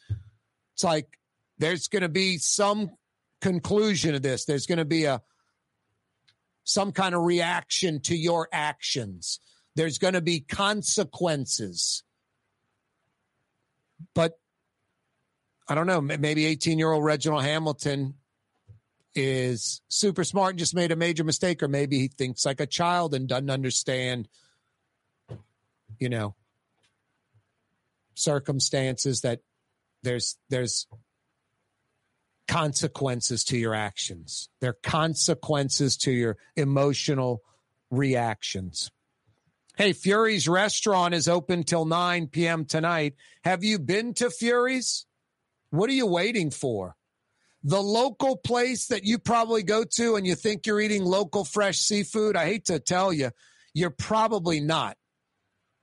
[0.74, 1.06] it's like
[1.58, 2.90] there's going to be some
[3.40, 4.44] conclusion of this.
[4.44, 5.22] There's going to be a,
[6.64, 9.40] some kind of reaction to your actions.
[9.74, 12.02] There's going to be consequences.
[14.14, 14.38] But
[15.68, 18.14] I don't know, maybe 18 year old Reginald Hamilton
[19.14, 22.66] is super smart and just made a major mistake, or maybe he thinks like a
[22.66, 24.28] child and doesn't understand,
[25.98, 26.34] you know,
[28.14, 29.40] circumstances that
[30.02, 30.86] there's there's
[32.52, 34.50] consequences to your actions.
[34.60, 37.42] There are consequences to your emotional
[37.90, 38.90] reactions.
[39.76, 42.66] Hey, Fury's restaurant is open till 9 p.m.
[42.66, 43.14] tonight.
[43.42, 45.06] Have you been to Fury's?
[45.70, 46.94] What are you waiting for?
[47.64, 51.78] The local place that you probably go to and you think you're eating local fresh
[51.78, 53.30] seafood, I hate to tell you,
[53.72, 54.98] you're probably not.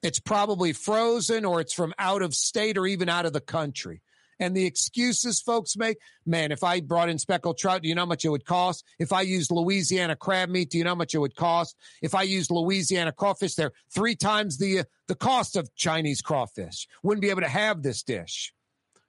[0.03, 4.03] It's probably frozen or it's from out of state or even out of the country.
[4.39, 8.03] And the excuses folks make, man, if I brought in speckled trout, do you know
[8.03, 8.85] how much it would cost?
[8.97, 11.75] If I used Louisiana crab meat, do you know how much it would cost?
[12.01, 16.87] If I used Louisiana crawfish, they're three times the uh, the cost of Chinese crawfish.
[17.03, 18.53] Wouldn't be able to have this dish.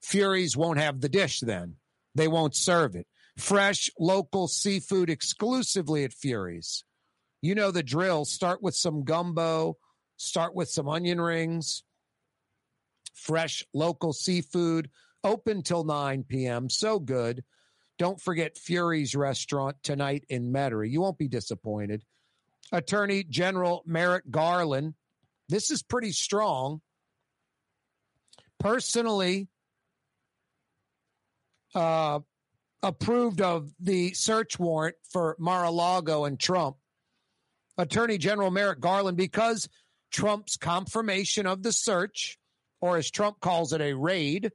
[0.03, 1.77] Furies won't have the dish then.
[2.15, 3.07] They won't serve it.
[3.37, 6.85] Fresh, local seafood exclusively at Furies.
[7.43, 8.25] You know the drill.
[8.25, 9.77] Start with some gumbo,
[10.17, 11.85] start with some onion rings,
[13.15, 14.91] fresh, local seafood,
[15.25, 16.69] open till 9 p.m.
[16.71, 17.45] So good.
[17.99, 20.91] Don't forget Fury's restaurant tonight in Metairie.
[20.91, 22.03] You won't be disappointed.
[22.73, 24.95] Attorney General Merrick Garland.
[25.49, 26.81] This is pretty strong.
[28.59, 29.49] Personally,
[31.75, 32.21] uh,
[32.83, 36.77] approved of the search warrant for Mar-a-Lago and Trump.
[37.77, 39.69] Attorney General Merrick Garland, because
[40.11, 42.39] Trump's confirmation of the search,
[42.81, 44.53] or as Trump calls it, a raid,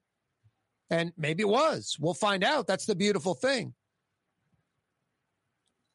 [0.89, 1.97] and maybe it was.
[1.99, 2.67] We'll find out.
[2.67, 3.73] That's the beautiful thing.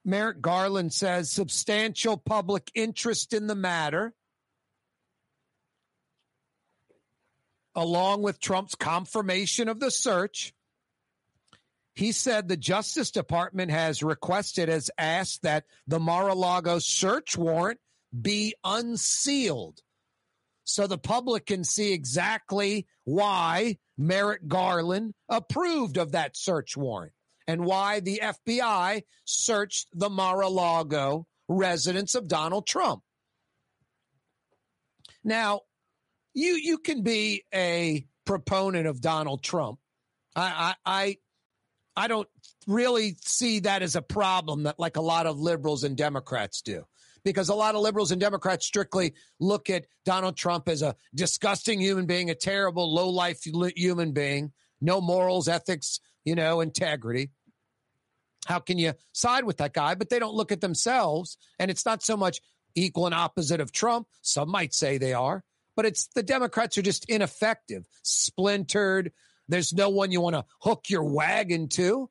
[0.04, 4.14] Merrick Garland says substantial public interest in the matter,
[7.74, 10.54] along with Trump's confirmation of the search,
[11.94, 17.36] he said the Justice Department has requested, has asked that the Mar a Lago search
[17.36, 17.78] warrant
[18.18, 19.82] be unsealed
[20.64, 27.12] so the public can see exactly why Merrick Garland approved of that search warrant
[27.47, 33.02] and why the FBI searched the Mar a Lago residence of Donald Trump.
[35.22, 35.60] Now,
[36.32, 39.78] you you can be a proponent of Donald Trump.
[40.35, 41.16] I, I,
[41.94, 42.28] I I don't
[42.66, 46.85] really see that as a problem that like a lot of liberals and Democrats do.
[47.24, 51.80] Because a lot of liberals and Democrats strictly look at Donald Trump as a disgusting
[51.80, 53.42] human being, a terrible, low life
[53.76, 57.30] human being, no morals, ethics, you know, integrity.
[58.47, 59.94] How can you side with that guy?
[59.94, 61.36] But they don't look at themselves.
[61.59, 62.40] And it's not so much
[62.74, 64.06] equal and opposite of Trump.
[64.22, 65.44] Some might say they are,
[65.76, 69.12] but it's the Democrats are just ineffective, splintered.
[69.48, 72.09] There's no one you want to hook your wagon to.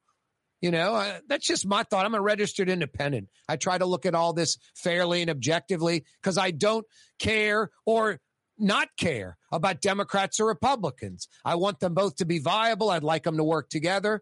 [0.61, 2.05] You know, uh, that's just my thought.
[2.05, 3.29] I'm a registered independent.
[3.47, 6.85] I try to look at all this fairly and objectively because I don't
[7.17, 8.19] care or
[8.57, 11.29] not care about Democrats or Republicans.
[11.45, 12.89] I want them both to be viable.
[12.89, 14.21] I'd like them to work together.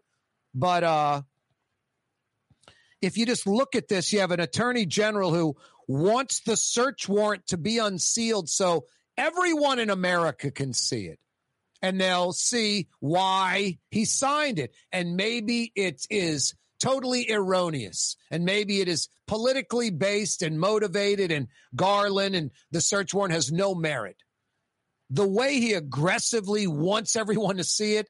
[0.54, 1.22] But uh,
[3.02, 5.56] if you just look at this, you have an attorney general who
[5.88, 8.84] wants the search warrant to be unsealed so
[9.16, 11.18] everyone in America can see it
[11.82, 14.74] and they'll see why he signed it.
[14.92, 18.16] And maybe it is totally erroneous.
[18.30, 23.52] And maybe it is politically based and motivated, and Garland and the search warrant has
[23.52, 24.16] no merit.
[25.10, 28.08] The way he aggressively wants everyone to see it,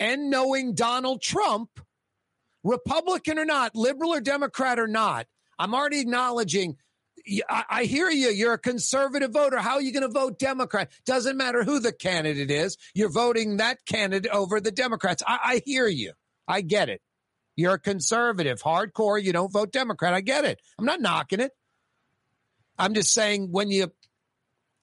[0.00, 1.68] and knowing Donald Trump,
[2.64, 5.26] Republican or not, liberal or Democrat or not,
[5.58, 6.76] I'm already acknowledging
[7.48, 8.28] I, hear you.
[8.28, 9.58] You're a conservative voter.
[9.58, 10.90] How are you going to vote Democrat?
[11.04, 12.76] Doesn't matter who the candidate is.
[12.94, 15.22] You're voting that candidate over the Democrats.
[15.26, 16.12] I, I hear you.
[16.48, 17.00] I get it.
[17.56, 19.22] You're a conservative, hardcore.
[19.22, 20.14] You don't vote Democrat.
[20.14, 20.60] I get it.
[20.78, 21.52] I'm not knocking it.
[22.78, 23.92] I'm just saying when you,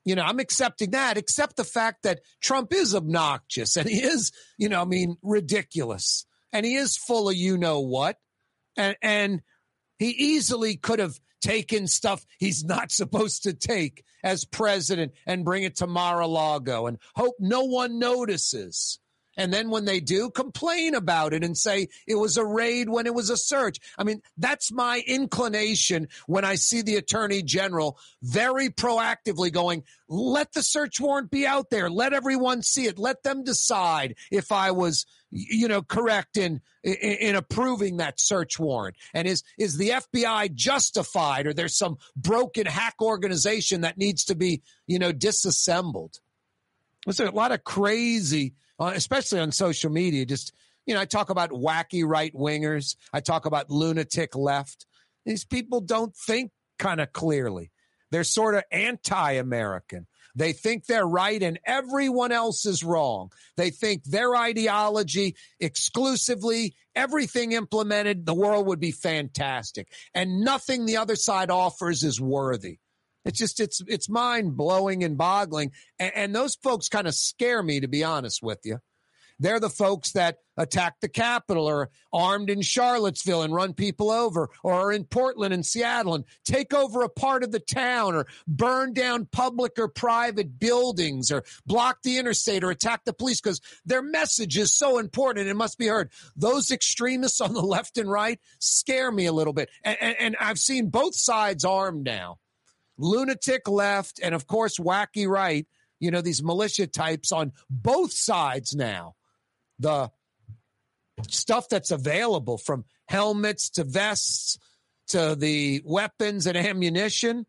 [0.06, 4.32] you know, I'm accepting that, except the fact that Trump is obnoxious and he is,
[4.58, 8.18] you know, I mean, ridiculous and he is full of you know what.
[8.78, 9.42] And, and
[9.98, 15.64] he easily could have taken stuff he's not supposed to take as president and bring
[15.64, 19.00] it to Mar-a-Lago and hope no one notices.
[19.40, 23.06] And then when they do, complain about it and say it was a raid when
[23.06, 23.78] it was a search.
[23.98, 30.52] I mean, that's my inclination when I see the attorney general very proactively going, let
[30.52, 31.90] the search warrant be out there.
[31.90, 33.00] Let everyone see it.
[33.00, 38.60] Let them decide if I was, you know, correct in, in, in approving that search
[38.60, 38.96] warrant.
[39.14, 44.36] And is, is the FBI justified or there's some broken hack organization that needs to
[44.36, 46.20] be, you know, disassembled?
[47.06, 50.26] There's a lot of crazy uh, especially on social media.
[50.26, 50.54] Just,
[50.86, 54.86] you know, I talk about wacky right wingers, I talk about lunatic left.
[55.26, 57.72] These people don't think kind of clearly.
[58.12, 60.08] They're sort of anti American.
[60.36, 63.32] They think they're right and everyone else is wrong.
[63.58, 69.88] They think their ideology exclusively, everything implemented, the world would be fantastic.
[70.14, 72.80] And nothing the other side offers is worthy.
[73.26, 77.62] It's just it's it's mind blowing and boggling, and, and those folks kind of scare
[77.62, 78.80] me to be honest with you.
[79.40, 84.50] They're the folks that attack the Capitol or armed in Charlottesville and run people over,
[84.64, 88.28] or are in Portland and Seattle and take over a part of the town, or
[88.48, 93.62] burn down public or private buildings, or block the interstate, or attack the police because
[93.86, 96.12] their message is so important it must be heard.
[96.36, 99.70] Those extremists on the left and right scare me a little bit.
[99.84, 102.40] And, and, and I've seen both sides armed now
[103.00, 105.66] lunatic left, and of course, wacky right.
[106.00, 109.16] You know, these militia types on both sides now.
[109.80, 110.12] The
[111.28, 114.58] stuff that's available from helmets to vests
[115.10, 117.46] to the weapons and ammunition.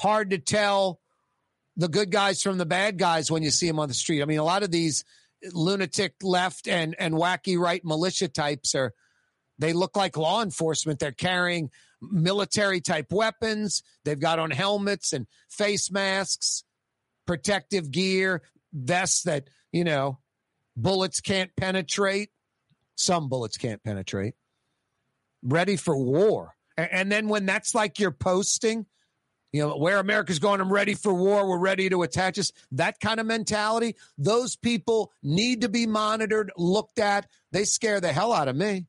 [0.00, 1.00] Hard to tell
[1.76, 4.22] the good guys from the bad guys when you see them on the street.
[4.22, 5.04] I mean, a lot of these
[5.52, 8.94] lunatic left and, and wacky right militia types are,
[9.58, 10.98] they look like law enforcement.
[10.98, 13.82] They're carrying military type weapons.
[14.04, 16.64] They've got on helmets and face masks,
[17.26, 18.42] protective gear,
[18.72, 20.18] vests that, you know,
[20.82, 22.30] bullets can't penetrate.
[22.94, 24.34] Some bullets can't penetrate.
[25.42, 26.54] Ready for war.
[26.76, 28.86] And then when that's like you're posting,
[29.52, 32.52] you know, where America's going, I'm ready for war, we're ready to attach us.
[32.72, 37.26] That kind of mentality, those people need to be monitored, looked at.
[37.50, 38.86] They scare the hell out of me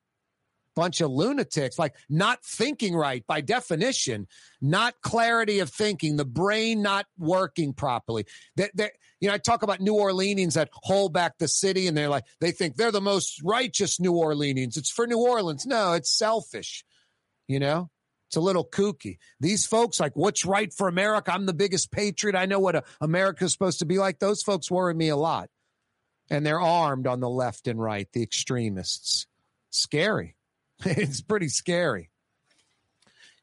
[0.79, 4.27] bunch of lunatics, like not thinking right by definition,
[4.61, 8.25] not clarity of thinking, the brain not working properly.
[8.55, 11.97] That, that you know, I talk about New Orleanians that hold back the city, and
[11.97, 14.77] they're like they think they're the most righteous New Orleanians.
[14.77, 15.65] It's for New Orleans.
[15.65, 16.85] No, it's selfish.
[17.47, 17.89] You know,
[18.29, 19.17] it's a little kooky.
[19.39, 21.33] These folks, like, what's right for America?
[21.33, 22.35] I'm the biggest patriot.
[22.35, 24.19] I know what uh, America is supposed to be like.
[24.19, 25.49] Those folks worry me a lot.
[26.29, 29.25] And they're armed on the left and right, the extremists.
[29.71, 30.35] Scary.
[30.85, 32.09] it's pretty scary.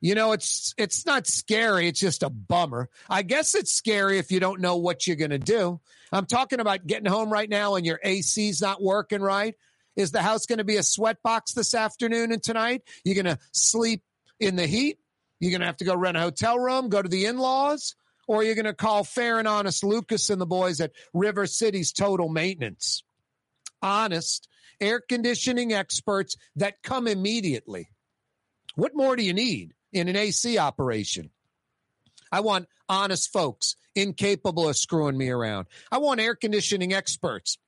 [0.01, 2.91] You know, it's it's not scary, it's just a bummer.
[3.09, 5.81] I guess it's scary if you don't know what you're going to do.
[6.13, 9.55] I'm talking about getting home right now and your AC's not working right.
[9.97, 12.83] Is the house going to be a sweatbox this afternoon and tonight?
[13.05, 14.03] You're going to sleep
[14.39, 14.99] in the heat?
[15.41, 17.95] You're going to have to go rent a hotel room, go to the in-laws,
[18.29, 21.93] or you're going to call fair and honest Lucas and the boys at River City's
[21.93, 23.03] Total Maintenance.
[23.83, 24.49] Honest
[24.81, 27.89] air conditioning experts that come immediately.
[28.75, 31.31] What more do you need in an AC operation?
[32.31, 35.67] I want honest folks, incapable of screwing me around.
[35.91, 37.59] I want air conditioning experts,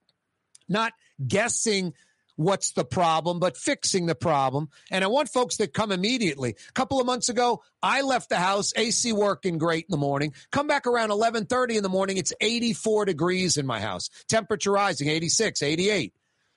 [0.68, 0.92] not
[1.26, 1.94] guessing
[2.36, 4.68] what's the problem, but fixing the problem.
[4.90, 6.54] And I want folks that come immediately.
[6.68, 10.32] A couple of months ago, I left the house, AC working great in the morning.
[10.52, 14.08] Come back around 11:30 in the morning, it's 84 degrees in my house.
[14.28, 16.14] Temperature rising, 86, 88.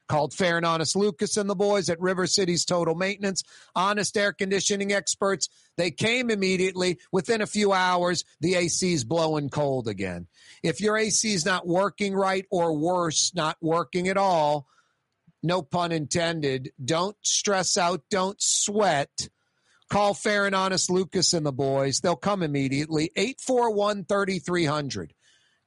[0.07, 3.43] Called Fair and Honest Lucas and the boys at River City's Total Maintenance,
[3.75, 5.47] honest air conditioning experts.
[5.77, 6.99] They came immediately.
[7.11, 10.27] Within a few hours, the AC's blowing cold again.
[10.63, 14.67] If your AC is not working right or worse, not working at all,
[15.43, 19.29] no pun intended, don't stress out, don't sweat.
[19.89, 21.99] Call Fair and Honest Lucas and the boys.
[21.99, 23.11] They'll come immediately.
[23.15, 25.13] 841 3300.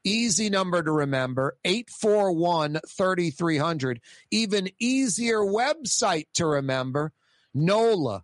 [0.04, 4.00] Easy number to remember 841 3300.
[4.30, 7.12] Even easier website to remember
[7.56, 8.22] NOLAAC.com.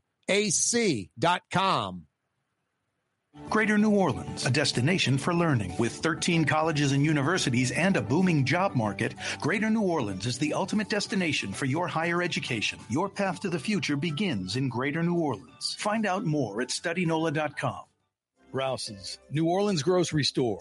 [3.48, 5.74] Greater New Orleans, a destination for learning.
[5.78, 10.52] With 13 colleges and universities and a booming job market, Greater New Orleans is the
[10.52, 12.78] ultimate destination for your higher education.
[12.88, 15.76] Your path to the future begins in Greater New Orleans.
[15.78, 17.84] Find out more at studynola.com.
[18.52, 20.60] Rouse's, New Orleans grocery store.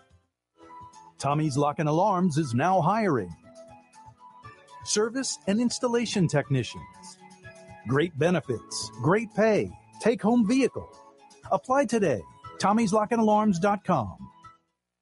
[1.21, 3.29] Tommy's Lock and Alarms is now hiring
[4.85, 6.81] service and installation technicians.
[7.87, 9.69] Great benefits, great pay,
[10.01, 10.89] take home vehicle.
[11.51, 12.21] Apply today.
[12.59, 14.17] Tommy'sLockandAlarms.com.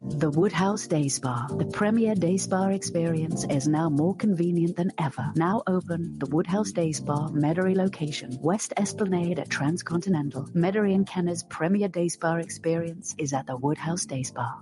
[0.02, 5.32] The Woodhouse Day Spa, the premier day spa experience, is now more convenient than ever.
[5.36, 10.46] Now open, the Woodhouse Day Spa, Metairie location, West Esplanade at Transcontinental.
[10.56, 14.62] Metairie and Kenner's premier day spa experience is at the Woodhouse Day Spa.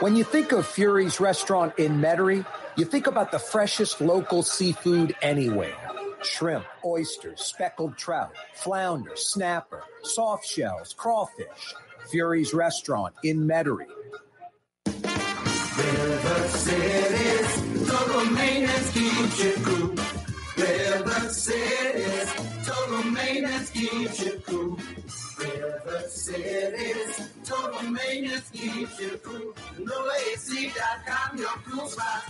[0.00, 2.46] When you think of Fury's restaurant in Metairie,
[2.76, 5.76] you think about the freshest local seafood anywhere.
[6.22, 11.74] Shrimp, oysters, speckled trout, flounder, snapper, soft shells, crawfish.
[12.10, 13.86] Fury's restaurant in Metairie.
[14.86, 19.94] River City's total maintenance keeps you cool.
[20.56, 24.78] River City's total maintenance keeps you cool.
[25.44, 29.52] River City's total maintenance keeps you cool.
[29.78, 32.22] NoAC.com, your cool spot.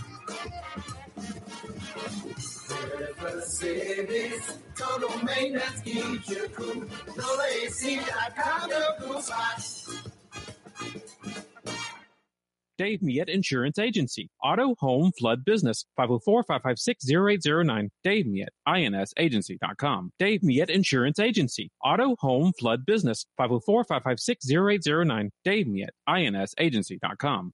[2.99, 6.81] River City's total maintenance keeps you cool.
[7.15, 9.61] NoAC.com, your cool spot.
[12.77, 14.29] Dave Miet Insurance Agency.
[14.43, 15.85] Auto, home, flood business.
[15.99, 17.89] 504-556-0809.
[18.03, 20.11] Dave Miet, insagency.com.
[20.19, 21.71] Dave Miet Insurance Agency.
[21.83, 23.25] Auto, home, flood business.
[23.39, 25.29] 504-556-0809.
[25.43, 27.53] Dave Miet, insagency.com.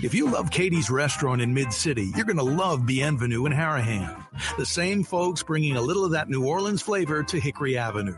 [0.00, 4.24] If you love Katie's restaurant in Mid City, you're going to love Bienvenue in Harahan.
[4.56, 8.16] The same folks bringing a little of that New Orleans flavor to Hickory Avenue.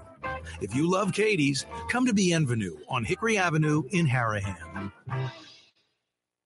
[0.60, 4.92] If you love Katie's, come to Bienvenue on Hickory Avenue in Harahan.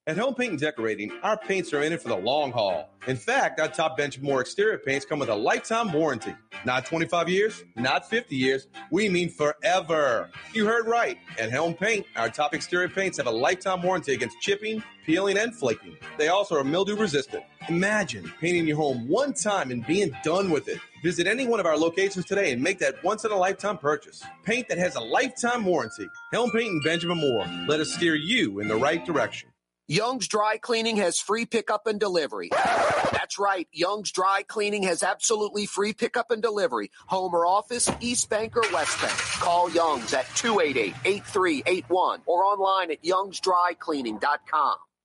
[0.06, 2.90] At Helm Paint and Decorating, our paints are in it for the long haul.
[3.06, 6.35] In fact, our top Benjamin Moore exterior paints come with a lifetime warranty.
[6.66, 10.28] Not 25 years, not 50 years, we mean forever.
[10.52, 11.16] You heard right.
[11.39, 15.56] At Helm Paint, our top exterior paints have a lifetime warranty against chipping, peeling, and
[15.56, 15.97] flaking.
[16.18, 17.43] They also are mildew resistant.
[17.70, 20.81] Imagine painting your home one time and being done with it.
[21.02, 24.22] Visit any one of our locations today and make that once in a lifetime purchase.
[24.43, 26.06] Paint that has a lifetime warranty.
[26.31, 27.47] Helm Paint and Benjamin Moore.
[27.66, 29.48] Let us steer you in the right direction.
[29.86, 32.48] Young's Dry Cleaning has free pickup and delivery.
[33.12, 33.69] That's right.
[33.70, 36.90] Young's Dry Cleaning has absolutely free pickup and delivery.
[37.09, 39.12] Home or office, East Bank or West Bank.
[39.12, 44.77] Call Young's at 288-8381 or online at youngsdrycleaning.com.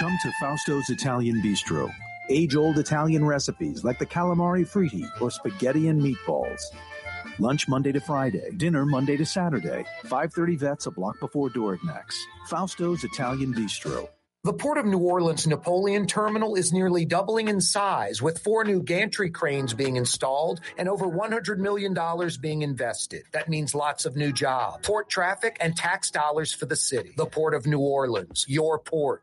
[0.00, 1.88] Come to Fausto's Italian Bistro.
[2.28, 6.60] Age old Italian recipes like the calamari fritti or spaghetti and meatballs.
[7.38, 9.84] Lunch Monday to Friday, dinner Monday to Saturday.
[10.02, 12.18] 530 vets a block before Dorignac's.
[12.50, 14.08] Fausto's Italian Bistro.
[14.42, 18.82] The Port of New Orleans Napoleon Terminal is nearly doubling in size, with four new
[18.82, 21.96] gantry cranes being installed and over $100 million
[22.42, 23.22] being invested.
[23.32, 27.14] That means lots of new jobs, port traffic, and tax dollars for the city.
[27.16, 29.22] The Port of New Orleans, your port.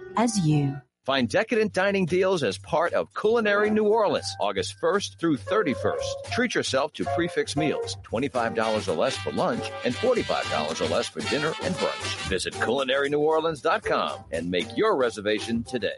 [0.17, 0.75] as you.
[1.05, 6.31] Find decadent dining deals as part of COOLinary New Orleans, August 1st through 31st.
[6.31, 11.07] Treat yourself to prix fixe meals, $25 or less for lunch, and $45 or less
[11.07, 12.27] for dinner and brunch.
[12.29, 15.97] Visit coolinaryneworleans.com and make your reservation today.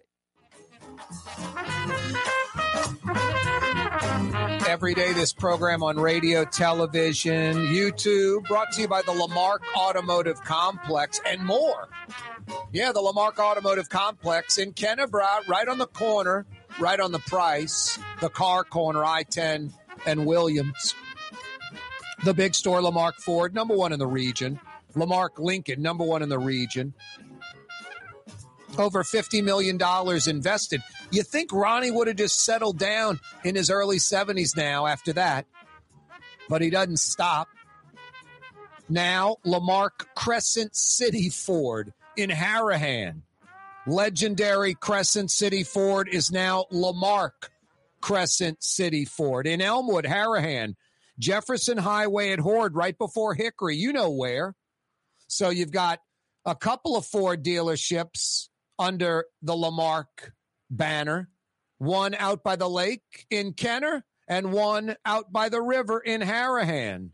[4.67, 10.41] Every day, this program on radio, television, YouTube, brought to you by the Lamarque Automotive
[10.43, 11.89] Complex and more.
[12.71, 16.45] Yeah, the Lamarque Automotive Complex in Kennebra, right on the corner,
[16.79, 19.71] right on the price, the car corner, I 10
[20.05, 20.95] and Williams.
[22.23, 24.59] The big store, Lamarque Ford, number one in the region.
[24.95, 26.93] Lamarque Lincoln, number one in the region.
[28.77, 29.77] Over $50 million
[30.27, 30.81] invested.
[31.13, 35.45] You think Ronnie would have just settled down in his early 70s now after that,
[36.49, 37.49] but he doesn't stop.
[38.89, 43.21] Now, Lamarque Crescent City Ford in Harahan.
[43.85, 47.51] Legendary Crescent City Ford is now Lamarque
[48.01, 50.73] Crescent City Ford in Elmwood, Harahan,
[51.19, 53.75] Jefferson Highway at Hord, right before Hickory.
[53.77, 54.55] You know where.
[55.27, 55.99] So you've got
[56.43, 58.47] a couple of Ford dealerships
[58.79, 60.31] under the Lamarque
[60.77, 61.29] banner,
[61.77, 67.09] one out by the lake in Kenner and one out by the river in Harahan.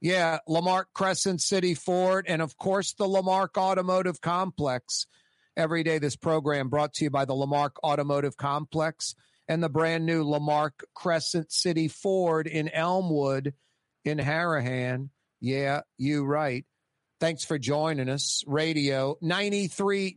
[0.00, 5.06] Yeah, Lamarque Crescent City Ford, and of course the Lamarque Automotive Complex.
[5.56, 9.16] Every day, this program brought to you by the Lamarque Automotive Complex
[9.48, 13.54] and the brand new Lamarque Crescent City Ford in Elmwood
[14.04, 15.08] in Harahan.
[15.40, 16.64] Yeah, you right.
[17.20, 18.44] Thanks for joining us.
[18.46, 20.16] Radio 93.9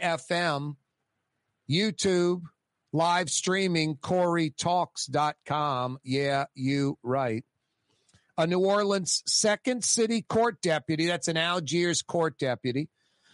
[0.00, 0.76] FM,
[1.68, 2.42] YouTube,
[2.92, 5.98] live streaming, CoreyTalks.com.
[6.02, 7.44] Yeah, you right
[8.38, 12.88] a New Orleans second city court deputy, that's an Algiers court deputy,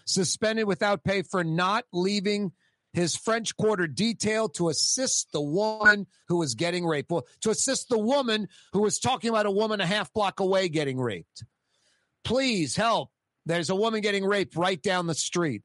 [0.06, 2.52] suspended without pay for not leaving
[2.92, 7.10] his French Quarter detail to assist the woman who was getting raped.
[7.10, 10.68] Well, to assist the woman who was talking about a woman a half block away
[10.68, 11.44] getting raped.
[12.22, 13.10] Please help.
[13.46, 15.62] There's a woman getting raped right down the street.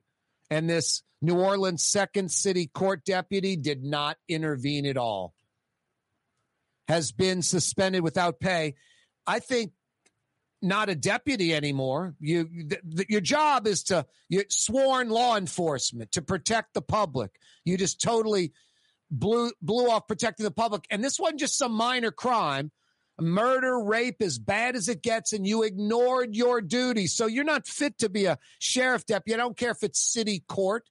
[0.50, 5.34] And this New Orleans second city court deputy did not intervene at all.
[6.88, 8.76] Has been suspended without pay.
[9.26, 9.72] I think
[10.62, 12.16] not a deputy anymore.
[12.20, 17.32] You, th- th- your job is to you sworn law enforcement to protect the public.
[17.66, 18.54] You just totally
[19.12, 22.72] blew blew off protecting the public, and this wasn't just some minor crime.
[23.20, 27.08] Murder, rape, as bad as it gets, and you ignored your duty.
[27.08, 29.34] So you're not fit to be a sheriff deputy.
[29.34, 30.88] I don't care if it's city court.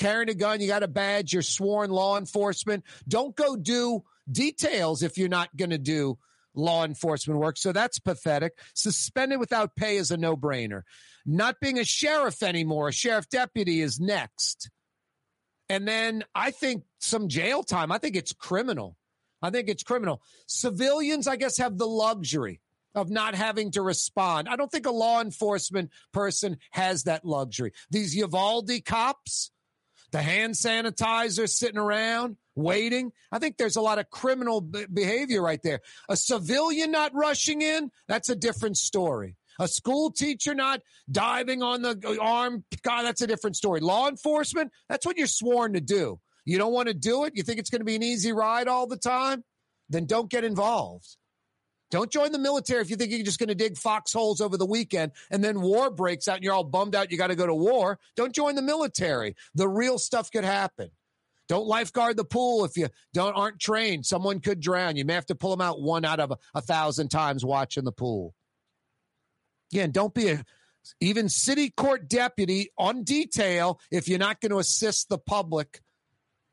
[0.00, 2.84] Carrying a gun, you got a badge, you're sworn law enforcement.
[3.06, 4.02] Don't go do
[4.32, 6.16] details if you're not going to do
[6.54, 7.58] law enforcement work.
[7.58, 8.58] So that's pathetic.
[8.74, 10.82] Suspended without pay is a no brainer.
[11.26, 14.70] Not being a sheriff anymore, a sheriff deputy is next.
[15.68, 17.92] And then I think some jail time.
[17.92, 18.96] I think it's criminal.
[19.42, 20.22] I think it's criminal.
[20.46, 22.62] Civilians, I guess, have the luxury
[22.94, 24.48] of not having to respond.
[24.48, 27.72] I don't think a law enforcement person has that luxury.
[27.90, 29.50] These Uvalde cops,
[30.10, 33.12] the hand sanitizer sitting around, waiting.
[33.30, 35.80] I think there's a lot of criminal b- behavior right there.
[36.08, 39.36] A civilian not rushing in, that's a different story.
[39.58, 40.80] A school teacher not
[41.10, 43.80] diving on the uh, arm, God, that's a different story.
[43.80, 46.18] Law enforcement, that's what you're sworn to do.
[46.44, 47.34] You don't want to do it?
[47.36, 49.44] You think it's going to be an easy ride all the time?
[49.90, 51.16] Then don't get involved.
[51.90, 54.66] Don't join the military if you think you're just going to dig foxholes over the
[54.66, 57.46] weekend and then war breaks out and you're all bummed out you got to go
[57.46, 57.98] to war.
[58.16, 59.34] Don't join the military.
[59.54, 60.90] The real stuff could happen.
[61.48, 64.06] Don't lifeguard the pool if you don't aren't trained.
[64.06, 64.96] Someone could drown.
[64.96, 67.82] You may have to pull them out one out of a, a thousand times watching
[67.82, 68.34] the pool.
[69.72, 70.44] Again, don't be a
[71.00, 75.80] even city court deputy on detail if you're not going to assist the public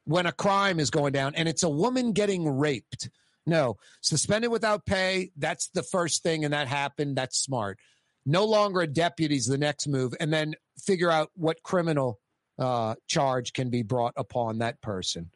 [0.05, 3.09] when a crime is going down and it's a woman getting raped.
[3.47, 5.31] No, suspended without pay.
[5.37, 7.15] That's the first thing, and that happened.
[7.15, 7.79] That's smart.
[8.25, 12.19] No longer a deputy is the next move, and then figure out what criminal
[12.59, 15.31] uh, charge can be brought upon that person.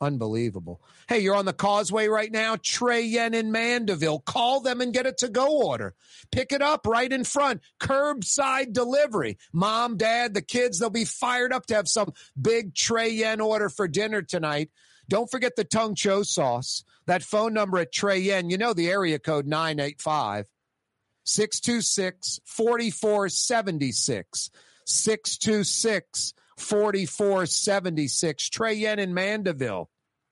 [0.00, 0.80] Unbelievable.
[1.08, 2.56] Hey, you're on the causeway right now.
[2.60, 4.20] Trey Yuen in Mandeville.
[4.20, 5.94] Call them and get a to go order.
[6.32, 7.60] Pick it up right in front.
[7.78, 9.36] Curbside delivery.
[9.52, 13.68] Mom, dad, the kids, they'll be fired up to have some big Trey Yuen order
[13.68, 14.70] for dinner tonight.
[15.06, 16.82] Don't forget the tung cho sauce.
[17.10, 20.46] That phone number at Trey Yuen, you know the area code 985
[21.24, 24.50] 626 4476.
[24.86, 28.50] 626 4476.
[28.50, 29.89] Trey Yuen in Mandeville.